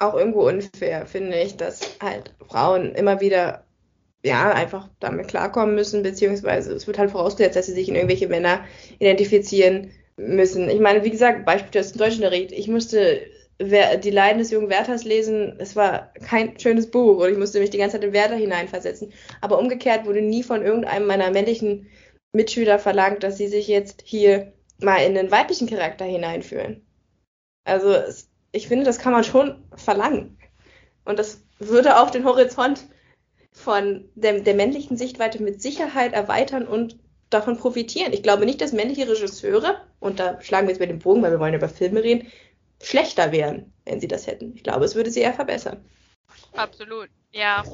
[0.00, 3.64] auch irgendwo unfair, finde ich, dass halt Frauen immer wieder
[4.24, 8.28] ja, einfach damit klarkommen müssen, beziehungsweise es wird halt vorausgesetzt, dass sie sich in irgendwelche
[8.28, 8.64] Männer
[8.98, 10.70] identifizieren müssen.
[10.70, 12.50] Ich meine, wie gesagt, Beispiel aus dem Deutschunterricht.
[12.52, 13.20] Ich musste
[13.60, 15.56] die Leiden des jungen Werthers lesen.
[15.58, 19.12] Es war kein schönes Buch und ich musste mich die ganze Zeit in Werther hineinversetzen.
[19.40, 21.88] Aber umgekehrt wurde nie von irgendeinem meiner männlichen
[22.32, 26.84] Mitschüler verlangt, dass sie sich jetzt hier mal in den weiblichen Charakter hineinführen.
[27.64, 27.94] Also
[28.54, 30.38] ich finde, das kann man schon verlangen.
[31.04, 32.84] Und das würde auch den Horizont
[33.52, 36.98] von der, der männlichen Sichtweite mit Sicherheit erweitern und
[37.30, 38.12] davon profitieren.
[38.12, 41.32] Ich glaube nicht, dass männliche Regisseure, und da schlagen wir jetzt mit dem Bogen, weil
[41.32, 42.30] wir wollen über Filme reden,
[42.80, 44.54] schlechter wären, wenn sie das hätten.
[44.54, 45.84] Ich glaube, es würde sie eher verbessern.
[46.54, 47.64] Absolut, ja.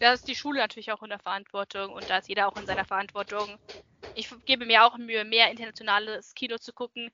[0.00, 2.66] Da ist die Schule natürlich auch in der Verantwortung und da ist jeder auch in
[2.66, 3.58] seiner Verantwortung.
[4.14, 7.10] Ich gebe mir auch Mühe, mehr internationales Kino zu gucken.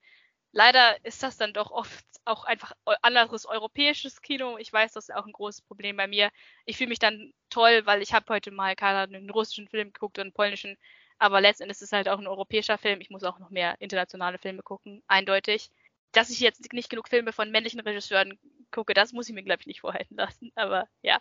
[0.54, 4.56] Leider ist das dann doch oft auch einfach anderes europäisches Kino.
[4.56, 6.30] Ich weiß, das ist auch ein großes Problem bei mir.
[6.64, 10.18] Ich fühle mich dann toll, weil ich habe heute mal keine einen russischen Film geguckt
[10.18, 10.78] und einen polnischen.
[11.18, 13.00] Aber letztendlich ist es halt auch ein europäischer Film.
[13.00, 15.70] Ich muss auch noch mehr internationale Filme gucken, eindeutig.
[16.12, 18.38] Dass ich jetzt nicht genug Filme von männlichen Regisseuren
[18.70, 20.52] gucke, das muss ich mir, glaube ich, nicht vorhalten lassen.
[20.54, 21.20] Aber ja.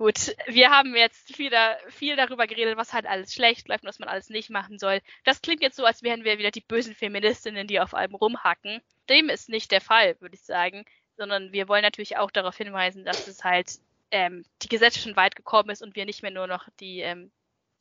[0.00, 3.98] Gut, wir haben jetzt wieder viel darüber geredet, was halt alles schlecht läuft und was
[3.98, 5.02] man alles nicht machen soll.
[5.24, 8.80] Das klingt jetzt so, als wären wir wieder die bösen Feministinnen, die auf allem rumhacken.
[9.10, 10.86] Dem ist nicht der Fall, würde ich sagen,
[11.18, 13.78] sondern wir wollen natürlich auch darauf hinweisen, dass es halt
[14.10, 17.30] ähm, die Gesetze schon weit gekommen ist und wir nicht mehr nur noch die, ähm,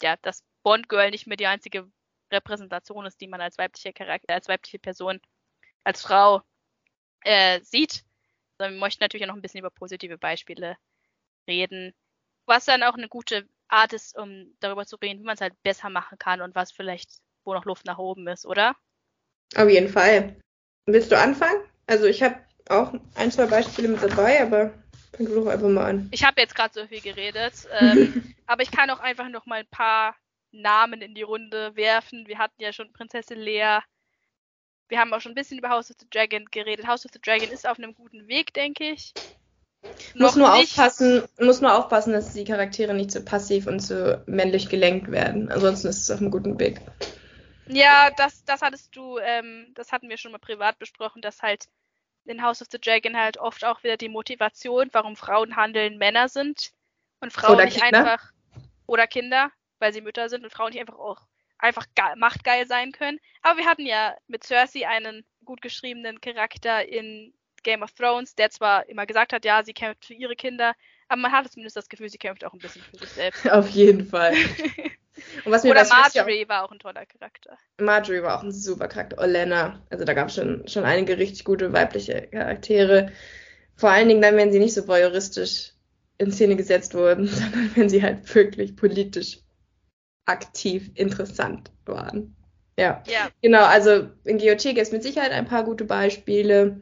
[0.02, 1.90] ja, das Bond-Girl nicht mehr die einzige
[2.34, 5.22] Repräsentation ist, die man als weibliche Charakter, als weibliche Person,
[5.86, 6.42] als Frau
[7.22, 8.04] äh, sieht.
[8.58, 10.76] Sondern wir möchten natürlich auch noch ein bisschen über positive Beispiele
[11.48, 11.94] reden,
[12.50, 15.54] was dann auch eine gute Art ist, um darüber zu reden, wie man es halt
[15.64, 18.76] besser machen kann und was vielleicht, wo noch Luft nach oben ist, oder?
[19.56, 20.36] Auf jeden Fall.
[20.86, 21.62] Willst du anfangen?
[21.88, 22.36] Also ich habe
[22.68, 24.74] auch ein, zwei Beispiele mit dabei, aber
[25.16, 26.10] fang du doch einfach mal an.
[26.12, 29.60] Ich habe jetzt gerade so viel geredet, ähm, aber ich kann auch einfach noch mal
[29.60, 30.16] ein paar
[30.52, 32.28] Namen in die Runde werfen.
[32.28, 33.80] Wir hatten ja schon Prinzessin Lea,
[34.88, 36.88] Wir haben auch schon ein bisschen über House of the Dragon geredet.
[36.88, 39.14] House of the Dragon ist auf einem guten Weg, denke ich.
[40.16, 40.72] Muss nur nicht.
[40.72, 45.52] aufpassen, muss nur aufpassen, dass die Charaktere nicht zu passiv und zu männlich gelenkt werden.
[45.52, 46.82] Ansonsten ist es auf einem guten Weg.
[47.68, 51.68] Ja, das, das hattest du, ähm, das hatten wir schon mal privat besprochen, dass halt
[52.26, 56.30] in House of the Dragon halt oft auch wieder die Motivation, warum Frauen handeln, Männer
[56.30, 56.72] sind
[57.22, 58.00] und Frauen oder nicht Kinder.
[58.00, 58.32] einfach
[58.88, 61.22] oder Kinder, weil sie Mütter sind und Frauen nicht einfach auch
[61.60, 63.20] einfach machtgeil sein können.
[63.42, 67.34] Aber wir hatten ja mit Cersei einen gut geschriebenen Charakter in
[67.64, 70.74] Game of Thrones, der zwar immer gesagt hat, ja, sie kämpft für ihre Kinder,
[71.08, 73.50] aber man hatte zumindest das Gefühl, sie kämpft auch ein bisschen für sich selbst.
[73.52, 74.34] Auf jeden Fall.
[75.46, 77.58] Oder Marjorie auch, war auch ein toller Charakter.
[77.80, 79.18] Marjorie war auch ein super Charakter.
[79.20, 83.12] Olena, also da gab es schon, schon einige richtig gute weibliche Charaktere.
[83.76, 85.74] Vor allen Dingen dann, wenn sie nicht so voyeuristisch
[86.18, 89.40] in Szene gesetzt wurden, sondern wenn sie halt wirklich politisch
[90.26, 92.36] aktiv interessant waren.
[92.78, 93.04] Ja.
[93.08, 93.30] ja.
[93.42, 96.82] Genau, also in GOT gibt es mit Sicherheit ein paar gute Beispiele.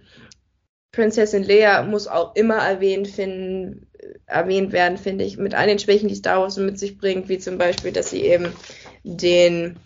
[0.91, 3.91] Prinzessin Leia muss auch immer erwähnt, finden,
[4.25, 7.37] erwähnt werden, finde ich, mit all den Schwächen, die Star Wars mit sich bringt, wie
[7.37, 8.53] zum Beispiel, dass sie eben
[9.03, 9.79] den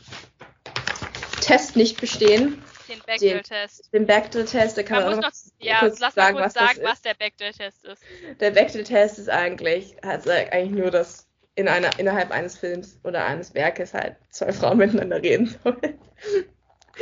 [1.41, 2.62] Test nicht bestehen.
[2.88, 3.93] Den Bechdel-Test.
[3.93, 6.80] Den, Bechdel-Test, da kann man, man auch noch, ja, kurz lass sagen, kurz was, sagen,
[6.84, 8.04] was der Bechdel-Test ist.
[8.39, 13.54] Der Bechdel-Test ist eigentlich, hat eigentlich nur das in einer, innerhalb eines Films oder eines
[13.54, 15.99] Werkes halt zwei Frauen miteinander reden sollen.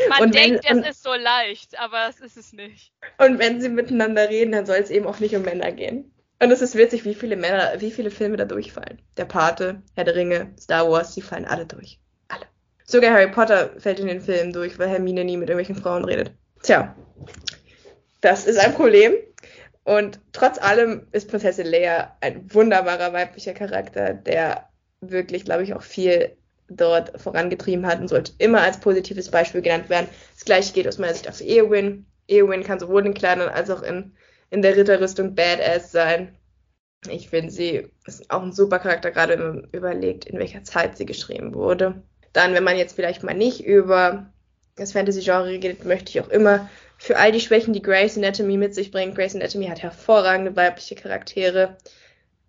[0.07, 2.93] Man und denkt, wenn, es ist so leicht, aber es ist es nicht.
[3.17, 6.13] Und wenn sie miteinander reden, dann soll es eben auch nicht um Männer gehen.
[6.41, 9.01] Und es ist witzig, wie viele Männer, wie viele Filme da durchfallen.
[9.17, 11.99] Der Pate, Herr der Ringe, Star Wars, die fallen alle durch.
[12.29, 12.45] Alle.
[12.85, 16.31] Sogar Harry Potter fällt in den Film durch, weil Hermine nie mit irgendwelchen Frauen redet.
[16.63, 16.95] Tja,
[18.21, 19.13] das ist ein Problem.
[19.83, 24.69] Und trotz allem ist Prinzessin Leia ein wunderbarer weiblicher Charakter, der
[25.01, 26.37] wirklich, glaube ich, auch viel
[26.69, 30.07] dort vorangetrieben hat und sollte immer als positives Beispiel genannt werden.
[30.35, 32.05] Das gleiche geht aus meiner Sicht auch für Eowyn.
[32.27, 34.13] Eowyn kann sowohl in Kleidern als auch in,
[34.49, 36.35] in der Ritterrüstung Badass sein.
[37.09, 40.97] Ich finde, sie ist auch ein super Charakter, gerade wenn man überlegt, in welcher Zeit
[40.97, 42.03] sie geschrieben wurde.
[42.33, 44.31] Dann, wenn man jetzt vielleicht mal nicht über
[44.75, 48.75] das Fantasy-Genre redet, möchte ich auch immer für all die Schwächen, die Grey's Anatomy mit
[48.75, 49.15] sich bringt.
[49.15, 51.77] Grey's Anatomy hat hervorragende weibliche Charaktere.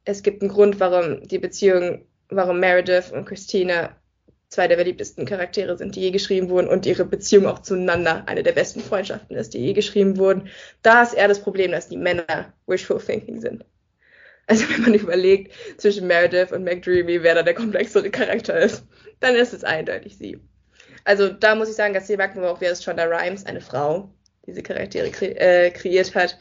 [0.04, 3.96] Es gibt einen Grund, warum die Beziehung, warum Meredith und Christina
[4.50, 8.42] zwei der beliebtesten Charaktere sind, die je geschrieben wurden und ihre Beziehung auch zueinander eine
[8.42, 10.48] der besten Freundschaften ist, die je geschrieben wurden.
[10.82, 13.64] Da ist eher das Problem, dass die Männer wishful thinking sind.
[14.48, 18.84] Also wenn man überlegt zwischen Meredith und McDreamy, wer da der komplexere Charakter ist,
[19.20, 20.40] dann ist es eindeutig sie.
[21.04, 22.18] Also da muss ich sagen, dass wir
[22.50, 24.12] auch, wer ist Shonda Rhimes, eine Frau,
[24.46, 26.36] diese Charaktere kre äh, kreiert hat.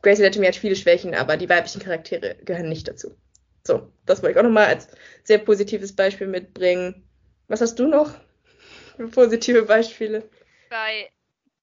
[0.00, 3.16] Grace Anatomy hat viele Schwächen, aber die weiblichen Charaktere gehören nicht dazu.
[3.66, 4.88] So, das wollte ich auch nochmal als
[5.22, 7.08] sehr positives Beispiel mitbringen.
[7.48, 8.14] Was hast du noch
[8.96, 10.28] für positive Beispiele?
[10.68, 11.10] Bei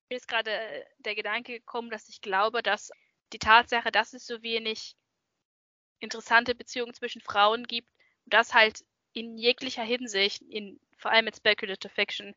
[0.10, 0.52] mir ist gerade
[0.99, 2.91] der Gedanke gekommen, dass ich glaube, dass
[3.34, 4.95] die Tatsache, dass es so wenig
[5.99, 7.88] interessante Beziehungen zwischen Frauen gibt,
[8.26, 8.84] dass halt
[9.14, 12.34] in jeglicher Hinsicht, in, vor allem mit Speculative Fiction,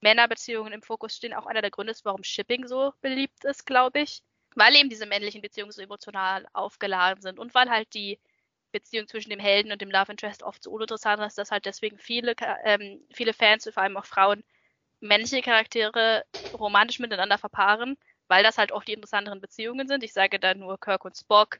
[0.00, 4.00] Männerbeziehungen im Fokus stehen, auch einer der Gründe ist, warum Shipping so beliebt ist, glaube
[4.00, 4.22] ich.
[4.54, 8.18] Weil eben diese männlichen Beziehungen so emotional aufgeladen sind und weil halt die
[8.72, 11.98] Beziehung zwischen dem Helden und dem Love Interest oft so uninteressant ist, dass halt deswegen
[11.98, 14.44] viele, ähm, viele Fans, vor allem auch Frauen,
[15.00, 17.96] männliche Charaktere romantisch miteinander verpaaren,
[18.28, 20.04] weil das halt oft die interessanteren Beziehungen sind.
[20.04, 21.58] Ich sage da nur Kirk und Spock,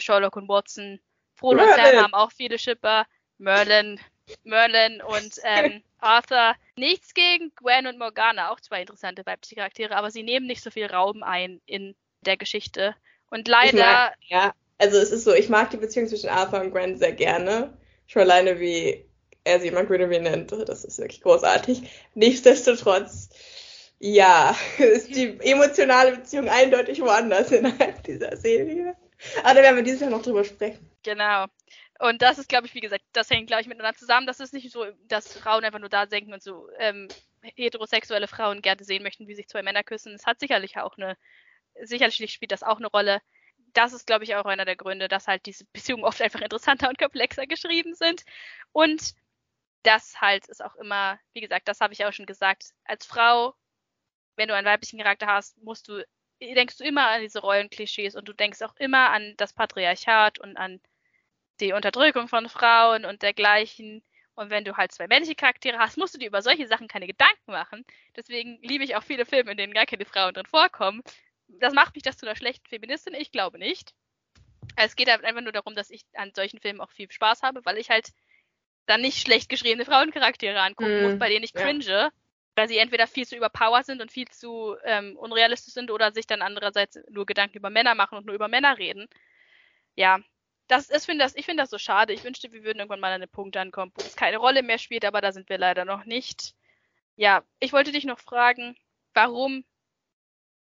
[0.00, 1.00] Sherlock und Watson,
[1.34, 3.06] Frodo und Sam haben auch viele Shipper,
[3.38, 4.00] Merlin,
[4.44, 6.54] Merlin und ähm, Arthur.
[6.76, 10.70] Nichts gegen Gwen und Morgana, auch zwei interessante weibliche Charaktere, aber sie nehmen nicht so
[10.70, 12.94] viel Raum ein in der Geschichte.
[13.30, 13.78] Und leider.
[13.78, 17.12] Mag, ja, also es ist so, ich mag die Beziehung zwischen Arthur und Gwen sehr
[17.12, 17.76] gerne.
[18.06, 19.04] Schon alleine, wie
[19.44, 20.52] er sie McGreevy nennt.
[20.52, 21.82] Das ist wirklich großartig.
[22.14, 23.28] Nichtsdestotrotz,
[23.98, 28.96] ja, ist die emotionale Beziehung eindeutig woanders innerhalb dieser Serie.
[29.44, 30.90] Aber da werden wir dieses Jahr noch drüber sprechen.
[31.02, 31.46] Genau.
[31.98, 34.26] Und das ist, glaube ich, wie gesagt, das hängt, glaube ich, miteinander zusammen.
[34.26, 37.08] Das ist nicht so, dass Frauen einfach nur da denken und so ähm,
[37.42, 40.14] heterosexuelle Frauen gerne sehen möchten, wie sich zwei Männer küssen.
[40.14, 41.18] Es hat sicherlich auch eine,
[41.82, 43.20] sicherlich spielt das auch eine Rolle.
[43.72, 46.88] Das ist, glaube ich, auch einer der Gründe, dass halt diese Beziehungen oft einfach interessanter
[46.88, 48.24] und komplexer geschrieben sind.
[48.72, 49.14] Und
[49.82, 53.54] das halt ist auch immer, wie gesagt, das habe ich auch schon gesagt, als Frau,
[54.36, 56.04] wenn du einen weiblichen Charakter hast, musst du,
[56.40, 60.56] denkst du immer an diese Rollenklischees und du denkst auch immer an das Patriarchat und
[60.56, 60.80] an
[61.60, 64.02] die Unterdrückung von Frauen und dergleichen.
[64.34, 67.06] Und wenn du halt zwei männliche Charaktere hast, musst du dir über solche Sachen keine
[67.06, 67.84] Gedanken machen.
[68.16, 71.02] Deswegen liebe ich auch viele Filme, in denen gar keine Frauen drin vorkommen.
[71.58, 73.14] Das macht mich das zu einer schlechten Feministin?
[73.14, 73.94] Ich glaube nicht.
[74.76, 77.64] Es geht halt einfach nur darum, dass ich an solchen Filmen auch viel Spaß habe,
[77.64, 78.10] weil ich halt
[78.86, 81.84] dann nicht schlecht geschriebene Frauencharaktere angucken mm, muss, bei denen ich cringe.
[81.84, 82.10] Ja.
[82.56, 86.26] weil sie entweder viel zu überpowered sind und viel zu ähm, unrealistisch sind oder sich
[86.26, 89.08] dann andererseits nur Gedanken über Männer machen und nur über Männer reden.
[89.94, 90.20] Ja,
[90.66, 92.12] das ist, find das, ich finde das so schade.
[92.12, 94.78] Ich wünschte, wir würden irgendwann mal an einen Punkt ankommen, wo es keine Rolle mehr
[94.78, 96.54] spielt, aber da sind wir leider noch nicht.
[97.16, 98.76] Ja, ich wollte dich noch fragen,
[99.14, 99.64] warum,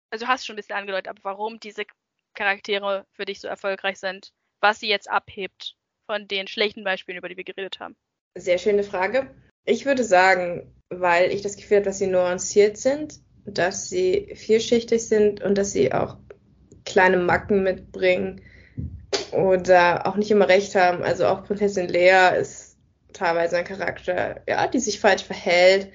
[0.10, 1.84] also hast schon ein bisschen angedeutet, aber warum diese
[2.34, 4.31] Charaktere für dich so erfolgreich sind,
[4.61, 5.76] was sie jetzt abhebt
[6.06, 7.95] von den schlechten Beispielen, über die wir geredet haben.
[8.36, 9.34] Sehr schöne Frage.
[9.65, 15.07] Ich würde sagen, weil ich das Gefühl habe, dass sie nuanciert sind, dass sie vielschichtig
[15.07, 16.18] sind und dass sie auch
[16.86, 18.41] kleine Macken mitbringen
[19.31, 21.03] oder auch nicht immer recht haben.
[21.03, 22.77] Also auch Prinzessin Lea ist
[23.14, 25.91] teilweise ein Charakter, ja, die sich falsch verhält,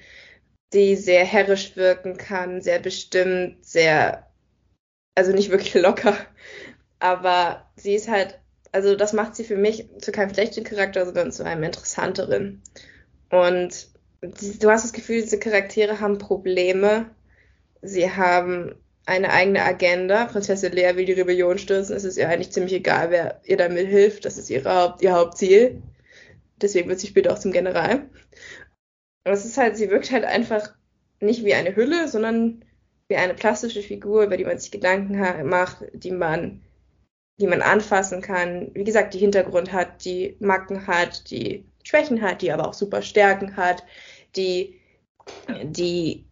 [0.73, 4.27] die sehr herrisch wirken kann, sehr bestimmt, sehr,
[5.15, 6.17] also nicht wirklich locker.
[6.99, 8.39] Aber sie ist halt,
[8.71, 12.61] also das macht sie für mich zu keinem schlechten Charakter, sondern zu einem interessanteren.
[13.29, 13.87] Und
[14.21, 17.09] du hast das Gefühl, diese Charaktere haben Probleme.
[17.81, 18.75] Sie haben
[19.05, 20.25] eine eigene Agenda.
[20.25, 21.95] Prinzessin Lea will die Rebellion stürzen.
[21.95, 24.25] Es ist ihr eigentlich ziemlich egal, wer ihr damit hilft.
[24.25, 25.81] Das ist ihre Haupt, ihr Hauptziel.
[26.61, 28.09] Deswegen wird sie später auch zum General.
[29.25, 30.73] Und es ist halt, sie wirkt halt einfach
[31.19, 32.63] nicht wie eine Hülle, sondern
[33.07, 36.61] wie eine plastische Figur, über die man sich Gedanken macht, die man,
[37.39, 38.69] die man anfassen kann.
[38.73, 43.01] Wie gesagt, die Hintergrund hat, die Macken hat, die Schwächen hat, die aber auch super
[43.01, 43.83] Stärken hat,
[44.35, 44.79] die,
[45.63, 46.25] die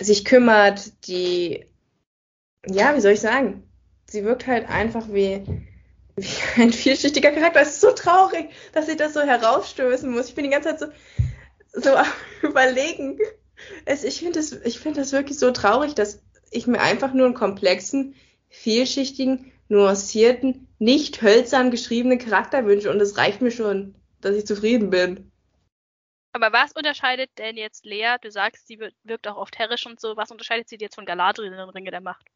[0.00, 1.64] sich kümmert, die,
[2.66, 3.62] ja, wie soll ich sagen?
[4.06, 5.42] Sie wirkt halt einfach wie,
[6.16, 7.60] wie ein vielschichtiger Charakter.
[7.60, 10.28] Es ist so traurig, dass ich das so herausstößen muss.
[10.28, 10.86] Ich bin die ganze Zeit so,
[11.72, 11.90] so
[12.42, 13.18] überlegen.
[13.84, 17.26] Es, ich finde das, ich finde das wirklich so traurig, dass ich mir einfach nur
[17.26, 18.14] einen komplexen,
[18.48, 24.90] vielschichtigen, nuancierten, nicht hölzern geschriebenen Charakter wünsche und das reicht mir schon dass ich zufrieden
[24.90, 25.30] bin.
[26.32, 28.16] Aber was unterscheidet denn jetzt Lea?
[28.22, 30.16] Du sagst, sie wirkt auch oft herrisch und so.
[30.16, 32.26] Was unterscheidet sie jetzt von Galadriel in den Ringe der Macht?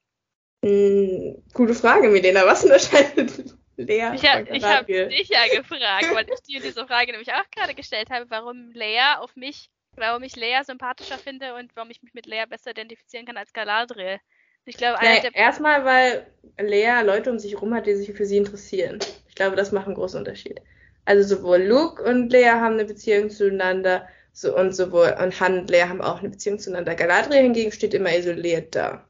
[0.63, 2.45] Hm, gute Frage, Milena.
[2.45, 7.13] Was unterscheidet Lea ich hab, Ich habe dich ja gefragt, weil ich dir diese Frage
[7.13, 11.75] nämlich auch gerade gestellt habe, warum Lea auf mich, warum ich Lea sympathischer finde und
[11.77, 14.19] warum ich mich mit Lea besser identifizieren kann als Galadriel.
[14.65, 16.27] Ich glaube, ja, erstmal, weil
[16.59, 18.99] Lea Leute um sich herum hat, die sich für sie interessieren.
[19.29, 20.61] Ich glaube, das macht einen großen Unterschied.
[21.05, 25.71] Also sowohl Luke und Lea haben eine Beziehung zueinander so, und sowohl und Han und
[25.71, 26.95] Lea haben auch eine Beziehung zueinander.
[26.95, 29.07] Galadriel hingegen steht immer isoliert da.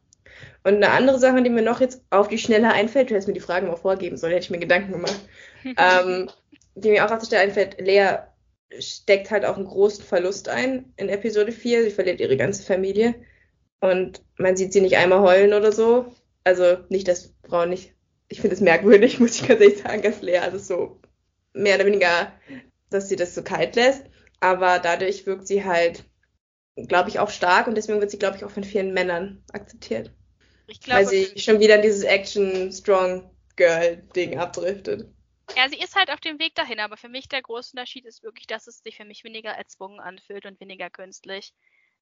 [0.67, 3.35] Und eine andere Sache, die mir noch jetzt auf die Schnelle einfällt, du hättest mir
[3.35, 5.21] die Frage mal vorgeben sollen, hätte ich mir Gedanken gemacht,
[5.65, 6.29] ähm,
[6.75, 8.17] die mir auch auf die Schnelle einfällt, Lea
[8.77, 11.85] steckt halt auch einen großen Verlust ein in Episode 4.
[11.85, 13.15] Sie verliert ihre ganze Familie
[13.79, 16.13] und man sieht sie nicht einmal heulen oder so.
[16.43, 17.95] Also nicht, dass Frauen nicht,
[18.27, 21.01] ich finde es merkwürdig, muss ich ganz ehrlich sagen, dass Lea alles so
[21.53, 22.33] mehr oder weniger,
[22.91, 24.03] dass sie das so kalt lässt.
[24.41, 26.03] Aber dadurch wirkt sie halt,
[26.75, 30.11] glaube ich, auch stark und deswegen wird sie, glaube ich, auch von vielen Männern akzeptiert.
[30.67, 35.09] Ich glaube, Weil sie schon wieder dieses Action-Strong-Girl-Ding abdriftet.
[35.55, 38.25] Ja, sie ist halt auf dem Weg dahin, aber für mich der große Unterschied ist
[38.25, 41.55] wirklich, dass es sich für mich weniger erzwungen anfühlt und weniger künstlich.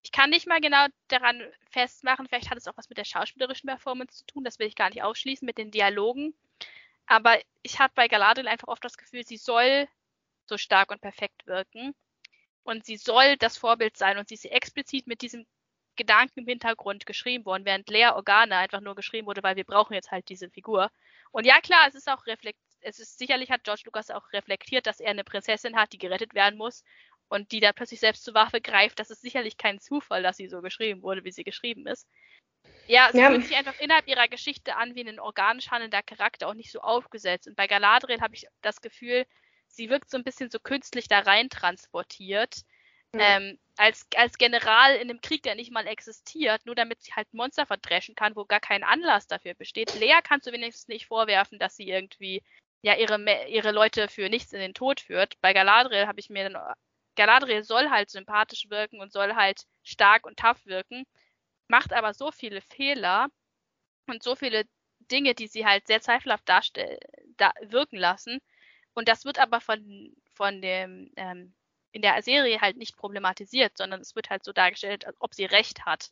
[0.03, 3.69] Ich kann nicht mal genau daran festmachen, vielleicht hat es auch was mit der schauspielerischen
[3.69, 6.35] Performance zu tun, das will ich gar nicht ausschließen, mit den Dialogen.
[7.07, 9.89] Aber ich habe bei Galadriel einfach oft das Gefühl, sie soll
[10.47, 11.95] so stark und perfekt wirken.
[12.63, 15.47] Und sie soll das Vorbild sein und sie ist explizit mit diesem
[15.97, 19.95] Gedanken im Hintergrund geschrieben worden, während Lea Organa einfach nur geschrieben wurde, weil wir brauchen
[19.95, 20.91] jetzt halt diese Figur.
[21.31, 24.87] Und ja, klar, es ist auch reflekt, es ist sicherlich hat George Lucas auch reflektiert,
[24.87, 26.85] dass er eine Prinzessin hat, die gerettet werden muss
[27.29, 28.99] und die da plötzlich selbst zur Waffe greift.
[28.99, 32.07] Das ist sicherlich kein Zufall, dass sie so geschrieben wurde, wie sie geschrieben ist.
[32.87, 33.31] Ja, sie ja.
[33.31, 36.81] fühlt sich einfach innerhalb ihrer Geschichte an wie ein organisch handelnder Charakter, auch nicht so
[36.81, 37.49] aufgesetzt.
[37.49, 39.25] Und bei Galadriel habe ich das Gefühl,
[39.69, 42.63] sie wirkt so ein bisschen so künstlich da rein transportiert.
[43.15, 43.37] Ja.
[43.37, 47.33] Ähm, als, als General in einem Krieg, der nicht mal existiert, nur damit sie halt
[47.33, 49.95] Monster verdreschen kann, wo gar kein Anlass dafür besteht.
[49.95, 52.43] Lea kannst du wenigstens nicht vorwerfen, dass sie irgendwie
[52.83, 55.41] ja ihre, ihre Leute für nichts in den Tod führt.
[55.41, 56.63] Bei Galadriel habe ich mir dann,
[57.17, 61.05] Galadriel soll halt sympathisch wirken und soll halt stark und tough wirken
[61.69, 63.29] macht aber so viele Fehler
[64.07, 64.65] und so viele
[65.11, 66.99] Dinge, die sie halt sehr zweifelhaft darstellen,
[67.37, 68.41] da wirken lassen.
[68.95, 71.55] Und das wird aber von, von dem, ähm,
[71.95, 75.45] in der Serie halt nicht problematisiert, sondern es wird halt so dargestellt, als ob sie
[75.45, 76.11] recht hat.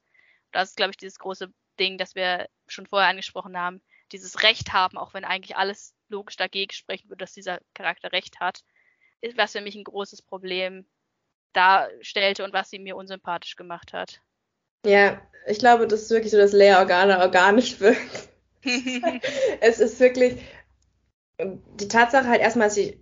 [0.52, 3.82] Das ist, glaube ich, dieses große Ding, das wir schon vorher angesprochen haben.
[4.12, 8.38] Dieses Recht haben, auch wenn eigentlich alles logisch dagegen sprechen würde, dass dieser Charakter Recht
[8.38, 8.62] hat,
[9.34, 10.86] was für mich ein großes Problem
[11.52, 14.20] darstellte und was sie mir unsympathisch gemacht hat.
[14.86, 18.28] Ja, ich glaube, das ist wirklich so, dass Lea Organa organisch wirkt.
[19.60, 20.40] es ist wirklich
[21.40, 23.01] die Tatsache halt erstmal, sie,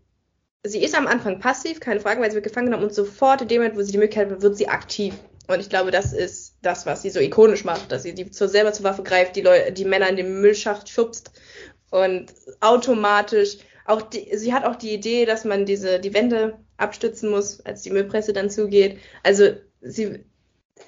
[0.62, 3.48] sie ist am Anfang passiv, keine Frage, weil sie wird gefangen genommen und sofort in
[3.48, 5.14] dem Moment, wo sie die Möglichkeit hat, wird sie aktiv
[5.48, 8.48] Und ich glaube, das ist das, was sie so ikonisch macht, dass sie die zur,
[8.48, 11.32] selber zur Waffe greift, die, Leute, die Männer in den Müllschacht schubst
[11.90, 17.30] und automatisch auch die, sie hat auch die Idee, dass man diese die Wände abstützen
[17.30, 18.98] muss, als die Müllpresse dann zugeht.
[19.22, 20.24] Also sie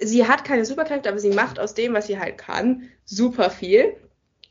[0.01, 3.97] sie hat keine Superkräfte, aber sie macht aus dem, was sie halt kann, super viel.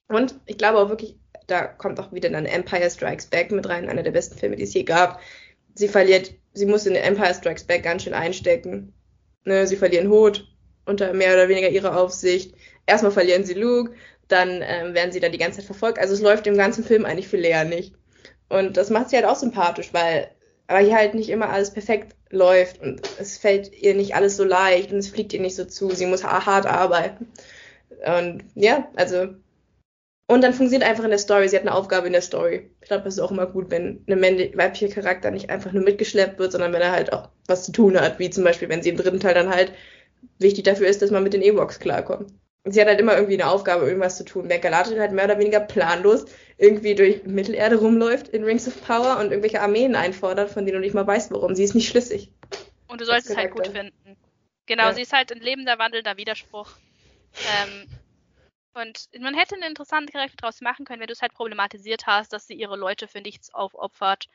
[0.08, 1.18] Und ich glaube auch wirklich,
[1.52, 4.64] da kommt auch wieder dann Empire Strikes Back mit rein, einer der besten Filme, die
[4.64, 5.20] es je gab.
[5.76, 8.94] Sie verliert, sie muss in Empire Strikes Back ganz schön einstecken.
[9.44, 10.48] Ne, sie verlieren Hut
[10.86, 12.56] unter mehr oder weniger ihrer Aufsicht.
[12.86, 13.94] Erstmal verlieren sie Luke,
[14.28, 16.00] dann ähm, werden sie da die ganze Zeit verfolgt.
[16.00, 17.94] Also es läuft im ganzen Film eigentlich für Lea nicht.
[18.50, 20.32] Und das macht sie halt auch sympathisch, weil
[20.68, 24.46] aber hier halt nicht immer alles perfekt läuft und es fällt ihr nicht alles so
[24.46, 25.90] leicht und es fliegt ihr nicht so zu.
[25.92, 27.28] Sie muss hart arbeiten.
[28.06, 29.36] Und ja, also.
[30.32, 31.50] Und dann funktioniert einfach in der Story.
[31.50, 32.72] Sie hat eine Aufgabe in der Story.
[32.82, 34.22] Ich glaube, das ist auch immer gut, wenn eine
[34.56, 38.00] weibliche Charakter nicht einfach nur mitgeschleppt wird, sondern wenn er halt auch was zu tun
[38.00, 38.20] hat.
[38.20, 39.74] Wie zum Beispiel, wenn sie im dritten Teil dann halt
[40.40, 42.32] wichtig dafür ist, dass man mit den Ewoks klarkommt
[42.66, 44.48] sie hat halt immer irgendwie eine Aufgabe, irgendwas zu tun.
[44.48, 46.26] Während Galadriel halt mehr oder weniger planlos
[46.58, 50.82] irgendwie durch Mittelerde rumläuft in Rings of Power und irgendwelche Armeen einfordert, von denen du
[50.82, 51.56] nicht mal weißt, warum.
[51.56, 52.32] Sie ist nicht schlüssig.
[52.88, 54.18] Und du sollst es halt gut finden.
[54.68, 54.94] Genau, ja.
[54.94, 56.70] sie ist halt ein lebender, wandelnder Widerspruch.
[57.64, 57.88] Ähm,
[58.74, 62.32] und man hätte einen interessanten Charakter daraus machen können, wenn du es halt problematisiert hast,
[62.34, 64.28] dass sie ihre Leute für nichts aufopfert.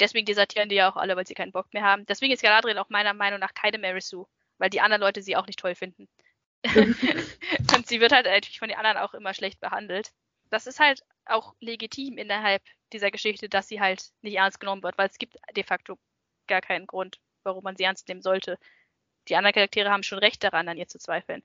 [0.00, 2.06] Deswegen desertieren die ja auch alle, weil sie keinen Bock mehr haben.
[2.06, 4.26] Deswegen ist Galadriel auch meiner Meinung nach keine Mary Sue,
[4.58, 6.08] weil die anderen Leute sie auch nicht toll finden.
[6.64, 10.12] und sie wird halt natürlich von den anderen auch immer schlecht behandelt.
[10.50, 12.62] Das ist halt auch legitim innerhalb
[12.92, 15.98] dieser Geschichte, dass sie halt nicht ernst genommen wird, weil es gibt de facto
[16.46, 18.58] gar keinen Grund, warum man sie ernst nehmen sollte.
[19.28, 21.42] Die anderen Charaktere haben schon recht daran, an ihr zu zweifeln.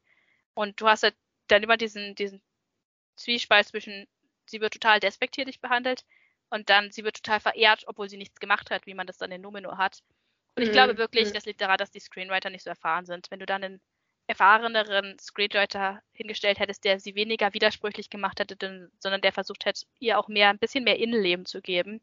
[0.54, 1.16] Und du hast halt
[1.54, 2.42] dann immer diesen, diesen
[3.16, 4.08] Zwiespalt zwischen,
[4.46, 6.06] sie wird total despektierlich behandelt
[6.50, 9.32] und dann sie wird total verehrt, obwohl sie nichts gemacht hat, wie man das dann
[9.32, 10.04] in Numenor hat.
[10.56, 10.74] Und ich mhm.
[10.74, 11.34] glaube wirklich, mhm.
[11.34, 13.32] das liegt daran, dass die Screenwriter nicht so erfahren sind.
[13.32, 13.82] Wenn du dann einen
[14.28, 20.18] erfahreneren Screenwriter hingestellt hättest, der sie weniger widersprüchlich gemacht hätte, sondern der versucht hätte, ihr
[20.18, 22.02] auch mehr, ein bisschen mehr Innenleben zu geben,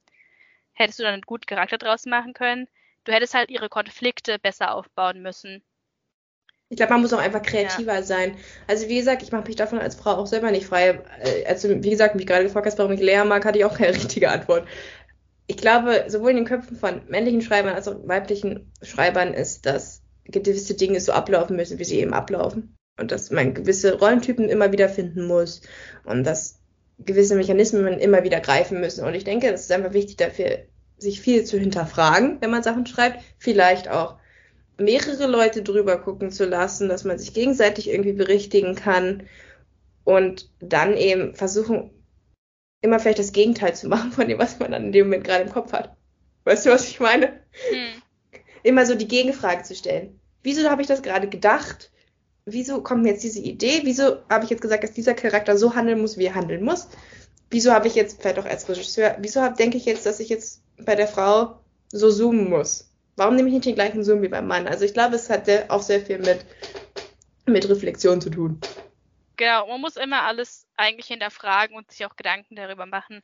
[0.73, 2.69] hättest du dann einen guten Charakter draus machen können.
[3.05, 5.63] Du hättest halt ihre Konflikte besser aufbauen müssen.
[6.73, 8.03] Ich glaube, man muss auch einfach kreativer ja.
[8.03, 8.37] sein.
[8.69, 11.01] Also wie gesagt, ich mache mich davon als Frau auch selber nicht frei.
[11.47, 13.95] Also wie gesagt, mich gerade gefragt hast, warum ich Lea mag, hatte ich auch keine
[13.95, 14.69] richtige Antwort.
[15.49, 20.03] Ich glaube, sowohl in den Köpfen von männlichen Schreibern als auch weiblichen Schreibern ist das
[20.25, 22.77] gewisse Dinge so ablaufen müssen, wie sie eben ablaufen.
[22.97, 25.63] Und dass man gewisse Rollentypen immer wieder finden muss
[26.05, 26.61] und dass
[27.01, 29.05] gewisse Mechanismen immer wieder greifen müssen.
[29.05, 30.67] Und ich denke, es ist einfach wichtig dafür,
[30.99, 33.25] sich viel zu hinterfragen, wenn man Sachen schreibt.
[33.39, 34.20] Vielleicht auch
[34.81, 39.25] mehrere Leute drüber gucken zu lassen, dass man sich gegenseitig irgendwie berichtigen kann
[40.05, 41.91] und dann eben versuchen,
[42.81, 45.45] immer vielleicht das Gegenteil zu machen von dem, was man dann in dem Moment gerade
[45.45, 45.97] im Kopf hat.
[46.45, 47.41] Weißt du, was ich meine?
[47.71, 48.03] Hm
[48.63, 50.21] immer so die Gegenfrage zu stellen.
[50.43, 51.91] Wieso habe ich das gerade gedacht?
[52.45, 53.83] Wieso kommt mir jetzt diese Idee?
[53.85, 56.89] Wieso habe ich jetzt gesagt, dass dieser Charakter so handeln muss, wie er handeln muss?
[57.51, 60.29] Wieso habe ich jetzt, vielleicht auch als Regisseur, wieso hab, denke ich jetzt, dass ich
[60.29, 61.61] jetzt bei der Frau
[61.93, 62.90] so zoomen muss?
[63.21, 64.67] Warum nehme ich nicht den gleichen Zoom wie beim Mann?
[64.67, 66.43] Also ich glaube, es hat auch sehr viel mit,
[67.45, 68.59] mit Reflexion zu tun.
[69.37, 73.21] Genau, man muss immer alles eigentlich hinterfragen und sich auch Gedanken darüber machen,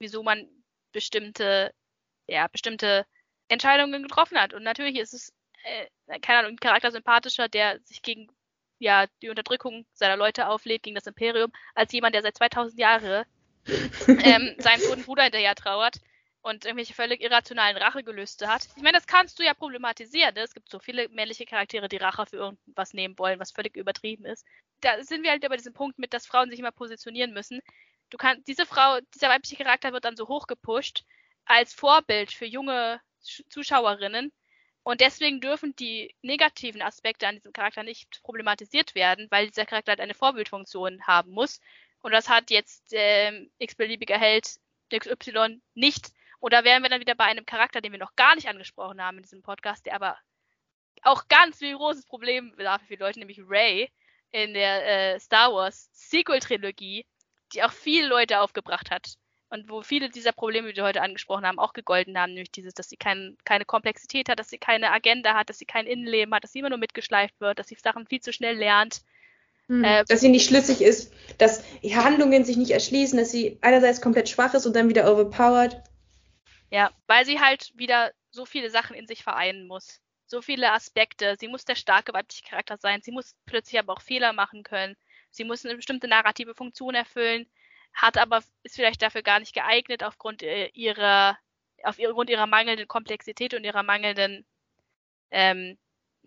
[0.00, 0.48] wieso man
[0.90, 1.72] bestimmte,
[2.26, 3.06] ja, bestimmte
[3.46, 4.52] Entscheidungen getroffen hat.
[4.52, 5.32] Und natürlich ist es,
[5.62, 8.26] äh, keine Ahnung, ein Charakter sympathischer, der sich gegen
[8.80, 13.24] ja, die Unterdrückung seiner Leute auflädt, gegen das Imperium, als jemand, der seit 2000 Jahren
[14.08, 16.00] ähm, seinen toten Bruder hinterher trauert
[16.42, 18.68] und irgendwelche völlig irrationalen Rachegelüste hat.
[18.76, 20.34] Ich meine, das kannst du ja problematisieren.
[20.34, 20.40] Ne?
[20.40, 24.24] Es gibt so viele männliche Charaktere, die Rache für irgendwas nehmen wollen, was völlig übertrieben
[24.24, 24.46] ist.
[24.80, 27.60] Da sind wir halt über diesen Punkt mit, dass Frauen sich immer positionieren müssen.
[28.08, 31.04] Du kannst, diese Frau, dieser weibliche Charakter wird dann so hochgepusht
[31.44, 33.00] als Vorbild für junge
[33.48, 34.32] Zuschauerinnen.
[34.82, 39.90] Und deswegen dürfen die negativen Aspekte an diesem Charakter nicht problematisiert werden, weil dieser Charakter
[39.90, 41.60] halt eine Vorbildfunktion haben muss.
[42.00, 44.58] Und das hat jetzt ähm, x-beliebiger Held
[44.90, 46.12] XY nicht.
[46.40, 49.02] Und da wären wir dann wieder bei einem Charakter, den wir noch gar nicht angesprochen
[49.02, 50.16] haben in diesem Podcast, der aber
[51.02, 53.90] auch ganz viel großes Problem war für viele Leute, nämlich Ray
[54.32, 57.04] in der äh, Star Wars Sequel-Trilogie,
[57.52, 59.14] die auch viele Leute aufgebracht hat
[59.50, 62.72] und wo viele dieser Probleme, die wir heute angesprochen haben, auch gegolten haben, nämlich dieses,
[62.72, 66.32] dass sie kein, keine Komplexität hat, dass sie keine Agenda hat, dass sie kein Innenleben
[66.32, 69.02] hat, dass sie immer nur mitgeschleift wird, dass sie Sachen viel zu schnell lernt.
[69.66, 69.82] Hm.
[69.82, 74.28] Äh, dass sie nicht schlüssig ist, dass Handlungen sich nicht erschließen, dass sie einerseits komplett
[74.28, 75.82] schwach ist und dann wieder overpowered.
[76.70, 80.00] Ja, weil sie halt wieder so viele Sachen in sich vereinen muss.
[80.26, 81.36] So viele Aspekte.
[81.38, 83.02] Sie muss der starke weibliche Charakter sein.
[83.02, 84.96] Sie muss plötzlich aber auch Fehler machen können.
[85.30, 87.46] Sie muss eine bestimmte narrative Funktion erfüllen
[87.92, 91.38] hat aber, ist vielleicht dafür gar nicht geeignet aufgrund äh, ihrer,
[91.82, 94.46] aufgrund ihrer mangelnden Komplexität und ihrer mangelnden,
[95.30, 95.78] ähm,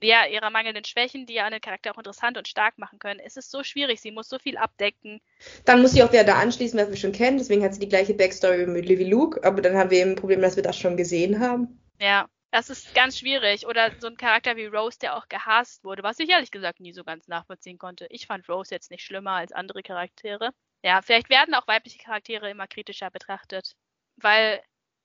[0.02, 3.20] ja, ihrer mangelnden Schwächen, die ja einen Charakter auch interessant und stark machen können.
[3.20, 5.22] Es ist so schwierig, sie muss so viel abdecken.
[5.66, 7.38] Dann muss sie auch wieder da anschließen, was wir schon kennen.
[7.38, 10.16] Deswegen hat sie die gleiche Backstory mit Livy Luke, aber dann haben wir eben ein
[10.16, 11.80] Problem, dass wir das schon gesehen haben.
[12.00, 13.66] Ja, das ist ganz schwierig.
[13.66, 16.94] Oder so ein Charakter wie Rose, der auch gehasst wurde, was ich ehrlich gesagt nie
[16.94, 18.08] so ganz nachvollziehen konnte.
[18.10, 20.52] Ich fand Rose jetzt nicht schlimmer als andere Charaktere.
[20.84, 23.76] Ja, vielleicht werden auch weibliche Charaktere immer kritischer betrachtet,
[24.18, 24.62] weil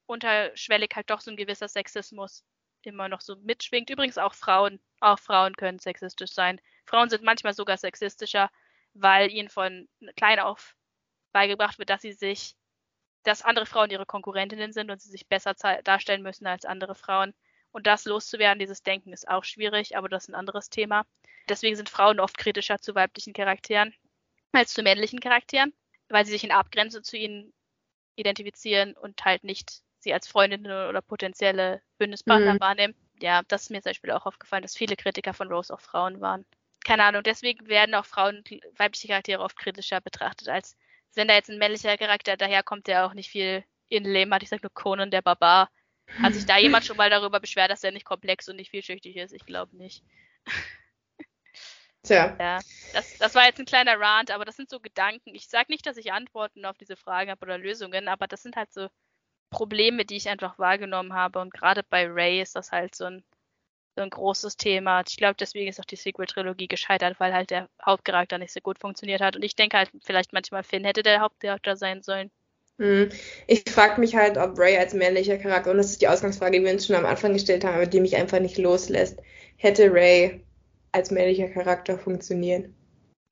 [0.06, 2.42] unterschwellig halt doch so ein gewisser Sexismus
[2.86, 3.90] immer noch so mitschwingt.
[3.90, 6.60] Übrigens auch Frauen, auch Frauen können sexistisch sein.
[6.86, 8.50] Frauen sind manchmal sogar sexistischer,
[8.94, 10.74] weil ihnen von klein auf
[11.32, 12.56] beigebracht wird, dass sie sich,
[13.22, 17.34] dass andere Frauen ihre Konkurrentinnen sind und sie sich besser darstellen müssen als andere Frauen.
[17.70, 21.04] Und das loszuwerden, dieses Denken ist auch schwierig, aber das ist ein anderes Thema.
[21.48, 23.94] Deswegen sind Frauen oft kritischer zu weiblichen Charakteren
[24.52, 25.74] als zu männlichen Charakteren,
[26.08, 27.52] weil sie sich in Abgrenzung zu ihnen
[28.16, 32.60] identifizieren und halt nicht sie als Freundinnen oder potenzielle Bündnispartner mhm.
[32.60, 32.94] wahrnehmen.
[33.20, 36.20] Ja, das ist mir zum Beispiel auch aufgefallen, dass viele Kritiker von Rose auch Frauen
[36.20, 36.44] waren.
[36.84, 38.44] Keine Ahnung, deswegen werden auch Frauen,
[38.76, 40.76] weibliche Charaktere oft kritischer betrachtet, als
[41.14, 44.42] wenn da jetzt ein männlicher Charakter daherkommt, der auch nicht viel in Leben hat.
[44.42, 45.70] Ich sag nur Conan der Barbar.
[46.22, 49.16] Hat sich da jemand schon mal darüber beschwert, dass er nicht komplex und nicht vielschichtig
[49.16, 49.32] ist?
[49.32, 50.04] Ich glaube nicht.
[52.02, 52.36] Tja.
[52.40, 52.60] Ja,
[52.92, 55.34] das, das war jetzt ein kleiner Rant, aber das sind so Gedanken.
[55.34, 58.56] Ich sage nicht, dass ich Antworten auf diese Fragen habe oder Lösungen, aber das sind
[58.56, 58.88] halt so
[59.50, 61.38] Probleme, die ich einfach wahrgenommen habe.
[61.40, 63.22] Und gerade bei Ray ist das halt so ein,
[63.96, 65.02] so ein großes Thema.
[65.06, 68.78] Ich glaube, deswegen ist auch die Sequel-Trilogie gescheitert, weil halt der Hauptcharakter nicht so gut
[68.78, 69.36] funktioniert hat.
[69.36, 72.30] Und ich denke halt, vielleicht manchmal Finn hätte der Hauptcharakter sein sollen.
[72.78, 73.10] Hm.
[73.46, 76.64] Ich frage mich halt, ob Ray als männlicher Charakter, und das ist die Ausgangsfrage, die
[76.64, 79.18] wir uns schon am Anfang gestellt haben, aber die mich einfach nicht loslässt,
[79.56, 80.44] hätte Ray
[80.92, 82.74] als männlicher Charakter funktionieren.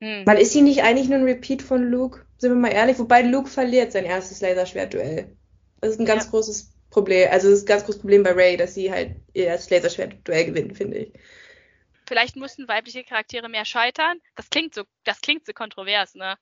[0.03, 0.27] Hm.
[0.27, 2.27] Weil ist sie nicht eigentlich nur ein Repeat von Luke?
[2.39, 2.99] Sind wir mal ehrlich?
[2.99, 5.37] Wobei Luke verliert sein erstes Laserschwert-Duell.
[5.87, 6.31] Das ist ein ganz ja.
[6.31, 7.29] großes Problem.
[7.31, 10.77] Also das ist ein ganz großes Problem bei Ray, dass sie halt ihr Laserschwert-Duell gewinnt,
[10.77, 11.13] finde ich.
[12.09, 14.21] Vielleicht mussten weibliche Charaktere mehr scheitern.
[14.35, 16.37] Das klingt so, das klingt so kontrovers, ne?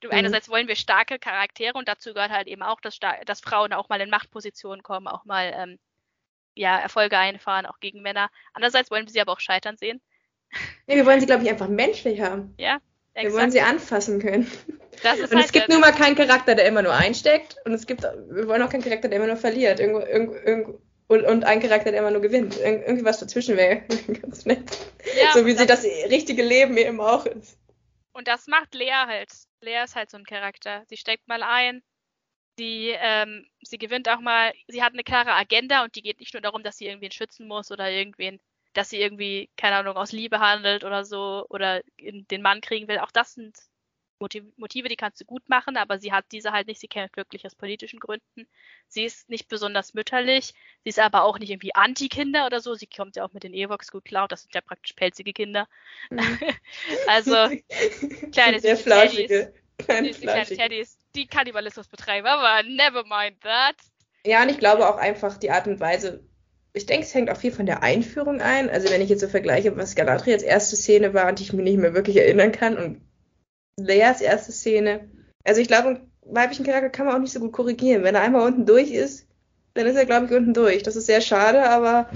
[0.00, 0.14] Du, mhm.
[0.14, 3.88] Einerseits wollen wir starke Charaktere und dazu gehört halt eben auch, dass, dass Frauen auch
[3.88, 5.78] mal in Machtpositionen kommen, auch mal ähm,
[6.54, 8.30] ja, Erfolge einfahren, auch gegen Männer.
[8.54, 10.00] Andererseits wollen wir sie aber auch scheitern sehen.
[10.86, 12.54] Nee, wir wollen sie, glaube ich, einfach menschlich haben.
[12.58, 12.78] Ja.
[13.18, 13.34] Exakt.
[13.34, 14.50] Wir wollen sie anfassen können.
[15.02, 17.56] Und halt es gibt nun mal keinen Charakter, der immer nur einsteckt.
[17.64, 19.80] Und es gibt, wir wollen auch keinen Charakter, der immer nur verliert.
[19.80, 22.56] Irgendwo, irgendwo, irgendwo, und, und einen Charakter, der immer nur gewinnt.
[22.56, 23.82] Ir irgendwie was dazwischen wäre
[24.22, 24.62] ganz nett.
[25.20, 27.58] Ja, so wie sie das richtige Leben eben auch ist.
[28.12, 29.30] Und das macht Lea halt.
[29.62, 30.84] Lea ist halt so ein Charakter.
[30.88, 31.82] Sie steckt mal ein,
[32.56, 36.34] sie, ähm, sie gewinnt auch mal, sie hat eine klare Agenda und die geht nicht
[36.34, 38.38] nur darum, dass sie irgendwen schützen muss oder irgendwen
[38.72, 42.98] dass sie irgendwie, keine Ahnung, aus Liebe handelt oder so oder den Mann kriegen will.
[42.98, 43.56] Auch das sind
[44.20, 46.80] Motive, die kannst du gut machen, aber sie hat diese halt nicht.
[46.80, 48.48] Sie kennt glücklich aus politischen Gründen.
[48.88, 50.54] Sie ist nicht besonders mütterlich.
[50.82, 52.74] Sie ist aber auch nicht irgendwie Anti-Kinder oder so.
[52.74, 54.26] Sie kommt ja auch mit den Ewoks gut klar.
[54.26, 55.68] Das sind ja praktisch pelzige Kinder.
[56.10, 56.18] Mhm.
[57.06, 57.48] also
[58.32, 59.54] kleine Sehr flauschige.
[59.78, 63.76] Kleine, kleine Teddys, die Kannibalismus betreiben, aber never mind that.
[64.26, 66.28] Ja, und ich glaube auch einfach die Art und Weise,
[66.72, 68.70] ich denke, es hängt auch viel von der Einführung ein.
[68.70, 71.64] Also wenn ich jetzt so vergleiche, was Galadriels erste Szene war, an die ich mich
[71.64, 73.00] nicht mehr wirklich erinnern kann, und
[73.78, 75.08] Leas erste Szene.
[75.44, 78.02] Also ich glaube, einen weiblichen Charakter kann man auch nicht so gut korrigieren.
[78.02, 79.26] Wenn er einmal unten durch ist,
[79.74, 80.82] dann ist er, glaube ich, unten durch.
[80.82, 82.10] Das ist sehr schade, aber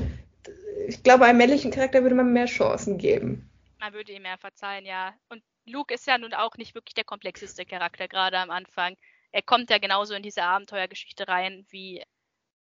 [0.89, 3.49] ich glaube, einem männlichen Charakter würde man mehr Chancen geben.
[3.79, 5.15] Man würde ihm mehr verzeihen, ja.
[5.29, 8.97] Und Luke ist ja nun auch nicht wirklich der komplexeste Charakter, gerade am Anfang.
[9.31, 12.03] Er kommt ja genauso in diese Abenteuergeschichte rein wie,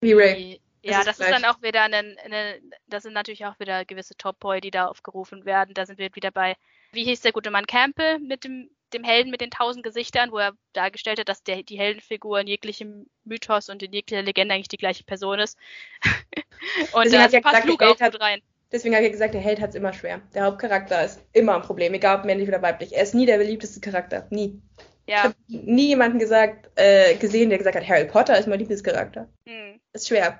[0.01, 0.61] wie Ray.
[0.83, 4.61] Ja, das ist dann auch wieder eine, eine, das sind natürlich auch wieder gewisse Top-Boy,
[4.61, 5.75] die da aufgerufen werden.
[5.75, 6.55] Da sind wir wieder bei,
[6.91, 10.39] wie hieß der gute Mann Campbell mit dem, dem Helden mit den tausend Gesichtern, wo
[10.39, 14.69] er dargestellt hat, dass der, die Heldenfigur in jeglichem Mythos und in jeglicher Legende eigentlich
[14.69, 15.55] die gleiche Person ist.
[16.93, 18.41] und da ja passt Luke auch gut rein.
[18.71, 20.21] Deswegen habe ich gesagt, der Held hat es immer schwer.
[20.33, 22.95] Der Hauptcharakter ist immer ein Problem, egal ob männlich oder weiblich.
[22.95, 24.25] Er ist nie der beliebteste Charakter.
[24.29, 24.59] Nie.
[25.07, 25.17] Ja.
[25.17, 29.27] Ich habe nie jemanden gesagt, äh, gesehen, der gesagt hat, Harry Potter ist mein Lieblingscharakter.
[29.45, 29.81] Hm.
[29.91, 30.39] Ist schwer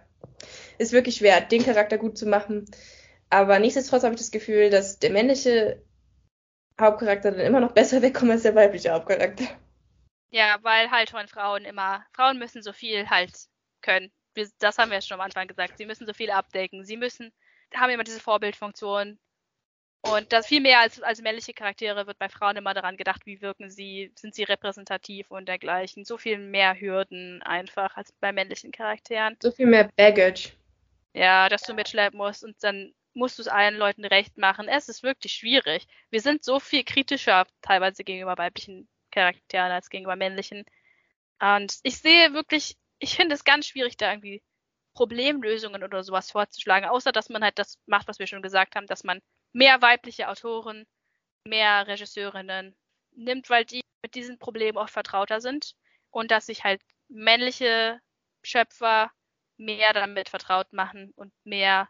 [0.77, 2.65] ist wirklich schwer, den Charakter gut zu machen.
[3.29, 5.83] Aber nichtsdestotrotz habe ich das Gefühl, dass der männliche
[6.79, 9.45] Hauptcharakter dann immer noch besser wegkommt als der weibliche Hauptcharakter.
[10.29, 13.33] Ja, weil halt von Frauen immer, Frauen müssen so viel halt
[13.81, 14.11] können.
[14.59, 15.77] Das haben wir ja schon am Anfang gesagt.
[15.77, 16.85] Sie müssen so viel abdecken.
[16.85, 17.33] Sie müssen,
[17.75, 19.19] haben immer diese Vorbildfunktion.
[20.03, 23.41] Und das viel mehr als, als männliche Charaktere wird bei Frauen immer daran gedacht, wie
[23.41, 26.05] wirken sie, sind sie repräsentativ und dergleichen.
[26.05, 29.37] So viel mehr Hürden einfach als bei männlichen Charakteren.
[29.41, 30.53] So viel mehr Baggage.
[31.13, 34.67] Ja, dass du mitschleppen musst und dann musst du es allen Leuten recht machen.
[34.67, 35.85] Es ist wirklich schwierig.
[36.09, 40.65] Wir sind so viel kritischer teilweise gegenüber weiblichen Charakteren als gegenüber männlichen.
[41.39, 44.41] Und ich sehe wirklich, ich finde es ganz schwierig, da irgendwie
[44.93, 48.87] Problemlösungen oder sowas vorzuschlagen, außer dass man halt das macht, was wir schon gesagt haben,
[48.87, 49.21] dass man
[49.53, 50.85] mehr weibliche Autoren,
[51.45, 52.75] mehr Regisseurinnen
[53.11, 55.75] nimmt, weil die mit diesen Problemen oft vertrauter sind
[56.09, 57.99] und dass sich halt männliche
[58.43, 59.11] Schöpfer
[59.57, 61.89] mehr damit vertraut machen und mehr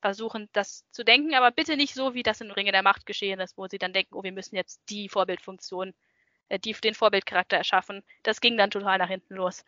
[0.00, 3.40] versuchen, das zu denken, aber bitte nicht so, wie das in Ringe der Macht geschehen
[3.40, 5.94] ist, wo sie dann denken, oh, wir müssen jetzt die Vorbildfunktion,
[6.48, 8.02] äh, die, den Vorbildcharakter erschaffen.
[8.22, 9.64] Das ging dann total nach hinten los.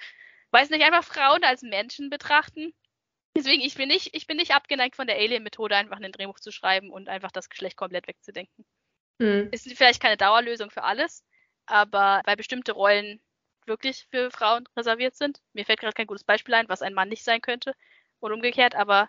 [0.51, 2.75] Weiß nicht, einfach Frauen als Menschen betrachten.
[3.37, 6.53] Deswegen, ich bin nicht, ich bin nicht abgeneigt von der Alien-Methode, einfach ein Drehbuch zu
[6.53, 8.65] schreiben und einfach das Geschlecht komplett wegzudenken.
[9.21, 9.49] Hm.
[9.51, 11.25] Ist vielleicht keine Dauerlösung für alles,
[11.67, 13.21] aber weil bestimmte Rollen
[13.67, 15.41] wirklich für Frauen reserviert sind.
[15.53, 17.75] Mir fällt gerade kein gutes Beispiel ein, was ein Mann nicht sein könnte
[18.21, 19.09] und umgekehrt, aber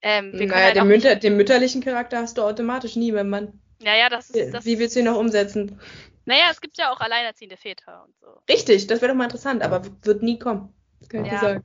[0.00, 3.60] ähm, wir naja, halt den, Mütter, den, mütterlichen Charakter hast du automatisch nie beim Mann.
[3.82, 4.54] Naja, das ist.
[4.54, 5.80] Das Wie willst du ihn noch umsetzen?
[6.26, 8.26] Naja, es gibt ja auch alleinerziehende Väter und so.
[8.48, 10.74] Richtig, das wäre doch mal interessant, aber wird nie kommen.
[11.00, 11.40] Das kann ich ja.
[11.40, 11.64] sagen.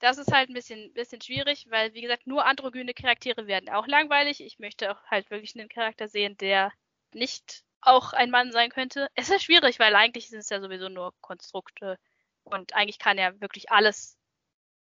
[0.00, 3.86] Das ist halt ein bisschen, bisschen schwierig, weil, wie gesagt, nur androgyne Charaktere werden auch
[3.86, 4.40] langweilig.
[4.40, 6.72] Ich möchte auch halt wirklich einen Charakter sehen, der
[7.12, 9.08] nicht auch ein Mann sein könnte.
[9.14, 11.98] Es ist schwierig, weil eigentlich sind es ja sowieso nur Konstrukte.
[12.42, 14.18] Und eigentlich kann ja wirklich alles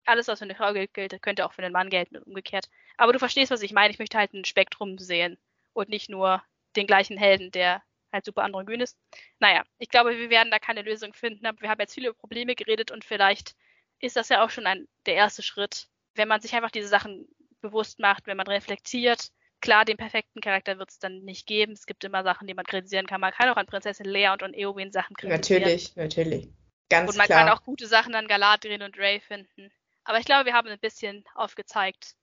[0.06, 2.70] alles, was für eine Frau gilt, könnte auch für einen Mann gelten und umgekehrt.
[2.98, 3.92] Aber du verstehst, was ich meine.
[3.92, 5.38] Ich möchte halt ein Spektrum sehen
[5.74, 6.44] und nicht nur
[6.76, 8.98] den gleichen Helden, der halt super androgyn ist.
[9.40, 12.56] Naja, ich glaube, wir werden da keine Lösung finden, aber wir haben jetzt viele Probleme
[12.56, 13.56] geredet und vielleicht
[14.00, 17.28] ist das ja auch schon ein, der erste Schritt, wenn man sich einfach diese Sachen
[17.62, 19.32] bewusst macht, wenn man reflektiert.
[19.62, 21.74] Klar, den perfekten Charakter wird es dann nicht geben.
[21.74, 23.22] Es gibt immer Sachen, die man kritisieren kann.
[23.22, 25.62] Man kann auch an Prinzessin Lea und an Eowyn Sachen kritisieren.
[25.62, 26.50] Natürlich, natürlich.
[26.90, 27.46] Ganz und man klar.
[27.46, 29.72] kann auch gute Sachen an Galadriel und Ray finden.
[30.04, 32.16] Aber ich glaube, wir haben ein bisschen aufgezeigt,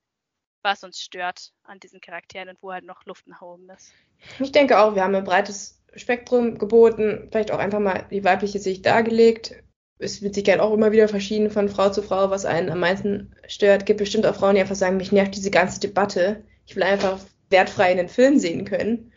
[0.62, 3.92] was uns stört an diesen Charakteren und wo halt noch Luft nach oben ist.
[4.38, 8.60] Ich denke auch, wir haben ein breites Spektrum geboten, vielleicht auch einfach mal die weibliche
[8.60, 9.56] Sicht dargelegt.
[10.02, 12.80] Es wird sich gerne auch immer wieder verschieden von Frau zu Frau, was einen am
[12.80, 13.82] meisten stört.
[13.82, 16.44] Es gibt bestimmt auch Frauen, die einfach sagen, mich nervt diese ganze Debatte.
[16.66, 17.18] Ich will einfach
[17.50, 19.12] wertfrei in den Film sehen können.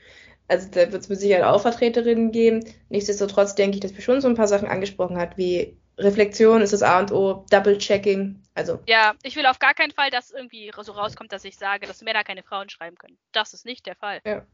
[0.48, 2.64] Also da wird es mit Sicherheit auch Vertreterinnen geben.
[2.90, 6.74] Nichtsdestotrotz denke ich, dass wir schon so ein paar Sachen angesprochen hat, wie Reflexion ist
[6.74, 8.44] das A und O, Double-Checking.
[8.53, 8.80] Also.
[8.88, 12.02] Ja, ich will auf gar keinen Fall, dass irgendwie so rauskommt, dass ich sage, dass
[12.02, 13.18] Männer keine Frauen schreiben können.
[13.32, 14.20] Das ist nicht der Fall.
[14.26, 14.45] Ja.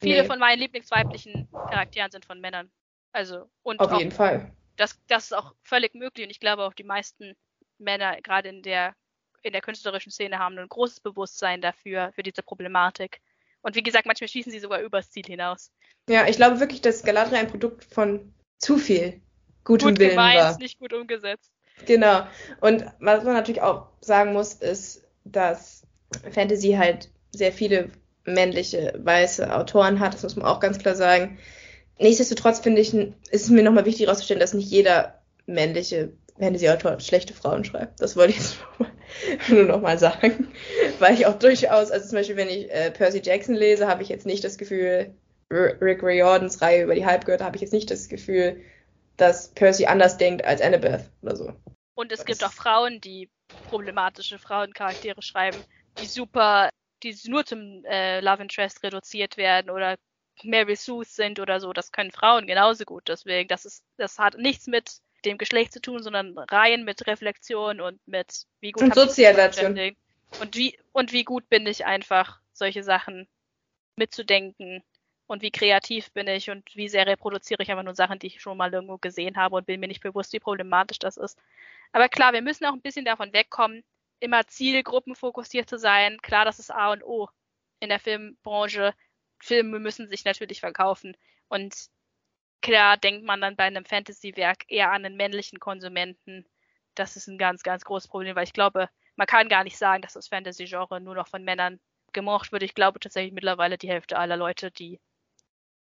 [0.00, 0.26] Viele nee.
[0.26, 2.70] von meinen lieblingsweiblichen Charakteren sind von Männern.
[3.12, 4.50] Also, und auf jeden Fall.
[4.76, 7.34] Das, das ist auch völlig möglich und ich glaube auch die meisten
[7.78, 8.94] Männer, gerade in der,
[9.42, 13.20] in der künstlerischen Szene, haben ein großes Bewusstsein dafür, für diese Problematik.
[13.62, 15.72] Und wie gesagt, manchmal schießen sie sogar übers Ziel hinaus.
[16.08, 19.20] Ja, ich glaube wirklich, dass Galadriel ein Produkt von zu viel
[19.64, 20.58] gutem gut Willen gemeint, war.
[20.58, 21.52] nicht gut umgesetzt.
[21.84, 22.26] Genau.
[22.60, 25.86] Und was man natürlich auch sagen muss, ist, dass
[26.30, 27.90] Fantasy halt sehr viele
[28.24, 30.14] männliche, weiße Autoren hat.
[30.14, 31.38] Das muss man auch ganz klar sagen.
[31.98, 37.32] Nichtsdestotrotz finde ich, ist es mir nochmal wichtig herauszustellen, dass nicht jeder männliche Fantasy-Autor schlechte
[37.32, 38.00] Frauen schreibt.
[38.00, 38.58] Das wollte ich jetzt
[39.48, 40.52] nur nochmal sagen.
[40.98, 44.08] Weil ich auch durchaus, also zum Beispiel, wenn ich äh, Percy Jackson lese, habe ich
[44.08, 45.14] jetzt nicht das Gefühl,
[45.50, 48.60] Rick Riordans Reihe über die Halbgötter, habe ich jetzt nicht das Gefühl,
[49.16, 51.52] dass Percy anders denkt als Annabeth oder so.
[51.94, 53.30] Und es das gibt auch Frauen, die
[53.68, 55.58] problematische Frauencharaktere schreiben,
[55.98, 56.68] die super,
[57.02, 59.96] die nur zum äh, Love Interest reduziert werden oder
[60.42, 61.72] Mary Sue sind oder so.
[61.72, 63.08] Das können Frauen genauso gut.
[63.08, 67.80] Deswegen, das ist, das hat nichts mit dem Geschlecht zu tun, sondern rein mit Reflexion
[67.80, 69.96] und mit wie gut und Sozialisation.
[70.40, 73.28] Und wie und wie gut bin ich einfach solche Sachen
[73.96, 74.82] mitzudenken
[75.26, 78.40] und wie kreativ bin ich und wie sehr reproduziere ich einfach nur Sachen, die ich
[78.40, 81.38] schon mal irgendwo gesehen habe und bin mir nicht bewusst, wie problematisch das ist.
[81.92, 83.82] Aber klar, wir müssen auch ein bisschen davon wegkommen,
[84.20, 86.20] immer zielgruppenfokussiert zu sein.
[86.22, 87.28] Klar, das ist A und O
[87.80, 88.94] in der Filmbranche.
[89.38, 91.16] Filme müssen sich natürlich verkaufen.
[91.48, 91.74] Und
[92.62, 96.46] klar denkt man dann bei einem Fantasy-Werk eher an den männlichen Konsumenten.
[96.94, 100.02] Das ist ein ganz, ganz großes Problem, weil ich glaube, man kann gar nicht sagen,
[100.02, 101.80] dass das Fantasy-Genre nur noch von Männern
[102.12, 102.62] gemocht wird.
[102.62, 105.00] Ich glaube tatsächlich mittlerweile die Hälfte aller Leute, die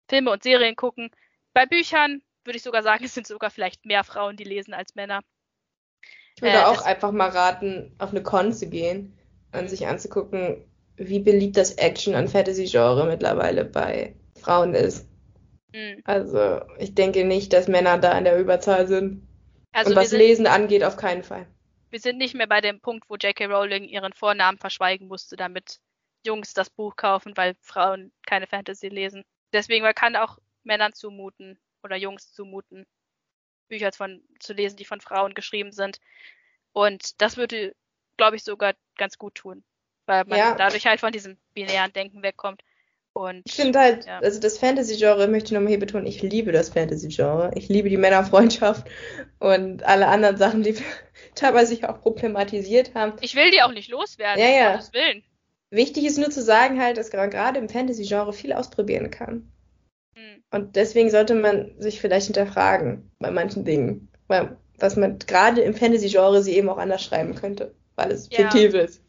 [0.09, 1.09] Filme und Serien gucken.
[1.53, 4.95] Bei Büchern würde ich sogar sagen, es sind sogar vielleicht mehr Frauen, die lesen als
[4.95, 5.21] Männer.
[6.35, 9.17] Ich würde äh, auch einfach mal raten, auf eine Con zu gehen
[9.53, 10.63] und sich anzugucken,
[10.97, 15.07] wie beliebt das Action- und Fantasy-Genre mittlerweile bei Frauen ist.
[15.73, 16.01] Mhm.
[16.05, 19.27] Also, ich denke nicht, dass Männer da in der Überzahl sind.
[19.73, 21.47] Also und was sind, Lesen angeht, auf keinen Fall.
[21.89, 23.45] Wir sind nicht mehr bei dem Punkt, wo J.K.
[23.45, 25.79] Rowling ihren Vornamen verschweigen musste, damit
[26.25, 29.23] Jungs das Buch kaufen, weil Frauen keine Fantasy lesen
[29.55, 32.85] deswegen, man kann auch Männern zumuten oder Jungs zumuten,
[33.67, 35.99] Bücher von, zu lesen, die von Frauen geschrieben sind.
[36.73, 37.75] Und das würde,
[38.17, 39.63] glaube ich, sogar ganz gut tun,
[40.05, 40.55] weil man ja.
[40.55, 42.61] dadurch halt von diesem binären Denken wegkommt.
[43.17, 44.19] Und, ich finde halt, ja.
[44.19, 47.51] also das Fantasy-Genre möchte ich nochmal hier betonen, ich liebe das Fantasy-Genre.
[47.55, 48.85] Ich liebe die Männerfreundschaft
[49.39, 50.75] und alle anderen Sachen, die
[51.35, 53.13] teilweise sich auch problematisiert haben.
[53.21, 54.79] Ich will die auch nicht loswerden, ja, ja.
[54.91, 55.23] Willen.
[55.69, 59.49] Wichtig ist nur zu sagen halt, dass man gerade im Fantasy-Genre viel ausprobieren kann.
[60.15, 60.43] Hm.
[60.51, 64.09] Und deswegen sollte man sich vielleicht hinterfragen bei manchen Dingen.
[64.27, 68.39] Weil, was man gerade im Fantasy-Genre sie eben auch anders schreiben könnte, weil es Ja.
[68.39, 69.04] fiktiv ist.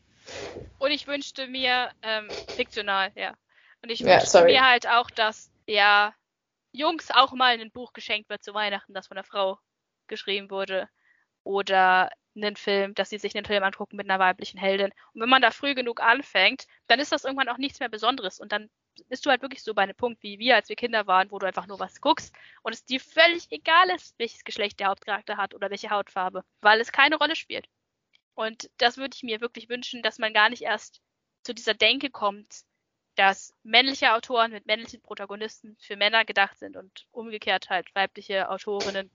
[0.78, 3.34] Und ich wünschte mir, ähm, fiktional, ja.
[3.82, 4.52] Und ich Ja, wünschte sorry.
[4.52, 6.14] mir halt auch, dass ja
[6.72, 9.58] Jungs auch mal ein Buch geschenkt wird zu Weihnachten, das von einer Frau
[10.08, 10.88] geschrieben wurde.
[11.44, 14.92] Oder einen Film, dass sie sich einen Film angucken mit einer weiblichen Heldin.
[15.14, 18.40] Und wenn man da früh genug anfängt, dann ist das irgendwann auch nichts mehr Besonderes.
[18.40, 18.70] Und dann
[19.08, 21.38] bist du halt wirklich so bei einem Punkt wie wir, als wir Kinder waren, wo
[21.38, 25.36] du einfach nur was guckst und es dir völlig egal ist, welches Geschlecht der Hauptcharakter
[25.38, 27.68] hat oder welche Hautfarbe, weil es keine Rolle spielt.
[28.36, 31.00] Und das würde ich mir wirklich wünschen, dass man gar nicht erst
[31.42, 32.64] zu dieser Denke kommt,
[33.16, 39.10] dass männliche Autoren mit männlichen Protagonisten für Männer gedacht sind und umgekehrt halt weibliche Autorinnen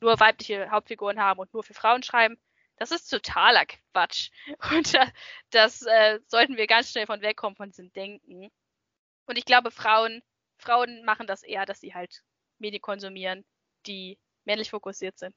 [0.00, 2.38] nur weibliche Hauptfiguren haben und nur für Frauen schreiben.
[2.76, 4.30] Das ist totaler Quatsch.
[4.70, 5.10] Und da,
[5.48, 8.50] das äh, sollten wir ganz schnell von wegkommen von diesem Denken.
[9.24, 10.22] Und ich glaube, Frauen,
[10.58, 12.22] Frauen machen das eher, dass sie halt
[12.58, 13.46] Medien konsumieren,
[13.86, 15.34] die männlich fokussiert sind.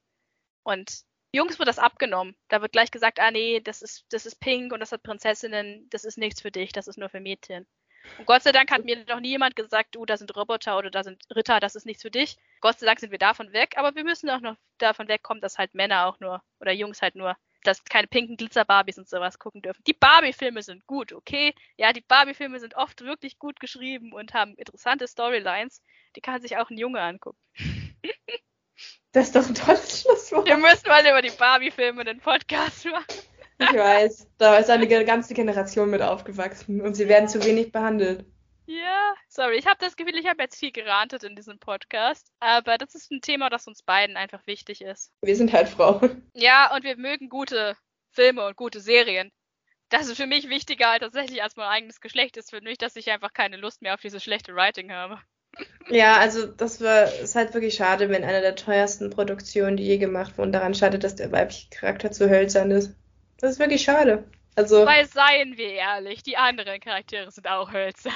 [0.63, 2.35] Und Jungs wird das abgenommen.
[2.47, 5.87] Da wird gleich gesagt, ah nee, das ist, das ist pink und das hat Prinzessinnen,
[5.89, 7.67] das ist nichts für dich, das ist nur für Mädchen.
[8.17, 10.89] Und Gott sei Dank hat mir noch nie jemand gesagt, du, da sind Roboter oder
[10.89, 12.37] da sind Ritter, das ist nichts für dich.
[12.61, 15.57] Gott sei Dank sind wir davon weg, aber wir müssen auch noch davon wegkommen, dass
[15.57, 19.61] halt Männer auch nur, oder Jungs halt nur, dass keine pinken Glitzer-Barbies und sowas gucken
[19.61, 19.83] dürfen.
[19.85, 21.53] Die Barbie-Filme sind gut, okay?
[21.77, 25.83] Ja, die Barbie-Filme sind oft wirklich gut geschrieben und haben interessante Storylines.
[26.15, 27.37] Die kann sich auch ein Junge angucken.
[29.11, 30.47] Das ist doch ein tolles Schlusswort.
[30.47, 33.05] Wir müssen mal über die Barbie-Filme einen Podcast machen.
[33.57, 38.25] Ich weiß, da ist eine ganze Generation mit aufgewachsen und sie werden zu wenig behandelt.
[38.67, 42.77] Ja, sorry, ich habe das Gefühl, ich habe jetzt viel gerantet in diesem Podcast, aber
[42.77, 45.11] das ist ein Thema, das uns beiden einfach wichtig ist.
[45.23, 46.29] Wir sind halt Frauen.
[46.35, 47.75] Ja, und wir mögen gute
[48.11, 49.31] Filme und gute Serien.
[49.89, 52.95] Das ist für mich wichtiger halt tatsächlich als mein eigenes Geschlecht ist für mich, dass
[52.95, 55.19] ich einfach keine Lust mehr auf dieses schlechte Writing habe.
[55.89, 59.97] Ja, also das war, ist halt wirklich schade, wenn eine der teuersten Produktionen, die je
[59.97, 62.95] gemacht wurden, daran scheitert, dass der weibliche Charakter zu hölzern ist.
[63.39, 64.23] Das ist wirklich schade.
[64.55, 68.11] Also, Weil seien wir ehrlich, die anderen Charaktere sind auch hölzern.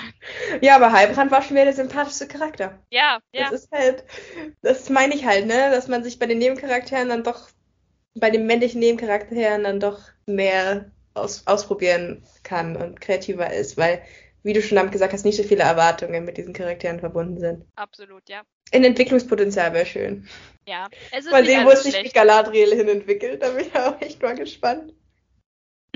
[0.61, 2.77] ja, aber Heilbrand war schon wieder der sympathischste Charakter.
[2.89, 3.49] Ja, ja.
[3.49, 4.03] Das ist halt,
[4.61, 7.47] das meine ich halt, ne, dass man sich bei den Nebencharakteren dann doch,
[8.15, 14.01] bei den männlichen Nebencharakteren dann doch mehr aus, ausprobieren kann und kreativer ist, weil,
[14.43, 17.65] wie du schon damit gesagt hast, nicht so viele Erwartungen mit diesen Charakteren verbunden sind.
[17.75, 18.43] Absolut, ja.
[18.71, 20.27] Ein Entwicklungspotenzial wäre schön.
[20.67, 20.87] Ja.
[21.11, 23.41] Es ist Mal sehen, wo sich Galadriel hin entwickelt.
[23.41, 24.93] Da bin ich auch echt mal gespannt.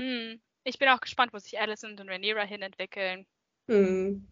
[0.00, 0.40] Hm.
[0.64, 3.26] Ich bin auch gespannt, wo sich Alicent und Rhaenyra hin entwickeln.
[3.68, 4.26] Hm.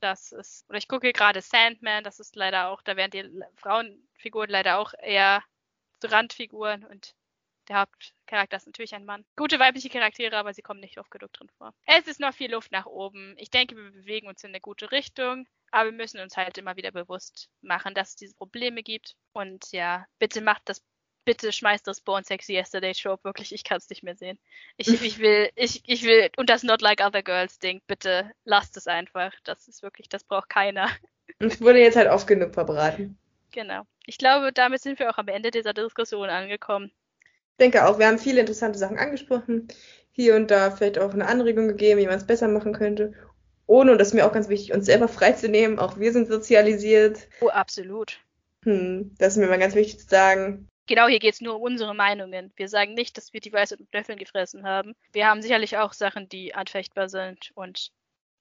[0.00, 4.50] Das ist, oder ich gucke gerade Sandman, das ist leider auch, da werden die Frauenfiguren
[4.50, 5.42] leider auch eher
[6.00, 7.14] zu Randfiguren und
[7.68, 9.24] der Hauptcharakter ist natürlich ein Mann.
[9.36, 11.74] Gute weibliche Charaktere, aber sie kommen nicht oft genug drin vor.
[11.86, 13.34] Es ist noch viel Luft nach oben.
[13.38, 16.76] Ich denke, wir bewegen uns in eine gute Richtung, aber wir müssen uns halt immer
[16.76, 19.16] wieder bewusst machen, dass es diese Probleme gibt.
[19.32, 20.82] Und ja, bitte macht das,
[21.24, 24.38] bitte schmeißt das Born Sexy Yesterday Show wirklich, ich kann es nicht mehr sehen.
[24.76, 28.76] Ich, ich will, ich, ich will, und das Not Like Other Girls Ding, bitte lasst
[28.76, 29.32] es einfach.
[29.44, 30.90] Das ist wirklich, das braucht keiner.
[31.40, 33.18] Und es wurde jetzt halt oft genug verbraten.
[33.50, 33.86] Genau.
[34.06, 36.92] Ich glaube, damit sind wir auch am Ende dieser Diskussion angekommen.
[37.54, 39.68] Ich denke auch, wir haben viele interessante Sachen angesprochen.
[40.10, 43.14] Hier und da vielleicht auch eine Anregung gegeben, wie man es besser machen könnte.
[43.66, 45.78] Ohne, und das ist mir auch ganz wichtig, uns selber freizunehmen.
[45.78, 47.28] Auch wir sind sozialisiert.
[47.40, 48.18] Oh, absolut.
[48.64, 50.68] Hm, das ist mir mal ganz wichtig zu sagen.
[50.86, 52.52] Genau, hier geht es nur um unsere Meinungen.
[52.56, 54.94] Wir sagen nicht, dass wir die Weisheit mit Löffeln gefressen haben.
[55.12, 57.92] Wir haben sicherlich auch Sachen, die anfechtbar sind und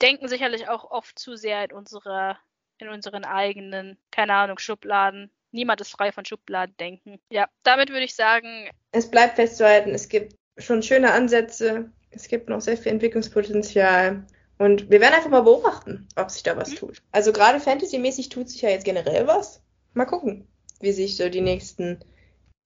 [0.02, 2.40] denken sicherlich auch oft zu sehr in unserer,
[2.80, 5.32] in unseren eigenen, keine Ahnung, Schubladen.
[5.54, 7.20] Niemand ist frei von Schubladendenken.
[7.30, 11.92] Ja, damit würde ich sagen, Es bleibt festzuhalten, es gibt schon schöne Ansätze.
[12.12, 14.26] Es gibt noch sehr viel Entwicklungspotenzial.
[14.60, 16.76] Und wir werden einfach mal beobachten, ob sich da was Mhm.
[16.76, 17.02] tut.
[17.12, 19.64] Also gerade Fantasy-mäßig tut sich ja jetzt generell was.
[19.94, 20.48] Mal gucken,
[20.80, 22.00] wie sich so die nächsten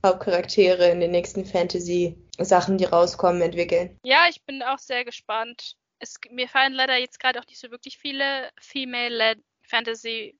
[0.05, 3.97] Hauptcharaktere in den nächsten Fantasy-Sachen, die rauskommen, entwickeln.
[4.03, 5.75] ja, ich bin auch sehr gespannt.
[5.99, 10.37] Es, mir fallen leider jetzt gerade auch nicht so wirklich viele Female-led Fantasy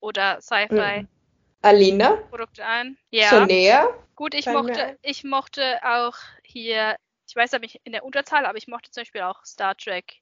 [0.00, 1.08] oder Sci-Fi Mhm.
[1.62, 2.96] Alina, Produkte ein.
[3.10, 3.30] Ja.
[3.30, 6.96] Sonea, Gut, ich mir mochte, ich mochte auch hier,
[7.26, 10.20] ich weiß nicht in der Unterzahl, aber ich mochte zum Beispiel auch Star Trek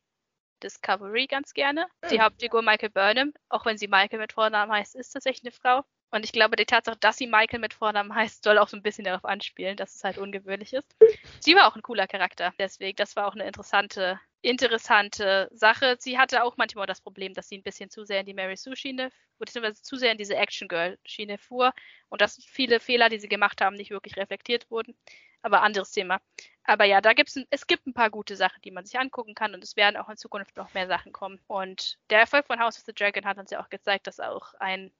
[0.62, 1.86] Discovery ganz gerne.
[2.10, 2.22] Die Hm.
[2.22, 5.84] Hauptfigur Michael Burnham, auch wenn sie Michael mit Vornamen heißt, ist tatsächlich eine Frau.
[6.10, 8.82] Und ich glaube, die Tatsache, dass sie Michael mit Vornamen heißt, soll auch so ein
[8.82, 10.96] bisschen darauf anspielen, dass es halt ungewöhnlich ist.
[11.40, 12.54] Sie war auch ein cooler Charakter.
[12.58, 15.96] Deswegen, das war auch eine interessante, interessante Sache.
[15.98, 18.56] Sie hatte auch manchmal das Problem, dass sie ein bisschen zu sehr in die Mary
[18.56, 21.74] Sue-Schiene, beziehungsweise zu sehr in diese Action-Girl-Schiene fuhr
[22.08, 24.96] und dass viele Fehler, die sie gemacht haben, nicht wirklich reflektiert wurden.
[25.42, 26.20] Aber anderes Thema.
[26.64, 29.34] Aber ja, da gibt's ein, es gibt ein paar gute Sachen, die man sich angucken
[29.34, 31.40] kann und es werden auch in Zukunft noch mehr Sachen kommen.
[31.46, 34.54] Und der Erfolg von House of the Dragon hat uns ja auch gezeigt, dass auch
[34.54, 34.90] ein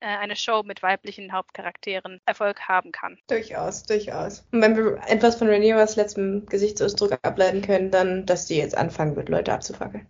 [0.00, 3.18] eine Show mit weiblichen Hauptcharakteren Erfolg haben kann.
[3.28, 4.46] Durchaus, durchaus.
[4.52, 9.16] Und wenn wir etwas von Rhaenyras letztem Gesichtsausdruck ableiten können, dann, dass sie jetzt anfangen
[9.16, 10.06] wird, Leute abzufackeln.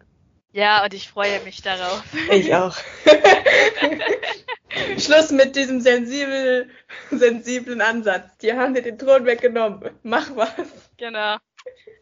[0.53, 2.03] Ja, und ich freue mich darauf.
[2.31, 2.77] Ich auch.
[4.99, 6.69] Schluss mit diesem sensibel,
[7.11, 8.39] sensiblen Ansatz.
[8.39, 9.91] Die haben dir den Thron weggenommen.
[10.03, 10.51] Mach was.
[10.97, 11.37] Genau.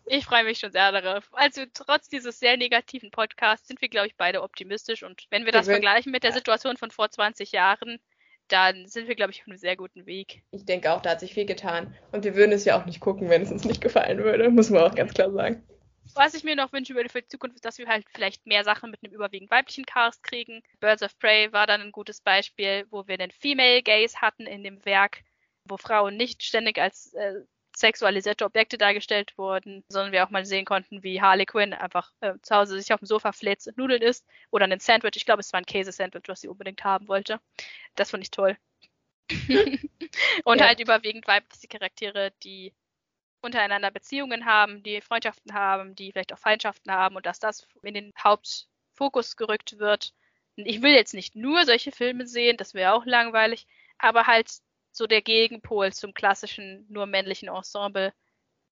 [0.06, 1.28] Ich freue mich schon sehr darauf.
[1.32, 5.02] Also trotz dieses sehr negativen Podcasts sind wir, glaube ich, beide optimistisch.
[5.02, 7.98] Und wenn wir das wir vergleichen mit der Situation von vor 20 Jahren,
[8.48, 10.42] dann sind wir, glaube ich, auf einem sehr guten Weg.
[10.50, 11.94] Ich denke auch, da hat sich viel getan.
[12.12, 14.70] Und wir würden es ja auch nicht gucken, wenn es uns nicht gefallen würde, muss
[14.70, 15.66] man auch ganz klar sagen.
[16.14, 18.90] Was ich mir noch wünsche für die Zukunft ist, dass wir halt vielleicht mehr Sachen
[18.90, 20.62] mit einem überwiegend weiblichen Cast kriegen.
[20.80, 24.62] Birds of Prey war dann ein gutes Beispiel, wo wir den Female Gaze hatten in
[24.62, 25.22] dem Werk,
[25.64, 27.40] wo Frauen nicht ständig als äh,
[27.76, 32.34] sexualisierte Objekte dargestellt wurden, sondern wir auch mal sehen konnten, wie Harley Quinn einfach äh,
[32.42, 35.16] zu Hause sich auf dem Sofa fläzt und Nudeln isst oder ein Sandwich.
[35.16, 37.40] Ich glaube, es war ein Käsesandwich, was sie unbedingt haben wollte.
[37.94, 38.56] Das fand ich toll.
[40.44, 40.66] und ja.
[40.66, 42.72] halt überwiegend weibliche Charaktere, die
[43.40, 47.94] untereinander Beziehungen haben, die Freundschaften haben, die vielleicht auch Feindschaften haben und dass das in
[47.94, 50.14] den Hauptfokus gerückt wird.
[50.56, 53.66] Ich will jetzt nicht nur solche Filme sehen, das wäre auch langweilig,
[53.98, 54.50] aber halt
[54.94, 58.12] so der Gegenpol zum klassischen, nur männlichen Ensemble.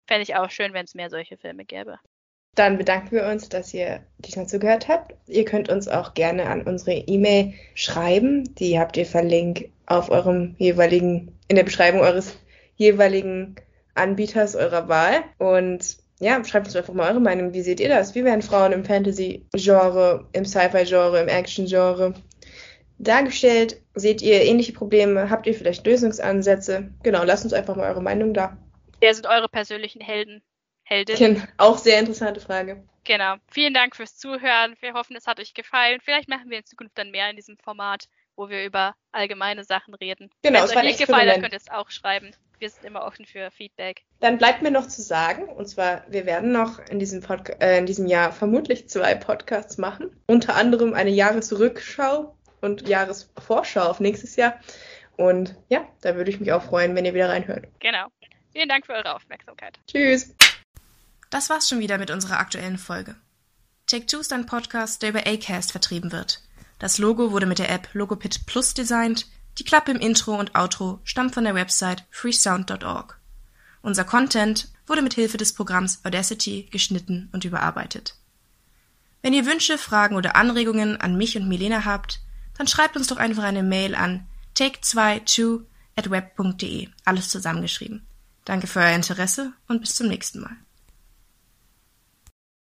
[0.06, 1.98] Fände ich auch schön, wenn es mehr solche Filme gäbe.
[2.56, 5.14] Dann bedanken wir uns, dass ihr diesmal zugehört habt.
[5.28, 8.54] Ihr könnt uns auch gerne an unsere E-Mail schreiben.
[8.56, 12.36] Die habt ihr verlinkt auf eurem jeweiligen, in der Beschreibung eures
[12.76, 13.56] jeweiligen
[13.94, 15.22] Anbieters eurer Wahl.
[15.38, 17.54] Und ja, schreibt uns einfach mal eure Meinung.
[17.54, 18.14] Wie seht ihr das?
[18.14, 22.14] Wie werden Frauen im Fantasy-Genre, im Sci-Fi-Genre, im Action-Genre
[22.98, 23.79] dargestellt?
[23.94, 25.30] Seht ihr ähnliche Probleme?
[25.30, 26.90] Habt ihr vielleicht Lösungsansätze?
[27.02, 28.56] Genau, lasst uns einfach mal eure Meinung da.
[29.00, 30.42] Wer sind eure persönlichen Helden?
[30.84, 31.34] Heldinnen?
[31.34, 32.82] Genau, auch sehr interessante Frage.
[33.04, 33.36] Genau.
[33.50, 34.76] Vielen Dank fürs Zuhören.
[34.80, 36.00] Wir hoffen, es hat euch gefallen.
[36.02, 39.94] Vielleicht machen wir in Zukunft dann mehr in diesem Format, wo wir über allgemeine Sachen
[39.94, 40.30] reden.
[40.42, 42.32] Genau, Wenn es euch nicht gefallen hat, könnt ihr es auch schreiben.
[42.58, 44.02] Wir sind immer offen für Feedback.
[44.20, 47.24] Dann bleibt mir noch zu sagen, und zwar, wir werden noch in diesem,
[47.58, 50.10] äh, in diesem Jahr vermutlich zwei Podcasts machen.
[50.26, 54.58] Unter anderem eine Jahresrückschau und Jahresvorschau auf nächstes Jahr.
[55.16, 57.66] Und ja, da würde ich mich auch freuen, wenn ihr wieder reinhört.
[57.80, 58.06] Genau.
[58.52, 59.78] Vielen Dank für eure Aufmerksamkeit.
[59.86, 60.34] Tschüss.
[61.30, 63.14] Das war's schon wieder mit unserer aktuellen Folge.
[63.86, 66.42] Take Two ist ein Podcast, der über Acast vertrieben wird.
[66.78, 69.26] Das Logo wurde mit der App Logopit Plus designt.
[69.58, 73.20] Die Klappe im Intro und Outro stammt von der Website freesound.org.
[73.82, 78.16] Unser Content wurde mit Hilfe des Programms Audacity geschnitten und überarbeitet.
[79.22, 82.20] Wenn ihr Wünsche, Fragen oder Anregungen an mich und Milena habt,
[82.60, 85.62] dann schreibt uns doch einfach eine Mail an take22
[85.96, 86.88] at web.de.
[87.06, 88.06] Alles zusammengeschrieben.
[88.44, 90.58] Danke für euer Interesse und bis zum nächsten Mal.